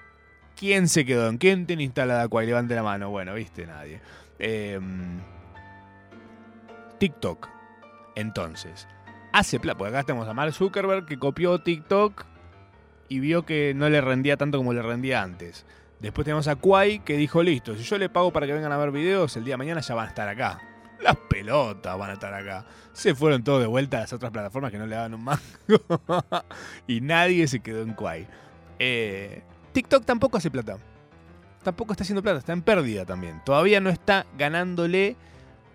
¿quién 0.56 0.88
se 0.88 1.06
quedó? 1.06 1.28
¿En 1.28 1.38
quién 1.38 1.66
tiene 1.66 1.84
instalada 1.84 2.30
Kwai? 2.30 2.48
Levante 2.48 2.74
la 2.74 2.84
mano. 2.84 3.10
Bueno, 3.10 3.34
viste, 3.34 3.68
nadie. 3.68 4.00
Em, 4.40 5.20
TikTok. 7.00 7.50
Entonces, 8.16 8.88
hace 9.34 9.60
plata. 9.60 9.78
Porque 9.78 9.94
acá 9.94 10.06
tenemos 10.06 10.30
a 10.30 10.34
Mark 10.34 10.54
Zuckerberg 10.54 11.06
que 11.06 11.20
copió 11.20 11.60
TikTok 11.60 12.31
y 13.12 13.20
vio 13.20 13.46
que 13.46 13.74
no 13.76 13.90
le 13.90 14.00
rendía 14.00 14.38
tanto 14.38 14.58
como 14.58 14.72
le 14.72 14.82
rendía 14.82 15.22
antes. 15.22 15.66
Después 16.00 16.24
tenemos 16.24 16.48
a 16.48 16.56
Kwai 16.56 17.00
que 17.04 17.18
dijo, 17.18 17.44
listo, 17.44 17.76
si 17.76 17.84
yo 17.84 17.98
le 17.98 18.08
pago 18.08 18.32
para 18.32 18.48
que 18.48 18.54
vengan 18.54 18.72
a 18.72 18.78
ver 18.78 18.90
videos, 18.92 19.36
el 19.36 19.44
día 19.44 19.56
de 19.56 19.58
mañana 19.58 19.82
ya 19.82 19.94
van 19.96 20.06
a 20.06 20.08
estar 20.08 20.30
acá. 20.30 20.62
Las 21.02 21.18
pelotas 21.18 21.98
van 21.98 22.12
a 22.12 22.14
estar 22.14 22.34
acá. 22.34 22.66
Se 22.94 23.14
fueron 23.14 23.44
todos 23.44 23.60
de 23.60 23.68
vuelta 23.68 23.98
a 23.98 24.00
las 24.02 24.14
otras 24.14 24.32
plataformas 24.32 24.72
que 24.72 24.78
no 24.78 24.86
le 24.86 24.96
daban 24.96 25.14
un 25.14 25.26
mango. 25.26 25.42
y 26.88 27.02
nadie 27.02 27.50
se 27.50 27.60
quedó 27.60 27.82
en 27.82 27.96
Kwai. 27.96 28.28
Eh, 28.80 29.44
TikTok 29.74 30.06
tampoco 30.06 30.38
hace 30.38 30.50
plata. 30.50 30.78
Tampoco 31.64 31.92
está 31.92 32.04
haciendo 32.04 32.24
plata, 32.24 32.40
está 32.40 32.54
en 32.54 32.62
pérdida 32.62 33.06
también. 33.06 33.42
Todavía 33.44 33.82
no 33.82 33.90
está 33.90 34.26
ganándole 34.38 35.18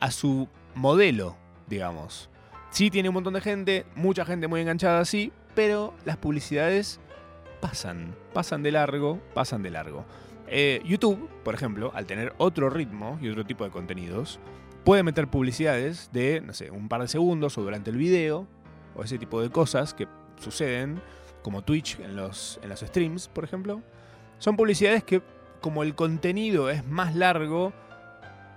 a 0.00 0.10
su 0.10 0.48
modelo, 0.74 1.36
digamos. 1.66 2.30
Sí 2.70 2.90
tiene 2.90 3.10
un 3.10 3.14
montón 3.14 3.34
de 3.34 3.42
gente, 3.42 3.84
mucha 3.94 4.24
gente 4.24 4.48
muy 4.48 4.62
enganchada 4.62 5.00
así, 5.00 5.34
pero 5.54 5.92
las 6.06 6.16
publicidades 6.16 6.98
pasan, 7.60 8.14
pasan 8.32 8.62
de 8.62 8.72
largo, 8.72 9.20
pasan 9.34 9.62
de 9.62 9.70
largo. 9.70 10.04
Eh, 10.48 10.82
YouTube, 10.84 11.28
por 11.44 11.54
ejemplo, 11.54 11.90
al 11.94 12.06
tener 12.06 12.34
otro 12.38 12.70
ritmo 12.70 13.18
y 13.20 13.28
otro 13.28 13.44
tipo 13.44 13.64
de 13.64 13.70
contenidos, 13.70 14.38
puede 14.84 15.02
meter 15.02 15.28
publicidades 15.28 16.10
de, 16.12 16.40
no 16.40 16.52
sé, 16.52 16.70
un 16.70 16.88
par 16.88 17.02
de 17.02 17.08
segundos 17.08 17.58
o 17.58 17.62
durante 17.62 17.90
el 17.90 17.96
video, 17.96 18.46
o 18.94 19.02
ese 19.02 19.18
tipo 19.18 19.42
de 19.42 19.50
cosas 19.50 19.94
que 19.94 20.06
suceden, 20.40 21.00
como 21.42 21.62
Twitch 21.62 21.98
en 22.00 22.16
los, 22.16 22.58
en 22.62 22.68
los 22.68 22.80
streams, 22.80 23.28
por 23.28 23.44
ejemplo. 23.44 23.82
Son 24.38 24.56
publicidades 24.56 25.02
que, 25.02 25.22
como 25.60 25.82
el 25.82 25.94
contenido 25.94 26.70
es 26.70 26.86
más 26.86 27.14
largo, 27.14 27.72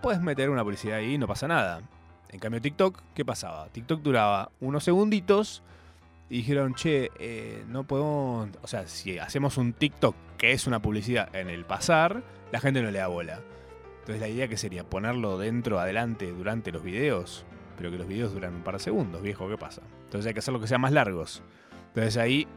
puedes 0.01 0.21
meter 0.21 0.49
una 0.49 0.63
publicidad 0.63 0.97
ahí 0.97 1.15
y 1.15 1.17
no 1.17 1.27
pasa 1.27 1.47
nada. 1.47 1.81
En 2.29 2.39
cambio, 2.39 2.61
TikTok, 2.61 3.01
¿qué 3.15 3.25
pasaba? 3.25 3.69
TikTok 3.69 4.01
duraba 4.01 4.51
unos 4.59 4.83
segunditos 4.83 5.63
y 6.29 6.37
dijeron, 6.37 6.75
che, 6.75 7.11
eh, 7.19 7.63
no 7.67 7.85
podemos. 7.85 8.49
O 8.61 8.67
sea, 8.67 8.87
si 8.87 9.17
hacemos 9.17 9.57
un 9.57 9.73
TikTok 9.73 10.15
que 10.37 10.51
es 10.51 10.67
una 10.67 10.81
publicidad 10.81 11.35
en 11.35 11.49
el 11.49 11.65
pasar, 11.65 12.23
la 12.51 12.59
gente 12.59 12.81
no 12.81 12.91
le 12.91 12.99
da 12.99 13.07
bola. 13.07 13.41
Entonces, 13.99 14.21
la 14.21 14.27
idea 14.27 14.47
que 14.47 14.57
sería 14.57 14.83
ponerlo 14.83 15.37
dentro, 15.37 15.79
adelante, 15.79 16.31
durante 16.31 16.71
los 16.71 16.83
videos, 16.83 17.45
pero 17.77 17.91
que 17.91 17.97
los 17.97 18.07
videos 18.07 18.33
duran 18.33 18.55
un 18.55 18.63
par 18.63 18.75
de 18.75 18.79
segundos, 18.79 19.21
viejo, 19.21 19.49
¿qué 19.49 19.57
pasa? 19.57 19.81
Entonces, 20.05 20.27
hay 20.27 20.33
que 20.33 20.39
hacerlo 20.39 20.59
que 20.59 20.67
sean 20.67 20.81
más 20.81 20.91
largos. 20.91 21.41
Entonces, 21.87 22.17
ahí, 22.17 22.47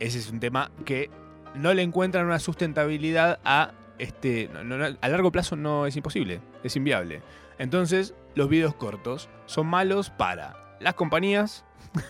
ese 0.00 0.18
es 0.18 0.30
un 0.30 0.40
tema 0.40 0.70
que 0.84 1.10
no 1.54 1.72
le 1.72 1.82
encuentran 1.82 2.26
una 2.26 2.38
sustentabilidad 2.38 3.40
a 3.44 3.72
este. 3.98 4.50
a 5.00 5.08
largo 5.08 5.32
plazo 5.32 5.56
no 5.56 5.86
es 5.86 5.96
imposible, 5.96 6.40
es 6.62 6.76
inviable. 6.76 7.22
Entonces, 7.58 8.14
los 8.34 8.48
videos 8.48 8.74
cortos 8.74 9.28
son 9.46 9.66
malos 9.66 10.10
para 10.10 10.76
las 10.80 10.94
compañías, 10.94 11.64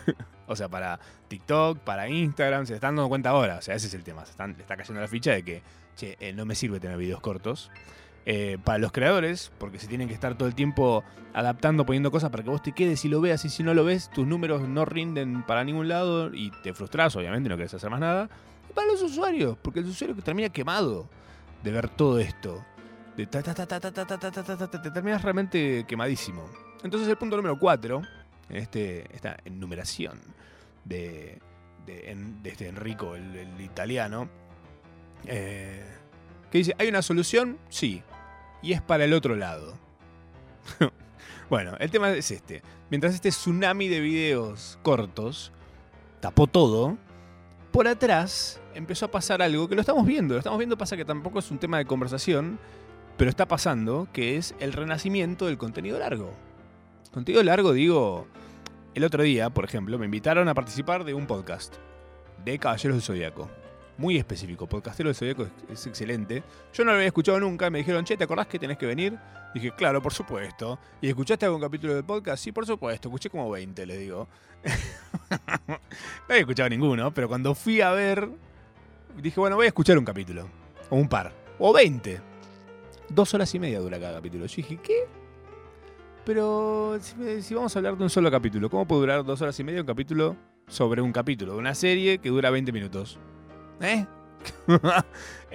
O 0.47 0.55
sea, 0.55 0.69
para 0.69 0.99
TikTok, 1.27 1.79
para 1.79 2.07
Instagram, 2.09 2.65
se 2.65 2.75
están 2.75 2.95
dando 2.95 3.09
cuenta 3.09 3.29
ahora. 3.29 3.57
O 3.57 3.61
sea, 3.61 3.75
ese 3.75 3.87
es 3.87 3.93
el 3.93 4.03
tema. 4.03 4.25
Se 4.25 4.33
le 4.47 4.53
está 4.53 4.77
cayendo 4.77 5.01
la 5.01 5.07
ficha 5.07 5.31
de 5.31 5.43
que, 5.43 5.61
no 6.33 6.45
me 6.45 6.55
sirve 6.55 6.79
tener 6.79 6.97
videos 6.97 7.19
cortos. 7.21 7.71
Para 8.63 8.79
los 8.79 8.91
creadores, 8.91 9.51
porque 9.57 9.77
se 9.77 9.87
tienen 9.87 10.07
que 10.07 10.13
estar 10.13 10.35
todo 10.35 10.47
el 10.47 10.55
tiempo 10.55 11.03
adaptando, 11.33 11.85
poniendo 11.85 12.09
cosas 12.11 12.31
para 12.31 12.43
que 12.43 12.49
vos 12.49 12.63
te 12.63 12.71
quedes 12.71 13.05
y 13.05 13.09
lo 13.09 13.21
veas, 13.21 13.45
y 13.45 13.49
si 13.49 13.61
no 13.61 13.73
lo 13.73 13.83
ves, 13.83 14.09
tus 14.09 14.25
números 14.25 14.67
no 14.67 14.85
rinden 14.85 15.43
para 15.43 15.63
ningún 15.63 15.87
lado 15.87 16.33
y 16.33 16.49
te 16.63 16.73
frustras, 16.73 17.15
obviamente, 17.15 17.49
no 17.49 17.57
querés 17.57 17.73
hacer 17.73 17.89
más 17.89 17.99
nada. 17.99 18.29
Y 18.69 18.73
para 18.73 18.87
los 18.87 19.01
usuarios, 19.01 19.57
porque 19.61 19.81
el 19.81 19.85
usuario 19.85 20.15
termina 20.23 20.49
quemado 20.49 21.07
de 21.63 21.71
ver 21.71 21.89
todo 21.89 22.19
esto. 22.19 22.65
Te 23.15 23.27
terminas 23.27 25.21
realmente 25.21 25.85
quemadísimo. 25.87 26.49
Entonces 26.83 27.07
el 27.07 27.17
punto 27.17 27.37
número 27.37 27.57
4 27.57 28.01
este, 28.49 29.05
esta 29.15 29.37
enumeración 29.45 30.19
de, 30.83 31.39
de, 31.85 32.15
este 32.43 32.67
Enrico, 32.67 33.15
el, 33.15 33.35
el 33.35 33.61
italiano, 33.61 34.29
eh, 35.27 35.83
que 36.51 36.59
dice, 36.59 36.75
¿hay 36.77 36.87
una 36.87 37.01
solución? 37.01 37.57
Sí. 37.69 38.03
Y 38.61 38.73
es 38.73 38.81
para 38.81 39.05
el 39.05 39.13
otro 39.13 39.35
lado. 39.35 39.77
bueno, 41.49 41.75
el 41.79 41.91
tema 41.91 42.11
es 42.11 42.31
este. 42.31 42.61
Mientras 42.89 43.13
este 43.13 43.29
tsunami 43.29 43.87
de 43.87 43.99
videos 43.99 44.79
cortos 44.83 45.51
tapó 46.19 46.47
todo, 46.47 46.97
por 47.71 47.87
atrás 47.87 48.61
empezó 48.73 49.05
a 49.05 49.11
pasar 49.11 49.41
algo 49.41 49.67
que 49.67 49.75
lo 49.75 49.81
estamos 49.81 50.05
viendo. 50.05 50.35
Lo 50.35 50.39
estamos 50.39 50.59
viendo, 50.59 50.77
pasa 50.77 50.97
que 50.97 51.05
tampoco 51.05 51.39
es 51.39 51.51
un 51.51 51.57
tema 51.57 51.77
de 51.77 51.85
conversación, 51.85 52.59
pero 53.17 53.29
está 53.29 53.47
pasando, 53.47 54.07
que 54.13 54.37
es 54.37 54.55
el 54.59 54.73
renacimiento 54.73 55.47
del 55.47 55.57
contenido 55.57 55.99
largo. 55.99 56.31
Contenido 57.11 57.43
largo, 57.43 57.73
digo, 57.73 58.27
el 58.93 59.03
otro 59.03 59.23
día, 59.23 59.49
por 59.49 59.65
ejemplo, 59.65 59.97
me 59.97 60.05
invitaron 60.05 60.47
a 60.47 60.53
participar 60.53 61.03
de 61.03 61.13
un 61.13 61.27
podcast 61.27 61.75
de 62.43 62.59
Caballeros 62.59 62.97
del 62.97 63.03
Zodíaco. 63.03 63.49
Muy 63.97 64.17
específico, 64.17 64.67
Podcastero 64.67 65.07
del 65.09 65.15
Zodíaco 65.15 65.47
es, 65.69 65.87
excelente. 65.87 66.43
Yo 66.73 66.83
no 66.83 66.91
lo 66.91 66.97
había 66.97 67.07
escuchado 67.07 67.39
nunca, 67.39 67.69
me 67.69 67.79
dijeron, 67.79 68.03
che, 68.03 68.17
¿te 68.17 68.25
acordás 68.25 68.47
que 68.47 68.59
tenés 68.59 68.77
que 68.77 68.85
venir? 68.85 69.17
Dije, 69.53 69.71
claro, 69.75 70.01
por 70.01 70.13
supuesto. 70.13 70.79
¿Y 71.01 71.07
escuchaste 71.07 71.45
algún 71.45 71.61
capítulo 71.61 71.93
del 71.93 72.03
podcast? 72.03 72.43
Sí, 72.43 72.51
por 72.51 72.65
supuesto, 72.65 73.07
escuché 73.07 73.29
como 73.29 73.49
20, 73.49 73.85
les 73.85 73.99
digo. 73.99 74.27
no 75.67 75.79
había 76.27 76.39
escuchado 76.41 76.67
ninguno, 76.69 77.13
pero 77.13 77.29
cuando 77.29 77.55
fui 77.55 77.79
a 77.79 77.91
ver, 77.91 78.29
dije, 79.21 79.39
bueno, 79.39 79.55
voy 79.55 79.65
a 79.65 79.69
escuchar 79.69 79.97
un 79.97 80.05
capítulo. 80.05 80.49
O 80.89 80.97
un 80.97 81.07
par. 81.07 81.31
O 81.59 81.71
20. 81.71 82.19
Dos 83.09 83.33
horas 83.33 83.53
y 83.55 83.59
media 83.59 83.79
dura 83.79 83.99
cada 83.99 84.15
capítulo. 84.15 84.45
Yo 84.45 84.55
dije, 84.57 84.77
¿qué? 84.83 85.07
Pero 86.25 86.97
si, 87.41 87.53
vamos 87.53 87.75
a 87.75 87.79
hablar 87.79 87.97
de 87.97 88.03
un 88.03 88.09
solo 88.09 88.31
capítulo, 88.31 88.69
¿cómo 88.69 88.87
puede 88.87 89.01
durar 89.01 89.23
dos 89.23 89.41
horas 89.41 89.59
y 89.59 89.63
media 89.63 89.81
un 89.81 89.87
capítulo 89.87 90.35
sobre 90.67 91.01
un 91.01 91.11
capítulo 91.11 91.53
de 91.53 91.59
una 91.59 91.75
serie 91.75 92.17
que 92.17 92.29
dura 92.29 92.49
20 92.49 92.71
minutos? 92.71 93.19
¿Eh? 93.81 94.05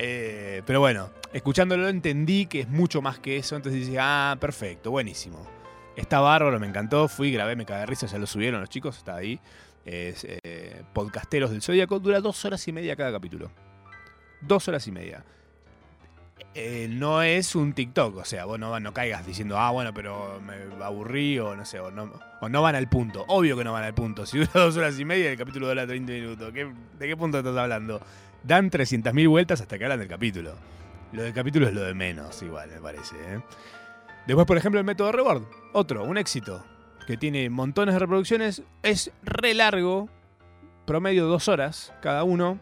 Eh, 0.02 0.62
pero 0.64 0.80
bueno, 0.80 1.10
escuchándolo 1.34 1.86
entendí 1.86 2.46
que 2.46 2.60
es 2.60 2.68
mucho 2.70 3.02
más 3.02 3.18
que 3.18 3.36
eso, 3.36 3.54
entonces 3.54 3.84
dije, 3.86 3.98
ah, 4.00 4.34
perfecto, 4.40 4.90
buenísimo. 4.90 5.46
Está 5.94 6.20
bárbaro, 6.20 6.58
me 6.58 6.66
encantó. 6.66 7.06
Fui, 7.06 7.30
grabé, 7.30 7.54
me 7.54 7.66
cagué 7.66 7.80
de 7.80 7.86
risa, 7.86 8.06
ya 8.06 8.16
lo 8.16 8.26
subieron 8.26 8.60
los 8.60 8.70
chicos, 8.70 8.96
está 8.96 9.16
ahí. 9.16 9.38
Es 9.84 10.24
eh, 10.26 10.84
Podcasteros 10.94 11.50
del 11.50 11.60
Zodíaco. 11.60 12.00
Dura 12.00 12.20
dos 12.20 12.42
horas 12.46 12.66
y 12.66 12.72
media 12.72 12.96
cada 12.96 13.12
capítulo. 13.12 13.50
Dos 14.40 14.66
horas 14.68 14.86
y 14.86 14.92
media. 14.92 15.22
Eh, 16.54 16.88
no 16.90 17.22
es 17.22 17.54
un 17.54 17.72
TikTok, 17.72 18.16
o 18.16 18.24
sea, 18.24 18.44
vos 18.44 18.58
no, 18.58 18.92
caigas 18.92 19.24
diciendo, 19.26 19.58
ah, 19.58 19.70
bueno, 19.70 19.94
pero 19.94 20.40
me 20.40 20.84
aburrí 20.84 21.38
o 21.38 21.54
no 21.54 21.64
sé, 21.64 21.78
o 21.80 21.90
no, 21.90 22.10
van 22.40 22.74
al 22.74 22.88
punto. 22.88 23.24
Obvio 23.28 23.56
que 23.56 23.64
no 23.64 23.72
van 23.72 23.84
al 23.84 23.94
punto. 23.94 24.26
Si 24.26 24.38
dura 24.38 24.50
dos 24.54 24.76
horas 24.76 24.98
y 24.98 25.04
media, 25.04 25.30
el 25.30 25.38
capítulo 25.38 25.68
dura 25.68 25.86
30 25.86 26.12
minutos. 26.12 26.52
¿Qué- 26.52 26.72
¿De 26.98 27.06
qué 27.08 27.16
punto 27.16 27.38
estás 27.38 27.56
hablando? 27.56 28.00
Dan 28.42 28.70
300.000 28.70 29.28
vueltas 29.28 29.60
hasta 29.60 29.78
que 29.78 29.84
hablan 29.84 30.00
del 30.00 30.08
capítulo. 30.08 30.54
Lo 31.12 31.22
del 31.22 31.32
capítulo 31.32 31.66
es 31.68 31.74
lo 31.74 31.82
de 31.82 31.94
menos, 31.94 32.42
igual, 32.42 32.70
me 32.70 32.80
parece. 32.80 33.16
¿eh? 33.16 33.40
Después, 34.26 34.46
por 34.46 34.56
ejemplo, 34.56 34.78
el 34.80 34.86
método 34.86 35.12
Reward. 35.12 35.42
Otro, 35.72 36.04
un 36.04 36.18
éxito. 36.18 36.64
Que 37.06 37.16
tiene 37.16 37.50
montones 37.50 37.94
de 37.94 37.98
reproducciones. 37.98 38.62
Es 38.82 39.10
re 39.22 39.54
largo. 39.54 40.08
Promedio 40.86 41.26
dos 41.26 41.48
horas 41.48 41.92
cada 42.00 42.24
uno. 42.24 42.58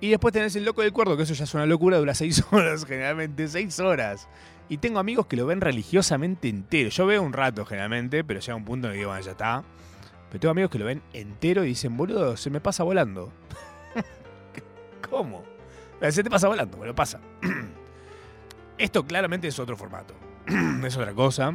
Y 0.00 0.08
después 0.08 0.32
tenés 0.32 0.56
el 0.56 0.64
loco 0.64 0.82
del 0.82 0.92
cuerdo, 0.92 1.16
que 1.16 1.24
eso 1.24 1.34
ya 1.34 1.44
es 1.44 1.54
una 1.54 1.66
locura, 1.66 1.98
dura 1.98 2.14
seis 2.14 2.42
horas, 2.50 2.84
generalmente, 2.86 3.46
seis 3.48 3.78
horas. 3.80 4.28
Y 4.68 4.78
tengo 4.78 4.98
amigos 4.98 5.26
que 5.26 5.36
lo 5.36 5.46
ven 5.46 5.60
religiosamente 5.60 6.48
entero. 6.48 6.88
Yo 6.90 7.04
veo 7.04 7.22
un 7.22 7.32
rato 7.32 7.66
generalmente, 7.66 8.24
pero 8.24 8.40
llega 8.40 8.54
un 8.54 8.64
punto 8.64 8.86
en 8.86 8.92
que 8.92 8.98
digo, 8.98 9.10
bueno, 9.10 9.24
ya 9.24 9.32
está. 9.32 9.64
Pero 10.28 10.40
tengo 10.40 10.52
amigos 10.52 10.70
que 10.70 10.78
lo 10.78 10.84
ven 10.84 11.02
entero 11.12 11.64
y 11.64 11.68
dicen, 11.68 11.96
boludo, 11.96 12.36
se 12.36 12.50
me 12.50 12.60
pasa 12.60 12.84
volando. 12.84 13.32
¿Cómo? 15.10 15.44
Se 16.08 16.22
te 16.22 16.30
pasa 16.30 16.48
volando, 16.48 16.78
bueno, 16.78 16.94
pasa. 16.94 17.20
Esto 18.78 19.04
claramente 19.04 19.48
es 19.48 19.58
otro 19.58 19.76
formato. 19.76 20.14
es 20.84 20.96
otra 20.96 21.12
cosa. 21.12 21.52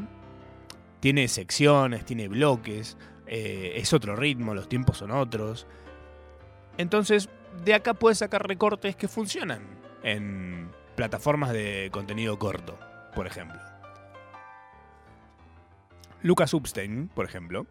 Tiene 1.00 1.28
secciones, 1.28 2.06
tiene 2.06 2.28
bloques, 2.28 2.98
eh, 3.28 3.74
es 3.78 3.93
otro 3.93 4.16
ritmo, 4.16 4.54
los 4.54 4.70
tiempos 4.70 4.98
son 4.98 5.12
otros. 5.12 5.66
Entonces, 6.78 7.30
de 7.64 7.74
acá 7.74 7.93
puedes 7.93 8.20
sacar 8.20 8.47
recortes 8.47 8.95
que 8.95 9.08
funcionan 9.08 9.62
en 10.03 10.70
plataformas 10.95 11.51
de 11.51 11.89
contenido 11.91 12.38
corto, 12.39 12.78
por 13.14 13.28
ejemplo. 13.28 13.60
Lucas 16.22 16.53
Upstein, 16.53 17.10
por 17.14 17.26
ejemplo, 17.26 17.68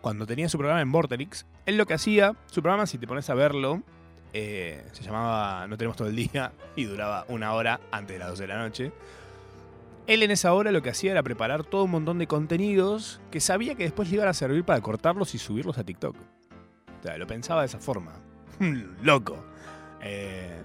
cuando 0.00 0.26
tenía 0.26 0.48
su 0.48 0.58
programa 0.58 0.82
en 0.82 0.90
Vorterix, 0.90 1.46
él 1.64 1.76
lo 1.76 1.86
que 1.86 1.94
hacía, 1.94 2.34
su 2.46 2.60
programa, 2.60 2.86
si 2.86 2.98
te 2.98 3.06
pones 3.06 3.30
a 3.30 3.34
verlo, 3.34 3.82
eh, 4.32 4.84
se 4.92 5.04
llamaba 5.04 5.66
No 5.68 5.76
tenemos 5.76 5.96
todo 5.96 6.08
el 6.08 6.16
día 6.16 6.52
y 6.76 6.84
duraba 6.84 7.24
una 7.28 7.52
hora 7.54 7.80
antes 7.92 8.14
de 8.14 8.18
las 8.18 8.30
12 8.30 8.42
de 8.42 8.48
la 8.48 8.58
noche. 8.58 8.92
Él 10.06 10.22
en 10.22 10.30
esa 10.30 10.52
hora 10.52 10.72
lo 10.72 10.82
que 10.82 10.90
hacía 10.90 11.12
era 11.12 11.22
preparar 11.22 11.64
todo 11.64 11.84
un 11.84 11.92
montón 11.92 12.18
de 12.18 12.26
contenidos 12.26 13.20
que 13.30 13.40
sabía 13.40 13.76
que 13.76 13.84
después 13.84 14.10
le 14.10 14.16
iban 14.16 14.28
a 14.28 14.34
servir 14.34 14.64
para 14.64 14.80
cortarlos 14.80 15.34
y 15.34 15.38
subirlos 15.38 15.78
a 15.78 15.84
TikTok. 15.84 16.16
O 16.16 17.02
sea, 17.02 17.16
lo 17.16 17.26
pensaba 17.26 17.60
de 17.60 17.66
esa 17.68 17.78
forma. 17.78 18.12
Loco. 19.02 19.44
Eh, 20.00 20.62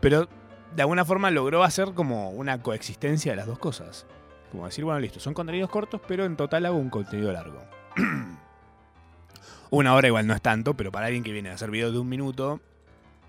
pero 0.00 0.28
de 0.74 0.82
alguna 0.82 1.04
forma 1.04 1.30
logró 1.30 1.64
hacer 1.64 1.92
como 1.94 2.30
una 2.30 2.62
coexistencia 2.62 3.32
de 3.32 3.36
las 3.36 3.46
dos 3.46 3.58
cosas. 3.58 4.06
Como 4.50 4.66
decir, 4.66 4.84
bueno, 4.84 5.00
listo, 5.00 5.20
son 5.20 5.34
contenidos 5.34 5.70
cortos, 5.70 6.00
pero 6.06 6.24
en 6.24 6.36
total 6.36 6.66
hago 6.66 6.76
un 6.76 6.90
contenido 6.90 7.32
largo. 7.32 7.62
una 9.70 9.94
hora 9.94 10.08
igual 10.08 10.26
no 10.26 10.34
es 10.34 10.42
tanto, 10.42 10.74
pero 10.74 10.90
para 10.90 11.06
alguien 11.06 11.22
que 11.22 11.32
viene 11.32 11.50
a 11.50 11.54
hacer 11.54 11.70
videos 11.70 11.92
de 11.92 11.98
un 11.98 12.08
minuto, 12.08 12.60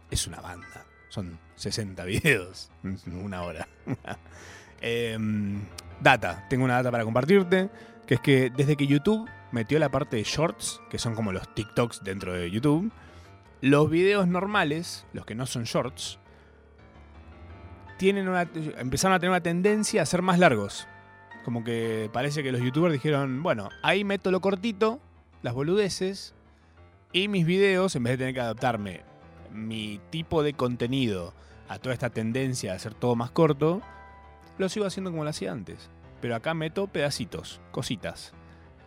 es 0.10 0.28
una 0.28 0.42
banda. 0.42 0.86
Son 1.10 1.40
60 1.56 2.04
videos. 2.06 2.72
Una 3.06 3.44
hora. 3.44 3.68
Em, 4.84 5.62
data. 6.00 6.48
Tengo 6.50 6.66
una 6.66 6.76
data 6.76 6.90
para 6.90 7.04
compartirte. 7.04 7.70
Que 8.08 8.16
es 8.16 8.20
que 8.20 8.50
desde 8.50 8.76
que 8.76 8.88
YouTube 8.88 9.30
metió 9.52 9.78
la 9.78 9.90
parte 9.90 10.18
de 10.18 10.24
shorts, 10.24 10.82
que 10.90 10.98
son 10.98 11.14
como 11.14 11.32
los 11.32 11.54
TikToks 11.54 12.04
dentro 12.04 12.34
de 12.34 12.50
YouTube, 12.50 12.92
los 13.62 13.90
videos 13.90 14.28
normales, 14.28 15.06
los 15.14 15.26
que 15.26 15.36
no 15.36 15.46
son 15.46 15.64
shorts, 15.64 16.20
tienen 17.98 18.28
una, 18.28 18.50
empezaron 18.78 19.16
a 19.16 19.20
tener 19.20 19.30
una 19.30 19.42
tendencia 19.42 20.02
a 20.02 20.06
ser 20.06 20.24
más 20.24 20.40
largos. 20.40 20.88
Como 21.46 21.64
que 21.64 22.10
parece 22.12 22.44
que 22.44 22.52
los 22.52 22.62
youtubers 22.62 22.94
dijeron, 22.94 23.44
bueno, 23.44 23.70
ahí 23.84 24.04
meto 24.04 24.32
lo 24.32 24.42
cortito, 24.42 25.00
las 25.44 25.54
boludeces, 25.54 26.34
y 27.14 27.28
mis 27.28 27.46
videos, 27.46 27.96
en 27.96 28.04
vez 28.04 28.14
de 28.14 28.18
tener 28.18 28.34
que 28.34 28.42
adaptarme 28.42 29.02
mi 29.52 30.00
tipo 30.10 30.44
de 30.44 30.54
contenido 30.54 31.34
a 31.68 31.78
toda 31.78 31.94
esta 31.94 32.10
tendencia 32.10 32.74
a 32.74 32.76
hacer 32.76 32.94
todo 32.94 33.16
más 33.16 33.32
corto, 33.32 33.82
lo 34.58 34.70
sigo 34.70 34.86
haciendo 34.86 35.12
como 35.12 35.24
lo 35.24 35.30
hacía 35.30 35.52
antes. 35.52 35.90
Pero 36.22 36.36
acá 36.36 36.54
meto 36.54 36.88
pedacitos, 36.88 37.62
cositas. 37.72 38.34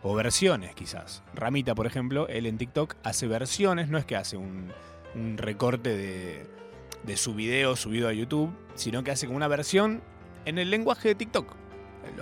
O 0.07 0.13
versiones 0.13 0.75
quizás. 0.75 1.23
Ramita, 1.33 1.73
por 1.73 1.87
ejemplo, 1.87 2.27
él 2.27 2.45
en 2.45 2.59
TikTok 2.59 2.95
hace 3.03 3.25
versiones, 3.27 3.89
no 3.89 3.97
es 3.97 4.05
que 4.05 4.15
hace 4.15 4.37
un, 4.37 4.71
un 5.15 5.37
recorte 5.39 5.97
de, 5.97 6.45
de 7.03 7.17
su 7.17 7.33
video 7.33 7.75
subido 7.75 8.07
a 8.07 8.13
YouTube, 8.13 8.51
sino 8.75 9.03
que 9.03 9.09
hace 9.09 9.25
como 9.25 9.37
una 9.37 9.47
versión 9.47 10.01
en 10.45 10.59
el 10.59 10.69
lenguaje 10.69 11.07
de 11.07 11.15
TikTok. 11.15 11.55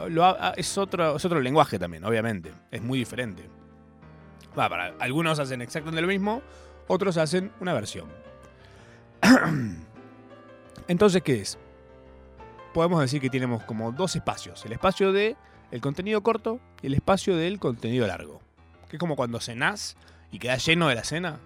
Lo- 0.10 0.54
es, 0.56 0.78
otro, 0.78 1.18
es 1.18 1.26
otro 1.26 1.42
lenguaje 1.42 1.78
también, 1.78 2.06
obviamente. 2.06 2.54
Es 2.72 2.82
muy 2.82 3.00
diferente. 3.00 3.50
Algunos 5.00 5.40
hacen 5.40 5.62
exactamente 5.62 6.02
lo 6.02 6.08
mismo, 6.08 6.42
otros 6.88 7.18
hacen 7.18 7.52
una 7.60 7.74
versión. 7.74 8.08
Entonces, 10.88 11.22
¿qué 11.22 11.42
es? 11.42 11.58
Podemos 12.74 13.02
decir 13.02 13.20
que 13.22 13.30
tenemos 13.30 13.64
como 13.64 13.92
dos 13.92 14.16
espacios. 14.16 14.66
El 14.66 14.72
espacio 14.74 15.12
de 15.12 15.36
el 15.74 15.82
contenido 15.82 16.22
corto 16.22 16.60
y 16.84 16.88
el 16.88 16.94
espacio 16.94 17.36
del 17.36 17.58
contenido 17.58 18.06
largo. 18.06 18.40
Que 18.90 18.98
es 18.98 19.00
como 19.00 19.16
cuando 19.16 19.40
cenás 19.40 19.98
y 20.32 20.38
quedás 20.38 20.64
lleno 20.64 20.88
de 20.88 20.94
la 20.94 21.04
cena, 21.04 21.40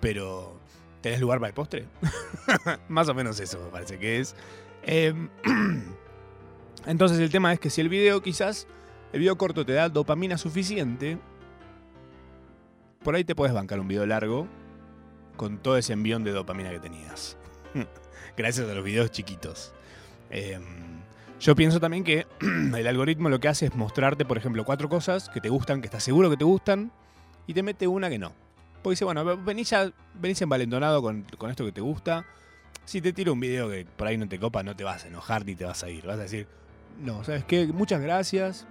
pero 0.00 0.56
tenés 1.00 1.20
lugar 1.20 1.40
para 1.40 1.48
el 1.48 1.54
postre. 1.54 1.86
Más 2.88 3.08
o 3.08 3.14
menos 3.14 3.40
eso 3.40 3.58
me 3.58 3.70
parece 3.70 3.98
que 3.98 4.20
es. 4.20 4.36
Em, 4.84 5.28
entonces 6.86 7.18
el 7.18 7.30
tema 7.30 7.52
es 7.52 7.58
que 7.58 7.70
si 7.70 7.80
el 7.80 7.88
video 7.88 8.22
quizás, 8.22 8.68
el 9.12 9.18
video 9.18 9.36
corto 9.36 9.66
te 9.66 9.72
da 9.72 9.88
dopamina 9.88 10.38
suficiente, 10.38 11.18
por 13.02 13.16
ahí 13.16 13.24
te 13.24 13.34
puedes 13.34 13.52
bancar 13.52 13.80
un 13.80 13.88
video 13.88 14.06
largo 14.06 14.46
con 15.36 15.58
todo 15.58 15.76
ese 15.76 15.92
envión 15.92 16.22
de 16.22 16.30
dopamina 16.30 16.70
que 16.70 16.78
tenías. 16.78 17.36
Gracias 18.36 18.70
a 18.70 18.74
los 18.74 18.84
videos 18.84 19.10
chiquitos. 19.10 19.74
Em, 20.30 20.91
yo 21.42 21.56
pienso 21.56 21.80
también 21.80 22.04
que 22.04 22.26
el 22.40 22.86
algoritmo 22.86 23.28
lo 23.28 23.40
que 23.40 23.48
hace 23.48 23.66
es 23.66 23.74
mostrarte, 23.74 24.24
por 24.24 24.38
ejemplo, 24.38 24.64
cuatro 24.64 24.88
cosas 24.88 25.28
que 25.28 25.40
te 25.40 25.48
gustan, 25.48 25.80
que 25.80 25.86
estás 25.88 26.04
seguro 26.04 26.30
que 26.30 26.36
te 26.36 26.44
gustan, 26.44 26.92
y 27.48 27.54
te 27.54 27.62
mete 27.64 27.88
una 27.88 28.08
que 28.08 28.18
no. 28.18 28.32
Porque 28.82 28.94
dice, 28.94 29.04
bueno, 29.04 29.36
venís, 29.38 29.70
ya, 29.70 29.90
venís 30.14 30.40
envalentonado 30.40 31.02
con, 31.02 31.24
con 31.36 31.50
esto 31.50 31.64
que 31.64 31.72
te 31.72 31.80
gusta. 31.80 32.24
Si 32.84 33.00
te 33.00 33.12
tiro 33.12 33.32
un 33.32 33.40
video 33.40 33.68
que 33.68 33.84
por 33.84 34.06
ahí 34.06 34.16
no 34.16 34.28
te 34.28 34.38
copa, 34.38 34.62
no 34.62 34.74
te 34.76 34.84
vas 34.84 35.04
a 35.04 35.08
enojar 35.08 35.44
ni 35.44 35.54
te 35.56 35.64
vas 35.64 35.82
a 35.82 35.90
ir. 35.90 36.06
Vas 36.06 36.18
a 36.18 36.22
decir, 36.22 36.46
no, 37.00 37.24
¿sabes 37.24 37.44
qué? 37.44 37.66
Muchas 37.66 38.00
gracias, 38.00 38.66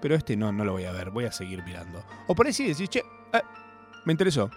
pero 0.00 0.14
este 0.14 0.36
no, 0.36 0.50
no 0.52 0.64
lo 0.64 0.72
voy 0.72 0.84
a 0.84 0.92
ver, 0.92 1.10
voy 1.10 1.24
a 1.26 1.32
seguir 1.32 1.62
mirando. 1.62 2.02
O 2.26 2.34
por 2.34 2.46
ahí 2.46 2.52
sí 2.54 2.66
decís, 2.66 2.88
che, 2.88 3.00
eh, 3.32 3.40
me 4.04 4.12
interesó. 4.12 4.50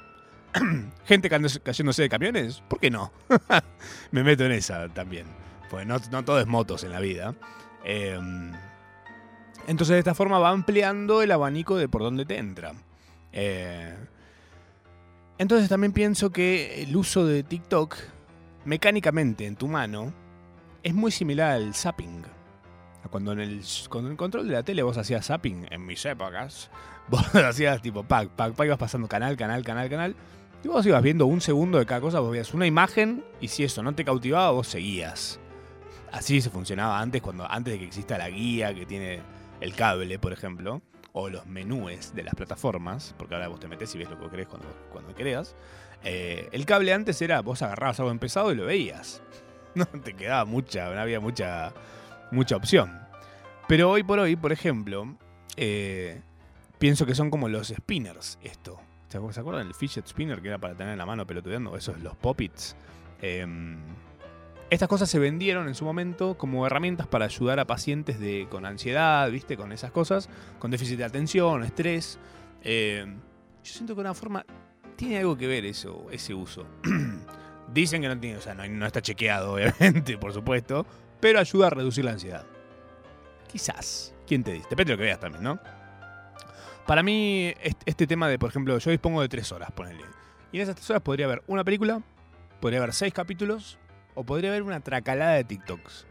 Gente 1.06 1.30
cayéndose- 1.30 2.02
de 2.02 2.10
camiones, 2.10 2.62
¿por 2.68 2.80
qué 2.80 2.90
no? 2.90 3.12
me 4.12 4.24
meto 4.24 4.46
en 4.46 4.54
esa 4.54 4.88
también. 4.90 5.26
Pues 5.70 5.86
no, 5.86 5.98
no 6.12 6.24
todo 6.24 6.40
es 6.40 6.48
motos 6.48 6.84
en 6.84 6.92
la 6.92 7.00
vida. 7.00 7.36
Eh, 7.84 8.20
entonces 9.68 9.96
de 9.96 10.00
esta 10.00 10.16
forma 10.16 10.40
va 10.40 10.50
ampliando 10.50 11.22
el 11.22 11.32
abanico 11.32 11.76
de 11.76 11.90
por 11.90 12.02
dónde 12.02 12.26
te 12.26 12.38
entra. 12.38 12.74
Eh, 13.34 13.94
entonces 15.38 15.70
también 15.70 15.92
pienso 15.92 16.32
que 16.32 16.82
el 16.82 16.96
uso 16.96 17.26
de 17.26 17.44
TikTok 17.44 17.96
mecánicamente 18.66 19.46
en 19.46 19.56
tu 19.56 19.68
mano 19.68 20.14
es 20.84 20.94
muy 20.94 21.12
similar 21.12 21.52
al 21.52 21.76
zapping. 21.76 22.24
Cuando 23.12 23.32
en 23.34 23.40
el, 23.40 23.62
con 23.90 24.08
el 24.08 24.18
control 24.18 24.48
de 24.48 24.54
la 24.54 24.64
tele 24.64 24.84
vos 24.84 24.98
hacías 24.98 25.26
zapping, 25.28 25.68
en 25.70 25.86
mis 25.86 26.06
épocas, 26.06 26.70
vos 27.10 27.24
hacías 27.36 27.82
tipo 27.82 28.04
pack, 28.04 28.30
pack, 28.30 28.54
pack, 28.54 28.68
ibas 28.68 28.80
pasando 28.80 29.08
canal, 29.08 29.38
canal, 29.38 29.64
canal, 29.64 29.90
canal. 29.90 30.16
Y 30.64 30.68
vos 30.68 30.86
ibas 30.86 31.04
viendo 31.04 31.26
un 31.26 31.40
segundo 31.40 31.78
de 31.78 31.86
cada 31.86 32.02
cosa, 32.02 32.20
vos 32.20 32.32
veías 32.32 32.54
una 32.54 32.66
imagen 32.66 33.24
y 33.40 33.50
si 33.50 33.64
eso 33.64 33.84
no 33.84 33.94
te 33.94 34.04
cautivaba, 34.04 34.52
vos 34.52 34.68
seguías. 34.68 35.40
Así 36.12 36.42
se 36.42 36.50
funcionaba 36.50 37.00
antes, 37.00 37.22
cuando, 37.22 37.50
antes 37.50 37.74
de 37.74 37.80
que 37.80 37.86
exista 37.86 38.18
la 38.18 38.30
guía 38.30 38.74
que 38.74 38.86
tiene 38.86 39.22
el 39.62 39.74
cable, 39.76 40.20
por 40.20 40.32
ejemplo, 40.34 40.82
o 41.14 41.30
los 41.30 41.46
menúes 41.48 42.14
de 42.16 42.24
las 42.24 42.36
plataformas, 42.36 43.14
porque 43.18 43.34
ahora 43.36 43.48
vos 43.48 43.60
te 43.60 43.68
metés 43.68 43.94
y 43.96 43.98
ves 43.98 44.10
lo 44.10 44.20
que 44.20 44.30
querés 44.30 44.48
cuando, 44.48 44.68
cuando 44.92 45.14
querés. 45.16 45.56
Eh, 46.04 46.48
el 46.52 46.66
cable 46.66 46.94
antes 46.94 47.22
era, 47.22 47.42
vos 47.42 47.62
agarrabas 47.62 48.00
algo 48.00 48.12
empezado 48.12 48.52
y 48.52 48.56
lo 48.56 48.66
veías. 48.66 49.22
No 49.76 49.86
te 49.86 50.16
quedaba 50.16 50.44
mucha, 50.46 50.92
no 50.92 51.00
había 51.00 51.20
mucha, 51.20 51.72
mucha 52.32 52.56
opción. 52.56 53.00
Pero 53.68 53.92
hoy 53.92 54.02
por 54.02 54.18
hoy, 54.18 54.36
por 54.36 54.52
ejemplo, 54.52 55.16
eh, 55.56 56.20
pienso 56.80 57.06
que 57.06 57.14
son 57.14 57.30
como 57.30 57.48
los 57.48 57.68
spinners 57.68 58.40
esto. 58.42 58.80
¿Se 59.10 59.20
acu- 59.20 59.32
¿Se 59.34 59.40
acuerdan 59.40 59.66
del 59.68 59.76
fidget 59.76 60.08
spinner 60.08 60.42
que 60.42 60.48
era 60.48 60.58
para 60.58 60.74
tener 60.74 60.94
en 60.94 60.98
la 60.98 61.06
mano 61.06 61.28
pelotudeando? 61.28 61.78
Esos 61.78 62.00
los 62.00 62.16
poppits. 62.16 62.76
Em, 63.22 63.78
Estas 64.70 64.90
cosas 64.90 65.10
se 65.10 65.18
vendieron 65.18 65.68
en 65.70 65.76
su 65.76 65.86
momento 65.86 66.38
como 66.38 66.66
herramientas 66.68 67.08
para 67.08 67.26
ayudar 67.26 67.60
a 67.60 67.66
pacientes 67.66 68.20
de, 68.20 68.48
con 68.52 68.66
ansiedad, 68.66 69.32
¿viste? 69.32 69.56
Con 69.56 69.72
esas 69.72 69.92
cosas, 69.92 70.30
con 70.60 70.72
déficit 70.72 70.98
de 70.98 71.06
atención, 71.06 71.64
estrés. 71.64 72.20
Eh, 72.64 73.06
yo 73.64 73.74
siento 73.74 73.94
que 73.96 74.00
de 74.02 74.08
una 74.10 74.14
forma 74.14 74.46
tiene 74.98 75.20
algo 75.20 75.38
que 75.38 75.48
ver 75.48 75.64
eso, 75.66 76.08
ese 76.12 76.34
uso. 76.34 76.66
Dicen 77.74 78.02
que 78.02 78.10
no 78.10 78.20
tiene, 78.20 78.38
o 78.38 78.42
sea, 78.42 78.56
no, 78.56 78.86
está 78.86 79.02
chequeado, 79.02 79.54
obviamente, 79.56 80.18
por 80.18 80.34
supuesto, 80.34 80.86
pero 81.22 81.40
ayuda 81.40 81.68
a 81.68 81.70
reducir 81.70 82.04
la 82.04 82.12
ansiedad. 82.12 82.46
Quizás. 83.50 84.14
¿Quién 84.26 84.44
te 84.44 84.52
dice? 84.52 84.68
Depende 84.70 84.92
de 84.92 84.96
lo 84.96 84.98
que 84.98 85.04
veas 85.06 85.20
también, 85.22 85.44
¿no? 85.44 85.60
Para 86.86 87.04
mí, 87.04 87.54
est- 87.62 87.82
este 87.86 88.06
tema 88.06 88.28
de, 88.28 88.38
por 88.38 88.50
ejemplo, 88.50 88.78
yo 88.78 88.92
dispongo 88.92 89.22
de 89.22 89.30
tres 89.30 89.50
horas, 89.54 89.72
ponele. 89.72 90.04
Y 90.52 90.58
en 90.58 90.64
esas 90.64 90.76
tres 90.76 90.90
horas 90.90 91.02
podría 91.02 91.26
haber 91.26 91.42
una 91.48 91.64
película, 91.64 92.02
podría 92.60 92.80
haber 92.80 92.94
seis 92.94 93.14
capítulos, 93.14 93.78
o 94.18 94.24
podría 94.24 94.50
haber 94.50 94.64
una 94.64 94.80
tracalada 94.80 95.34
de 95.34 95.44
TikToks. 95.44 96.08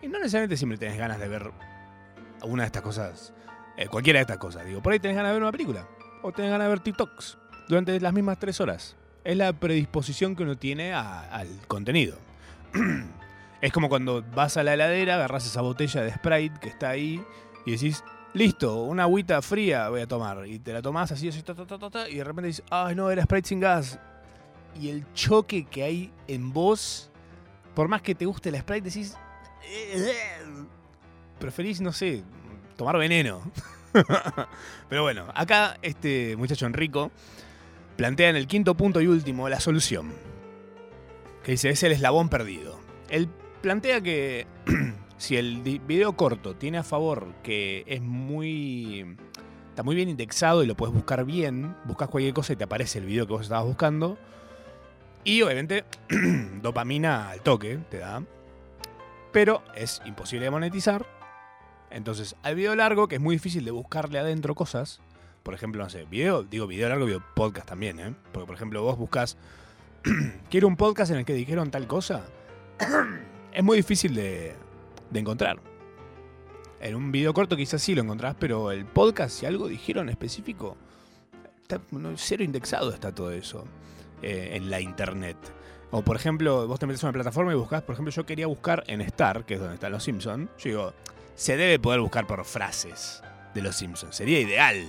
Y 0.00 0.06
no 0.06 0.18
necesariamente 0.18 0.56
siempre 0.56 0.78
tenés 0.78 0.96
ganas 0.96 1.18
de 1.18 1.26
ver 1.26 1.50
una 2.44 2.62
de 2.62 2.66
estas 2.66 2.82
cosas, 2.82 3.34
eh, 3.76 3.88
cualquiera 3.88 4.20
de 4.20 4.22
estas 4.22 4.38
cosas. 4.38 4.64
Digo, 4.64 4.80
por 4.80 4.92
ahí 4.92 5.00
tenés 5.00 5.16
ganas 5.16 5.30
de 5.30 5.34
ver 5.34 5.42
una 5.42 5.50
película, 5.50 5.88
o 6.22 6.30
tenés 6.30 6.52
ganas 6.52 6.66
de 6.66 6.68
ver 6.68 6.80
TikToks, 6.80 7.36
durante 7.68 7.98
las 7.98 8.12
mismas 8.12 8.38
tres 8.38 8.60
horas. 8.60 8.94
Es 9.24 9.36
la 9.36 9.52
predisposición 9.52 10.36
que 10.36 10.44
uno 10.44 10.56
tiene 10.56 10.94
al 10.94 11.48
contenido. 11.66 12.16
es 13.60 13.72
como 13.72 13.88
cuando 13.88 14.22
vas 14.22 14.56
a 14.56 14.62
la 14.62 14.74
heladera, 14.74 15.16
agarras 15.16 15.46
esa 15.46 15.62
botella 15.62 16.02
de 16.02 16.12
Sprite 16.12 16.60
que 16.60 16.68
está 16.68 16.90
ahí 16.90 17.20
y 17.64 17.72
decís, 17.72 18.04
listo, 18.34 18.84
una 18.84 19.02
agüita 19.02 19.42
fría 19.42 19.88
voy 19.88 20.02
a 20.02 20.06
tomar. 20.06 20.46
Y 20.46 20.60
te 20.60 20.72
la 20.72 20.80
tomás 20.80 21.10
así, 21.10 21.28
así, 21.28 21.42
ta, 21.42 21.56
ta, 21.56 21.66
ta, 21.66 22.08
y 22.08 22.18
de 22.18 22.24
repente 22.24 22.46
dices, 22.46 22.64
ay 22.70 22.94
no, 22.94 23.10
era 23.10 23.24
Sprite 23.24 23.48
sin 23.48 23.58
gas. 23.58 23.98
Y 24.80 24.90
el 24.90 25.12
choque 25.12 25.64
que 25.64 25.82
hay 25.82 26.12
en 26.28 26.52
vos, 26.52 27.10
por 27.76 27.88
más 27.88 28.00
que 28.00 28.14
te 28.14 28.24
guste 28.24 28.50
la 28.50 28.60
Sprite, 28.60 28.88
decís, 28.88 29.18
preferís, 31.38 31.82
no 31.82 31.92
sé, 31.92 32.24
tomar 32.74 32.96
veneno. 32.96 33.42
Pero 34.88 35.02
bueno, 35.02 35.26
acá 35.34 35.76
este 35.82 36.36
muchacho 36.36 36.64
Enrico 36.64 37.12
plantea 37.96 38.30
en 38.30 38.36
el 38.36 38.46
quinto 38.46 38.74
punto 38.78 39.02
y 39.02 39.06
último 39.06 39.50
la 39.50 39.60
solución. 39.60 40.10
Que 41.44 41.52
dice, 41.52 41.68
es 41.68 41.82
el 41.82 41.92
eslabón 41.92 42.30
perdido. 42.30 42.80
Él 43.10 43.28
plantea 43.60 44.00
que 44.00 44.46
si 45.18 45.36
el 45.36 45.60
video 45.86 46.16
corto 46.16 46.56
tiene 46.56 46.78
a 46.78 46.82
favor 46.82 47.34
que 47.42 47.84
es 47.86 48.00
muy... 48.00 49.16
Está 49.68 49.82
muy 49.82 49.94
bien 49.94 50.08
indexado 50.08 50.64
y 50.64 50.66
lo 50.66 50.74
puedes 50.74 50.94
buscar 50.94 51.26
bien, 51.26 51.76
buscas 51.84 52.08
cualquier 52.08 52.32
cosa 52.32 52.54
y 52.54 52.56
te 52.56 52.64
aparece 52.64 53.00
el 53.00 53.04
video 53.04 53.26
que 53.26 53.34
vos 53.34 53.42
estabas 53.42 53.66
buscando. 53.66 54.16
Y 55.26 55.42
obviamente 55.42 55.84
dopamina 56.62 57.30
al 57.30 57.40
toque 57.40 57.80
te 57.90 57.98
da. 57.98 58.22
Pero 59.32 59.60
es 59.74 60.00
imposible 60.04 60.44
de 60.44 60.52
monetizar. 60.52 61.04
Entonces, 61.90 62.36
al 62.44 62.54
video 62.54 62.76
largo, 62.76 63.08
que 63.08 63.16
es 63.16 63.20
muy 63.20 63.34
difícil 63.34 63.64
de 63.64 63.72
buscarle 63.72 64.20
adentro 64.20 64.54
cosas, 64.54 65.00
por 65.42 65.52
ejemplo, 65.52 65.82
no 65.82 65.90
sé, 65.90 66.04
video, 66.04 66.44
digo 66.44 66.68
video 66.68 66.88
largo, 66.88 67.06
video 67.06 67.24
podcast 67.34 67.66
también, 67.66 67.98
¿eh? 67.98 68.14
Porque, 68.30 68.46
por 68.46 68.54
ejemplo, 68.54 68.82
vos 68.82 68.96
buscas, 68.96 69.36
quiero 70.50 70.68
un 70.68 70.76
podcast 70.76 71.10
en 71.10 71.18
el 71.18 71.24
que 71.24 71.34
dijeron 71.34 71.72
tal 71.72 71.88
cosa, 71.88 72.24
es 73.52 73.64
muy 73.64 73.78
difícil 73.78 74.14
de, 74.14 74.54
de 75.10 75.20
encontrar. 75.20 75.58
En 76.80 76.94
un 76.94 77.10
video 77.10 77.34
corto 77.34 77.56
quizás 77.56 77.82
sí 77.82 77.96
lo 77.96 78.02
encontrás, 78.02 78.36
pero 78.38 78.70
el 78.70 78.84
podcast, 78.86 79.40
si 79.40 79.46
algo 79.46 79.66
dijeron 79.66 80.08
específico, 80.08 80.76
está 81.62 81.80
cero 82.14 82.44
indexado 82.44 82.92
está 82.92 83.12
todo 83.12 83.32
eso 83.32 83.64
eh, 84.22 84.50
en 84.54 84.70
la 84.70 84.80
internet. 84.80 85.36
O 85.90 86.02
por 86.02 86.16
ejemplo, 86.16 86.66
vos 86.66 86.78
te 86.78 86.86
metes 86.86 87.02
a 87.04 87.06
una 87.06 87.12
plataforma 87.12 87.52
y 87.52 87.56
buscas, 87.56 87.82
por 87.82 87.94
ejemplo, 87.94 88.12
yo 88.12 88.26
quería 88.26 88.46
buscar 88.46 88.84
en 88.86 89.00
Star, 89.02 89.44
que 89.44 89.54
es 89.54 89.60
donde 89.60 89.74
están 89.74 89.92
los 89.92 90.02
Simpsons. 90.02 90.50
Yo 90.58 90.68
digo, 90.68 90.94
se 91.34 91.56
debe 91.56 91.78
poder 91.78 92.00
buscar 92.00 92.26
por 92.26 92.44
frases 92.44 93.22
de 93.54 93.62
los 93.62 93.76
Simpsons. 93.76 94.16
Sería 94.16 94.40
ideal. 94.40 94.84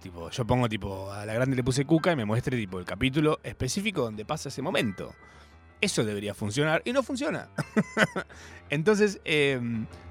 Tipo, 0.00 0.30
yo 0.30 0.46
pongo 0.46 0.68
tipo, 0.68 1.10
a 1.12 1.24
la 1.24 1.34
grande 1.34 1.56
le 1.56 1.64
puse 1.64 1.84
cuca 1.84 2.12
y 2.12 2.16
me 2.16 2.24
muestre 2.24 2.56
tipo 2.56 2.78
el 2.78 2.84
capítulo 2.84 3.40
específico 3.42 4.02
donde 4.02 4.24
pasa 4.24 4.48
ese 4.48 4.60
momento. 4.60 5.14
Eso 5.80 6.04
debería 6.04 6.34
funcionar 6.34 6.82
y 6.84 6.92
no 6.92 7.02
funciona. 7.02 7.48
Entonces, 8.70 9.20
eh, 9.24 9.60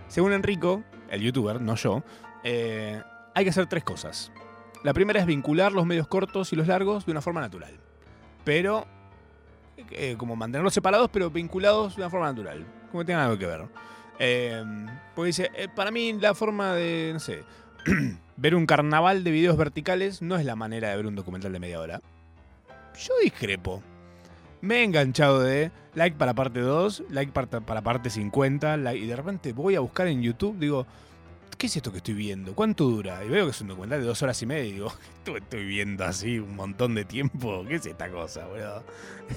según 0.07 0.33
Enrico, 0.33 0.83
el 1.09 1.21
youtuber, 1.21 1.61
no 1.61 1.75
yo, 1.75 2.03
eh, 2.43 3.01
hay 3.33 3.43
que 3.43 3.49
hacer 3.49 3.67
tres 3.67 3.83
cosas. 3.83 4.31
La 4.83 4.93
primera 4.93 5.19
es 5.19 5.25
vincular 5.25 5.71
los 5.71 5.85
medios 5.85 6.07
cortos 6.07 6.51
y 6.53 6.55
los 6.55 6.67
largos 6.67 7.05
de 7.05 7.11
una 7.11 7.21
forma 7.21 7.41
natural. 7.41 7.79
Pero, 8.43 8.85
eh, 9.91 10.15
como 10.17 10.35
mantenerlos 10.35 10.73
separados, 10.73 11.09
pero 11.11 11.29
vinculados 11.29 11.95
de 11.95 12.01
una 12.01 12.09
forma 12.09 12.27
natural. 12.27 12.65
Como 12.91 13.01
que 13.01 13.07
tengan 13.07 13.23
algo 13.25 13.37
que 13.37 13.45
ver. 13.45 13.65
Eh, 14.19 14.63
porque 15.15 15.27
dice, 15.27 15.51
para 15.75 15.91
mí 15.91 16.13
la 16.13 16.33
forma 16.35 16.73
de, 16.73 17.11
no 17.13 17.19
sé, 17.19 17.43
ver 18.37 18.55
un 18.55 18.65
carnaval 18.65 19.23
de 19.23 19.31
videos 19.31 19.57
verticales 19.57 20.21
no 20.21 20.35
es 20.35 20.45
la 20.45 20.55
manera 20.55 20.89
de 20.89 20.97
ver 20.97 21.05
un 21.07 21.15
documental 21.15 21.51
de 21.51 21.59
media 21.59 21.79
hora. 21.79 22.01
Yo 22.99 23.13
discrepo. 23.23 23.81
Me 24.61 24.77
he 24.77 24.83
enganchado 24.83 25.41
de 25.41 25.71
like 25.95 26.15
para 26.17 26.33
parte 26.33 26.61
2, 26.61 27.03
like 27.09 27.31
para, 27.33 27.47
para 27.47 27.81
parte 27.81 28.09
50, 28.09 28.77
like- 28.77 29.03
y 29.03 29.07
de 29.07 29.15
repente 29.15 29.51
voy 29.51 29.75
a 29.75 29.81
buscar 29.81 30.07
en 30.07 30.21
YouTube, 30.21 30.57
digo, 30.57 30.85
¿qué 31.57 31.67
es 31.67 31.75
esto 31.75 31.91
que 31.91 31.97
estoy 31.97 32.13
viendo? 32.13 32.55
¿Cuánto 32.55 32.85
dura? 32.85 33.23
Y 33.23 33.29
veo 33.29 33.45
que 33.45 33.51
es 33.51 33.61
un 33.61 33.67
documental 33.67 34.01
de 34.01 34.05
dos 34.05 34.21
horas 34.21 34.41
y 34.41 34.45
media 34.45 34.65
y 34.65 34.71
digo, 34.73 34.93
esto 35.17 35.37
estoy 35.37 35.65
viendo 35.65 36.03
así 36.05 36.39
un 36.39 36.55
montón 36.55 36.95
de 36.95 37.05
tiempo. 37.05 37.65
¿Qué 37.67 37.75
es 37.75 37.85
esta 37.85 38.09
cosa, 38.09 38.45
boludo? 38.47 38.83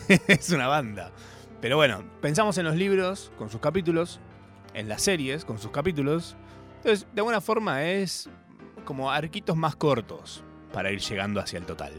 es 0.28 0.50
una 0.50 0.68
banda. 0.68 1.12
Pero 1.60 1.76
bueno, 1.76 2.04
pensamos 2.20 2.58
en 2.58 2.64
los 2.64 2.76
libros 2.76 3.32
con 3.38 3.50
sus 3.50 3.60
capítulos, 3.60 4.20
en 4.74 4.88
las 4.88 5.02
series 5.02 5.44
con 5.44 5.58
sus 5.58 5.70
capítulos. 5.70 6.36
Entonces, 6.76 7.06
de 7.12 7.20
alguna 7.20 7.40
forma 7.40 7.84
es 7.84 8.28
como 8.84 9.10
arquitos 9.10 9.56
más 9.56 9.74
cortos 9.76 10.44
para 10.72 10.92
ir 10.92 11.00
llegando 11.00 11.40
hacia 11.40 11.58
el 11.58 11.66
total. 11.66 11.92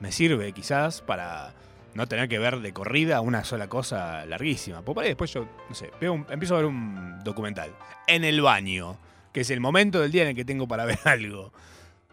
Me 0.00 0.12
sirve 0.12 0.52
quizás 0.52 1.00
para 1.00 1.54
no 1.94 2.06
tener 2.08 2.28
que 2.28 2.38
ver 2.38 2.60
de 2.60 2.72
corrida 2.72 3.20
una 3.20 3.44
sola 3.44 3.68
cosa 3.68 4.26
larguísima. 4.26 4.82
Porque 4.82 5.08
después 5.08 5.32
yo, 5.32 5.48
no 5.68 5.74
sé, 5.74 5.90
empiezo 6.00 6.54
a 6.54 6.58
ver 6.58 6.66
un 6.66 7.22
documental 7.22 7.74
en 8.06 8.24
el 8.24 8.42
baño, 8.42 8.98
que 9.34 9.40
es 9.40 9.50
el 9.50 9.60
momento 9.60 10.00
del 10.00 10.12
día 10.12 10.22
en 10.22 10.28
el 10.28 10.34
que 10.34 10.44
tengo 10.44 10.66
para 10.66 10.84
ver 10.86 11.00
algo. 11.04 11.52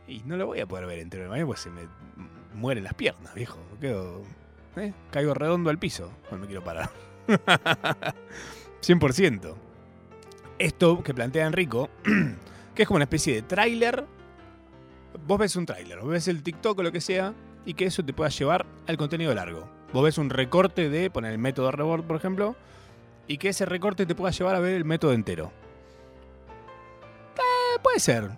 Y 0.08 0.24
no 0.26 0.36
lo 0.36 0.48
voy 0.48 0.60
a 0.60 0.66
poder 0.66 0.88
ver 0.88 1.00
entero 1.00 1.24
en 1.24 1.28
el 1.28 1.30
baño 1.30 1.46
pues 1.46 1.62
se 1.62 1.70
me 1.70 1.84
mueren 2.54 2.84
las 2.84 2.96
piernas, 2.96 3.34
viejo. 3.34 3.60
Quedo, 3.80 4.24
¿eh? 4.76 4.92
Caigo 5.12 5.34
redondo 5.34 5.70
al 5.70 5.80
piso 5.80 6.12
cuando 6.28 6.42
me 6.42 6.48
quiero 6.48 6.64
parar. 6.64 6.90
100%. 8.82 9.56
Esto 10.58 11.04
que 11.04 11.14
plantea 11.14 11.46
Enrico, 11.46 11.90
que 12.76 12.82
es 12.82 12.88
como 12.88 12.96
una 12.96 13.06
especie 13.06 13.36
de 13.36 13.42
tráiler. 13.44 14.04
Vos 15.26 15.40
ves 15.40 15.56
un 15.56 15.66
tráiler, 15.68 16.00
vos 16.00 16.10
ves 16.10 16.28
el 16.28 16.42
TikTok 16.42 16.80
o 16.80 16.84
lo 16.84 16.92
que 16.92 17.02
sea, 17.02 17.34
y 17.66 17.76
que 17.76 17.86
eso 17.86 18.04
te 18.04 18.14
pueda 18.14 18.32
llevar 18.32 18.66
al 18.88 18.98
contenido 18.98 19.34
largo. 19.36 19.70
Vos 19.94 20.04
ves 20.04 20.18
un 20.18 20.32
recorte 20.32 20.90
de, 20.90 21.12
poner 21.12 21.34
el 21.34 21.38
método 21.38 21.72
Rebord, 21.72 22.06
por 22.06 22.16
ejemplo, 22.16 22.56
y 23.28 23.38
que 23.38 23.50
ese 23.50 23.66
recorte 23.66 24.08
te 24.08 24.16
pueda 24.16 24.32
llevar 24.32 24.56
a 24.56 24.60
ver 24.60 24.74
el 24.74 24.86
método 24.86 25.14
entero. 25.14 25.52
Puede 27.84 28.00
ser. 28.00 28.30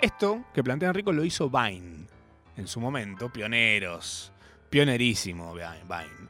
Esto 0.00 0.44
que 0.52 0.64
plantea 0.64 0.88
Enrico 0.88 1.12
lo 1.12 1.24
hizo 1.24 1.48
Vine 1.48 2.06
en 2.56 2.66
su 2.66 2.80
momento, 2.80 3.32
pioneros, 3.32 4.32
pionerísimo. 4.68 5.54
Vine. 5.54 6.28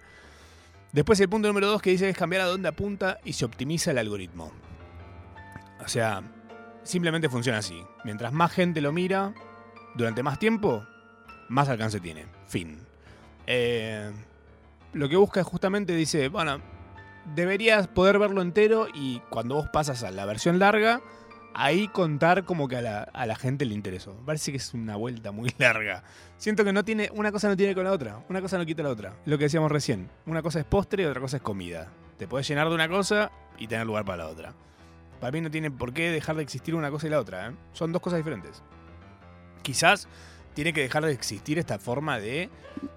Después 0.92 1.18
el 1.20 1.28
punto 1.28 1.48
número 1.48 1.68
dos 1.68 1.80
que 1.80 1.90
dice 1.90 2.08
es 2.08 2.16
cambiar 2.16 2.42
a 2.42 2.46
dónde 2.46 2.68
apunta 2.68 3.18
y 3.24 3.32
se 3.32 3.44
optimiza 3.44 3.90
el 3.92 3.98
algoritmo. 3.98 4.52
O 5.84 5.88
sea, 5.88 6.22
simplemente 6.82 7.28
funciona 7.28 7.58
así. 7.58 7.82
Mientras 8.04 8.32
más 8.32 8.52
gente 8.52 8.80
lo 8.80 8.92
mira 8.92 9.32
durante 9.94 10.22
más 10.22 10.38
tiempo, 10.38 10.86
más 11.48 11.68
alcance 11.68 11.98
tiene. 11.98 12.26
Fin. 12.46 12.78
Eh, 13.46 14.12
lo 14.92 15.08
que 15.08 15.16
busca 15.16 15.40
es 15.40 15.46
justamente, 15.46 15.94
dice, 15.94 16.28
bueno, 16.28 16.60
deberías 17.34 17.88
poder 17.88 18.18
verlo 18.18 18.42
entero 18.42 18.86
y 18.92 19.20
cuando 19.30 19.54
vos 19.54 19.68
pasas 19.72 20.02
a 20.02 20.10
la 20.10 20.26
versión 20.26 20.58
larga, 20.58 21.00
ahí 21.55 21.88
contar 21.88 22.44
como 22.44 22.68
que 22.68 22.76
a 22.76 23.26
la, 23.26 23.36
gente 23.36 23.64
le 23.64 23.74
interesó. 23.74 24.14
Parece 24.26 24.50
que 24.50 24.59
es 24.59 24.74
una 24.74 24.96
vuelta 24.96 25.32
muy 25.32 25.53
larga. 25.59 26.03
Siento 26.36 26.64
que 26.64 26.72
no 26.72 26.84
tiene, 26.84 27.11
una 27.14 27.32
cosa 27.32 27.48
no 27.48 27.57
tiene 27.57 27.74
con 27.74 27.84
la 27.84 27.92
otra, 27.92 28.24
una 28.28 28.40
cosa 28.40 28.59
no 28.59 28.66
quita 28.66 28.82
la 28.82 28.90
otra. 28.90 29.14
Lo 29.26 29.38
que 29.38 29.44
decíamos 29.44 29.70
recién, 29.70 30.09
una 30.26 30.42
cosa 30.42 30.61
es 30.61 30.64
postre 30.64 31.03
y 31.03 31.07
otra 31.07 31.20
cosa 31.20 31.36
es 31.36 31.42
comida. 31.42 31.88
Te 32.18 32.26
puedes 32.26 32.46
llenar 32.48 32.68
de 32.68 32.74
una 32.74 32.88
cosa 32.88 33.30
y 33.59 33.66
tener 33.66 33.86
lugar 33.86 34.05
para 34.05 34.24
la 34.24 34.30
otra. 34.30 34.55
Para 35.20 35.32
mí 35.32 35.40
no 35.40 35.50
tiene 35.50 35.70
por 35.70 35.92
qué 35.92 36.11
dejar 36.11 36.36
de 36.36 36.42
existir 36.42 36.74
una 36.74 36.90
cosa 36.90 37.07
y 37.07 37.11
la 37.11 37.20
otra. 37.20 37.48
¿eh? 37.48 37.53
Son 37.72 37.92
dos 37.92 38.03
cosas 38.03 38.18
diferentes. 38.18 38.62
Quizás 39.62 40.09
tiene 40.55 40.72
que 40.72 40.82
dejar 40.82 41.05
de 41.05 41.12
existir 41.12 41.59
esta 41.59 41.78
forma 41.78 42.18
de 42.18 42.50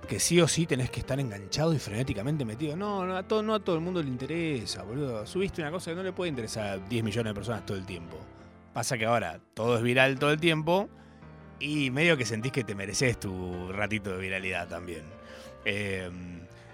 que 0.08 0.20
sí 0.20 0.42
o 0.42 0.48
sí 0.48 0.66
tenés 0.66 0.90
que 0.90 1.00
estar 1.00 1.20
enganchado 1.20 1.74
y 1.74 1.80
frenéticamente 1.80 2.44
metido. 2.44 2.76
No, 2.76 3.06
no 3.06 3.16
a, 3.16 3.24
todo, 3.24 3.44
no 3.44 3.54
a 3.54 3.60
todo 3.60 3.76
el 3.76 3.82
mundo 3.82 4.02
le 4.02 4.10
interesa, 4.10 4.84
boludo. 4.84 5.26
Subiste 5.26 5.62
una 5.62 5.72
cosa 5.72 5.92
que 5.92 5.98
no 5.98 6.04
le 6.04 6.12
puede 6.12 6.30
interesar 6.30 6.68
a 6.68 6.78
10 6.78 7.04
millones 7.04 7.32
de 7.32 7.36
personas 7.36 7.66
todo 7.66 7.78
el 7.78 7.86
tiempo. 7.86 8.18
Pasa 8.76 8.98
que 8.98 9.06
ahora 9.06 9.40
todo 9.54 9.78
es 9.78 9.84
viral 9.84 10.20
todo 10.20 10.32
el 10.32 10.40
tiempo 10.42 10.90
y 11.62 11.92
medio 11.92 12.18
que 12.18 12.26
sentís 12.26 12.52
que 12.52 12.66
te 12.66 12.76
mereces 12.76 13.18
tu 13.18 13.72
ratito 13.72 14.12
de 14.12 14.18
viralidad 14.18 14.68
también. 14.68 15.04
Eh, 15.64 16.12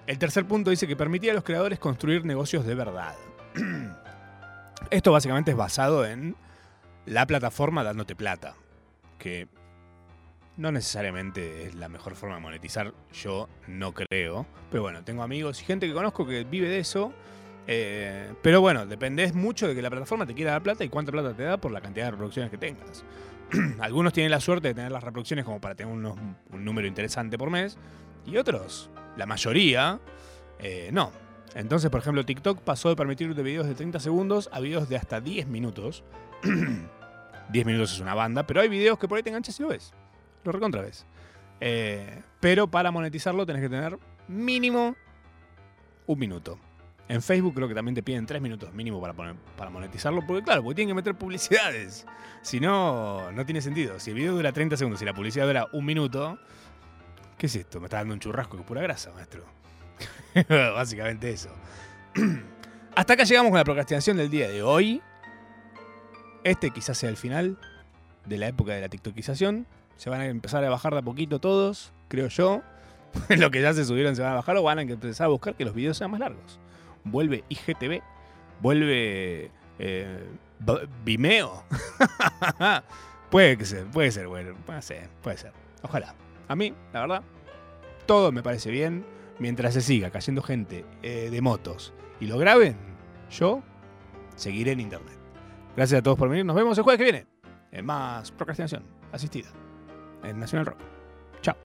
El 0.08 0.18
tercer 0.18 0.46
punto 0.46 0.72
dice 0.72 0.88
que 0.88 0.96
permitía 0.96 1.32
a 1.32 1.36
los 1.36 1.44
creadores 1.44 1.78
construir 1.78 2.26
negocios 2.26 2.66
de 2.66 2.74
verdad. 2.74 3.14
Esto 4.90 5.12
básicamente 5.12 5.52
es 5.52 5.58
basado 5.58 6.04
en 6.04 6.36
la 7.06 7.28
plataforma 7.28 7.84
dándote 7.84 8.16
plata, 8.16 8.56
que 9.20 9.48
no 10.58 10.72
necesariamente 10.72 11.68
es 11.68 11.76
la 11.76 11.88
mejor 11.88 12.16
forma 12.16 12.34
de 12.38 12.42
monetizar, 12.42 12.96
yo 13.14 13.48
no 13.68 13.94
creo. 13.94 14.48
Pero 14.72 14.82
bueno, 14.82 15.04
tengo 15.04 15.22
amigos 15.22 15.62
y 15.62 15.66
gente 15.66 15.86
que 15.88 15.94
conozco 15.94 16.26
que 16.26 16.46
vive 16.46 16.68
de 16.68 16.80
eso. 16.80 17.14
Eh, 17.68 18.34
pero 18.42 18.62
bueno, 18.62 18.86
dependés 18.86 19.34
mucho 19.34 19.68
de 19.68 19.76
que 19.76 19.82
la 19.82 19.90
plataforma 19.90 20.26
te 20.26 20.34
quiera 20.34 20.52
dar 20.52 20.64
plata 20.64 20.84
y 20.84 20.90
cuánta 20.90 21.12
plata 21.12 21.34
te 21.34 21.44
da 21.44 21.58
por 21.58 21.72
la 21.72 21.82
cantidad 21.82 22.06
de 22.06 22.12
reproducciones 22.12 22.52
que 22.52 22.58
tengas. 22.58 23.04
Algunos 23.80 24.14
tienen 24.14 24.32
la 24.32 24.40
suerte 24.40 24.70
de 24.70 24.74
tener 24.74 24.92
las 24.92 25.04
reproducciones 25.04 25.46
como 25.46 25.60
para 25.60 25.76
tener 25.76 25.94
un 25.94 26.36
número 26.52 26.88
interesante 26.88 27.38
por 27.38 27.50
mes 27.50 27.78
y 28.26 28.38
otros, 28.38 28.90
la 29.18 29.26
mayoría, 29.26 30.00
eh, 30.60 30.90
no. 30.94 31.12
Entonces, 31.54 31.90
por 31.90 32.00
ejemplo, 32.00 32.26
TikTok 32.26 32.62
pasó 32.62 32.90
de 32.90 32.96
permitir 32.96 33.36
de 33.36 33.44
videos 33.44 33.68
de 33.68 33.76
30 33.76 34.00
segundos 34.00 34.50
a 34.54 34.60
videos 34.62 34.88
de 34.88 34.96
hasta 34.96 35.20
10 35.20 35.48
minutos. 35.48 36.04
10 37.52 37.66
minutos 37.66 37.94
es 37.94 38.00
una 38.00 38.14
banda, 38.14 38.48
pero 38.48 38.62
hay 38.62 38.70
videos 38.70 38.98
que 38.98 39.08
por 39.08 39.18
ahí 39.18 39.24
te 39.24 39.30
enganchas 39.30 39.60
y 39.60 39.64
lo 39.64 39.70
ves. 39.70 39.94
Lo 40.46 40.52
recontra 40.52 40.82
ves. 40.82 41.06
Eh, 41.60 42.22
pero 42.40 42.68
para 42.68 42.92
monetizarlo 42.92 43.46
tenés 43.46 43.62
que 43.62 43.70
tener 43.70 43.98
mínimo 44.28 44.96
un 46.08 46.20
minuto. 46.20 46.58
En 47.12 47.22
Facebook 47.22 47.54
creo 47.54 47.68
que 47.68 47.76
también 47.76 47.94
te 47.94 48.02
piden 48.02 48.26
3 48.26 48.42
minutos 48.42 48.74
mínimo 48.74 49.02
para, 49.02 49.14
para 49.14 49.70
monetizarlo, 49.70 50.26
porque 50.26 50.44
claro, 50.44 50.64
porque 50.64 50.76
tienen 50.76 50.96
que 50.96 50.96
meter 50.96 51.16
publicidades. 51.16 52.06
Si 52.42 52.60
no, 52.60 53.32
no 53.34 53.46
tiene 53.46 53.62
sentido. 53.62 54.00
Si 54.00 54.10
el 54.10 54.16
video 54.16 54.34
dura 54.34 54.52
30 54.52 54.76
segundos 54.76 55.00
y 55.04 55.06
la 55.06 55.14
publicidad 55.14 55.46
dura 55.46 55.68
un 55.74 55.86
minuto, 55.86 56.40
¿qué 57.38 57.46
es 57.46 57.56
esto? 57.56 57.80
Me 57.80 57.86
está 57.86 57.98
dando 57.98 58.16
un 58.16 58.20
churrasco 58.20 58.58
que 58.58 58.62
es 58.62 58.68
pura 58.68 58.82
grasa, 58.82 59.12
maestro. 59.12 59.46
Básicamente 60.50 61.30
eso. 61.30 61.50
Hasta 62.96 63.14
acá 63.14 63.26
llegamos 63.26 63.52
con 63.52 63.60
la 63.60 63.64
procrastinación 63.64 64.18
del 64.18 64.32
día 64.32 64.50
de 64.50 64.64
hoy. 64.64 65.04
Este 66.44 66.72
quizás 66.72 66.98
sea 66.98 67.10
el 67.10 67.18
final 67.18 67.60
de 68.26 68.38
la 68.40 68.48
época 68.48 68.74
de 68.74 68.82
la 68.82 68.90
TikTokización. 68.90 69.68
Se 69.98 70.10
van 70.10 70.22
a 70.22 70.26
empezar 70.26 70.64
a 70.64 70.70
bajar 70.72 70.94
de 70.94 71.00
a 71.00 71.04
poquito 71.04 71.38
todos, 71.38 71.94
creo 72.08 72.30
yo. 72.30 72.64
Lo 73.30 73.52
que 73.52 73.62
ya 73.62 73.72
se 73.76 73.86
subieron 73.86 74.16
se 74.16 74.24
van 74.24 74.32
a 74.32 74.36
bajar 74.36 74.58
o 74.58 74.64
van 74.64 74.80
a 74.80 74.82
empezar 74.82 75.26
a 75.26 75.28
buscar 75.28 75.54
que 75.54 75.66
los 75.66 75.76
videos 75.76 75.98
sean 75.98 76.10
más 76.10 76.22
largos. 76.22 76.60
Vuelve 77.04 77.44
IGTV, 77.50 78.02
vuelve 78.62 79.52
eh, 79.80 80.26
Vimeo. 81.04 81.64
puede 83.30 83.66
ser, 83.66 83.86
puede 83.88 84.12
ser, 84.12 84.28
bueno, 84.28 84.56
puede 84.66 84.82
ser, 84.82 85.10
puede 85.22 85.38
ser. 85.38 85.52
Ojalá. 85.82 86.16
A 86.48 86.56
mí, 86.56 86.74
la 86.94 87.02
verdad, 87.02 87.24
todo 88.06 88.32
me 88.32 88.44
parece 88.44 88.70
bien. 88.72 89.06
Mientras 89.40 89.74
se 89.74 89.82
siga 89.82 90.12
cayendo 90.12 90.44
gente 90.44 90.86
eh, 91.02 91.30
de 91.32 91.42
motos 91.42 91.94
y 92.20 92.28
lo 92.28 92.38
graben, 92.38 92.78
yo 93.32 93.64
seguiré 94.36 94.74
en 94.74 94.82
internet. 94.82 95.18
Gracias 95.76 96.00
a 96.00 96.04
todos 96.04 96.18
por 96.18 96.30
venir. 96.30 96.46
Nos 96.46 96.56
vemos 96.56 96.78
el 96.78 96.84
jueves 96.84 97.00
que 97.00 97.12
viene 97.12 97.28
en 97.72 97.86
más 97.86 98.32
procrastinación 98.32 98.84
asistida 99.12 99.50
en 100.24 100.40
Nacional 100.40 100.68
Rock. 100.68 100.78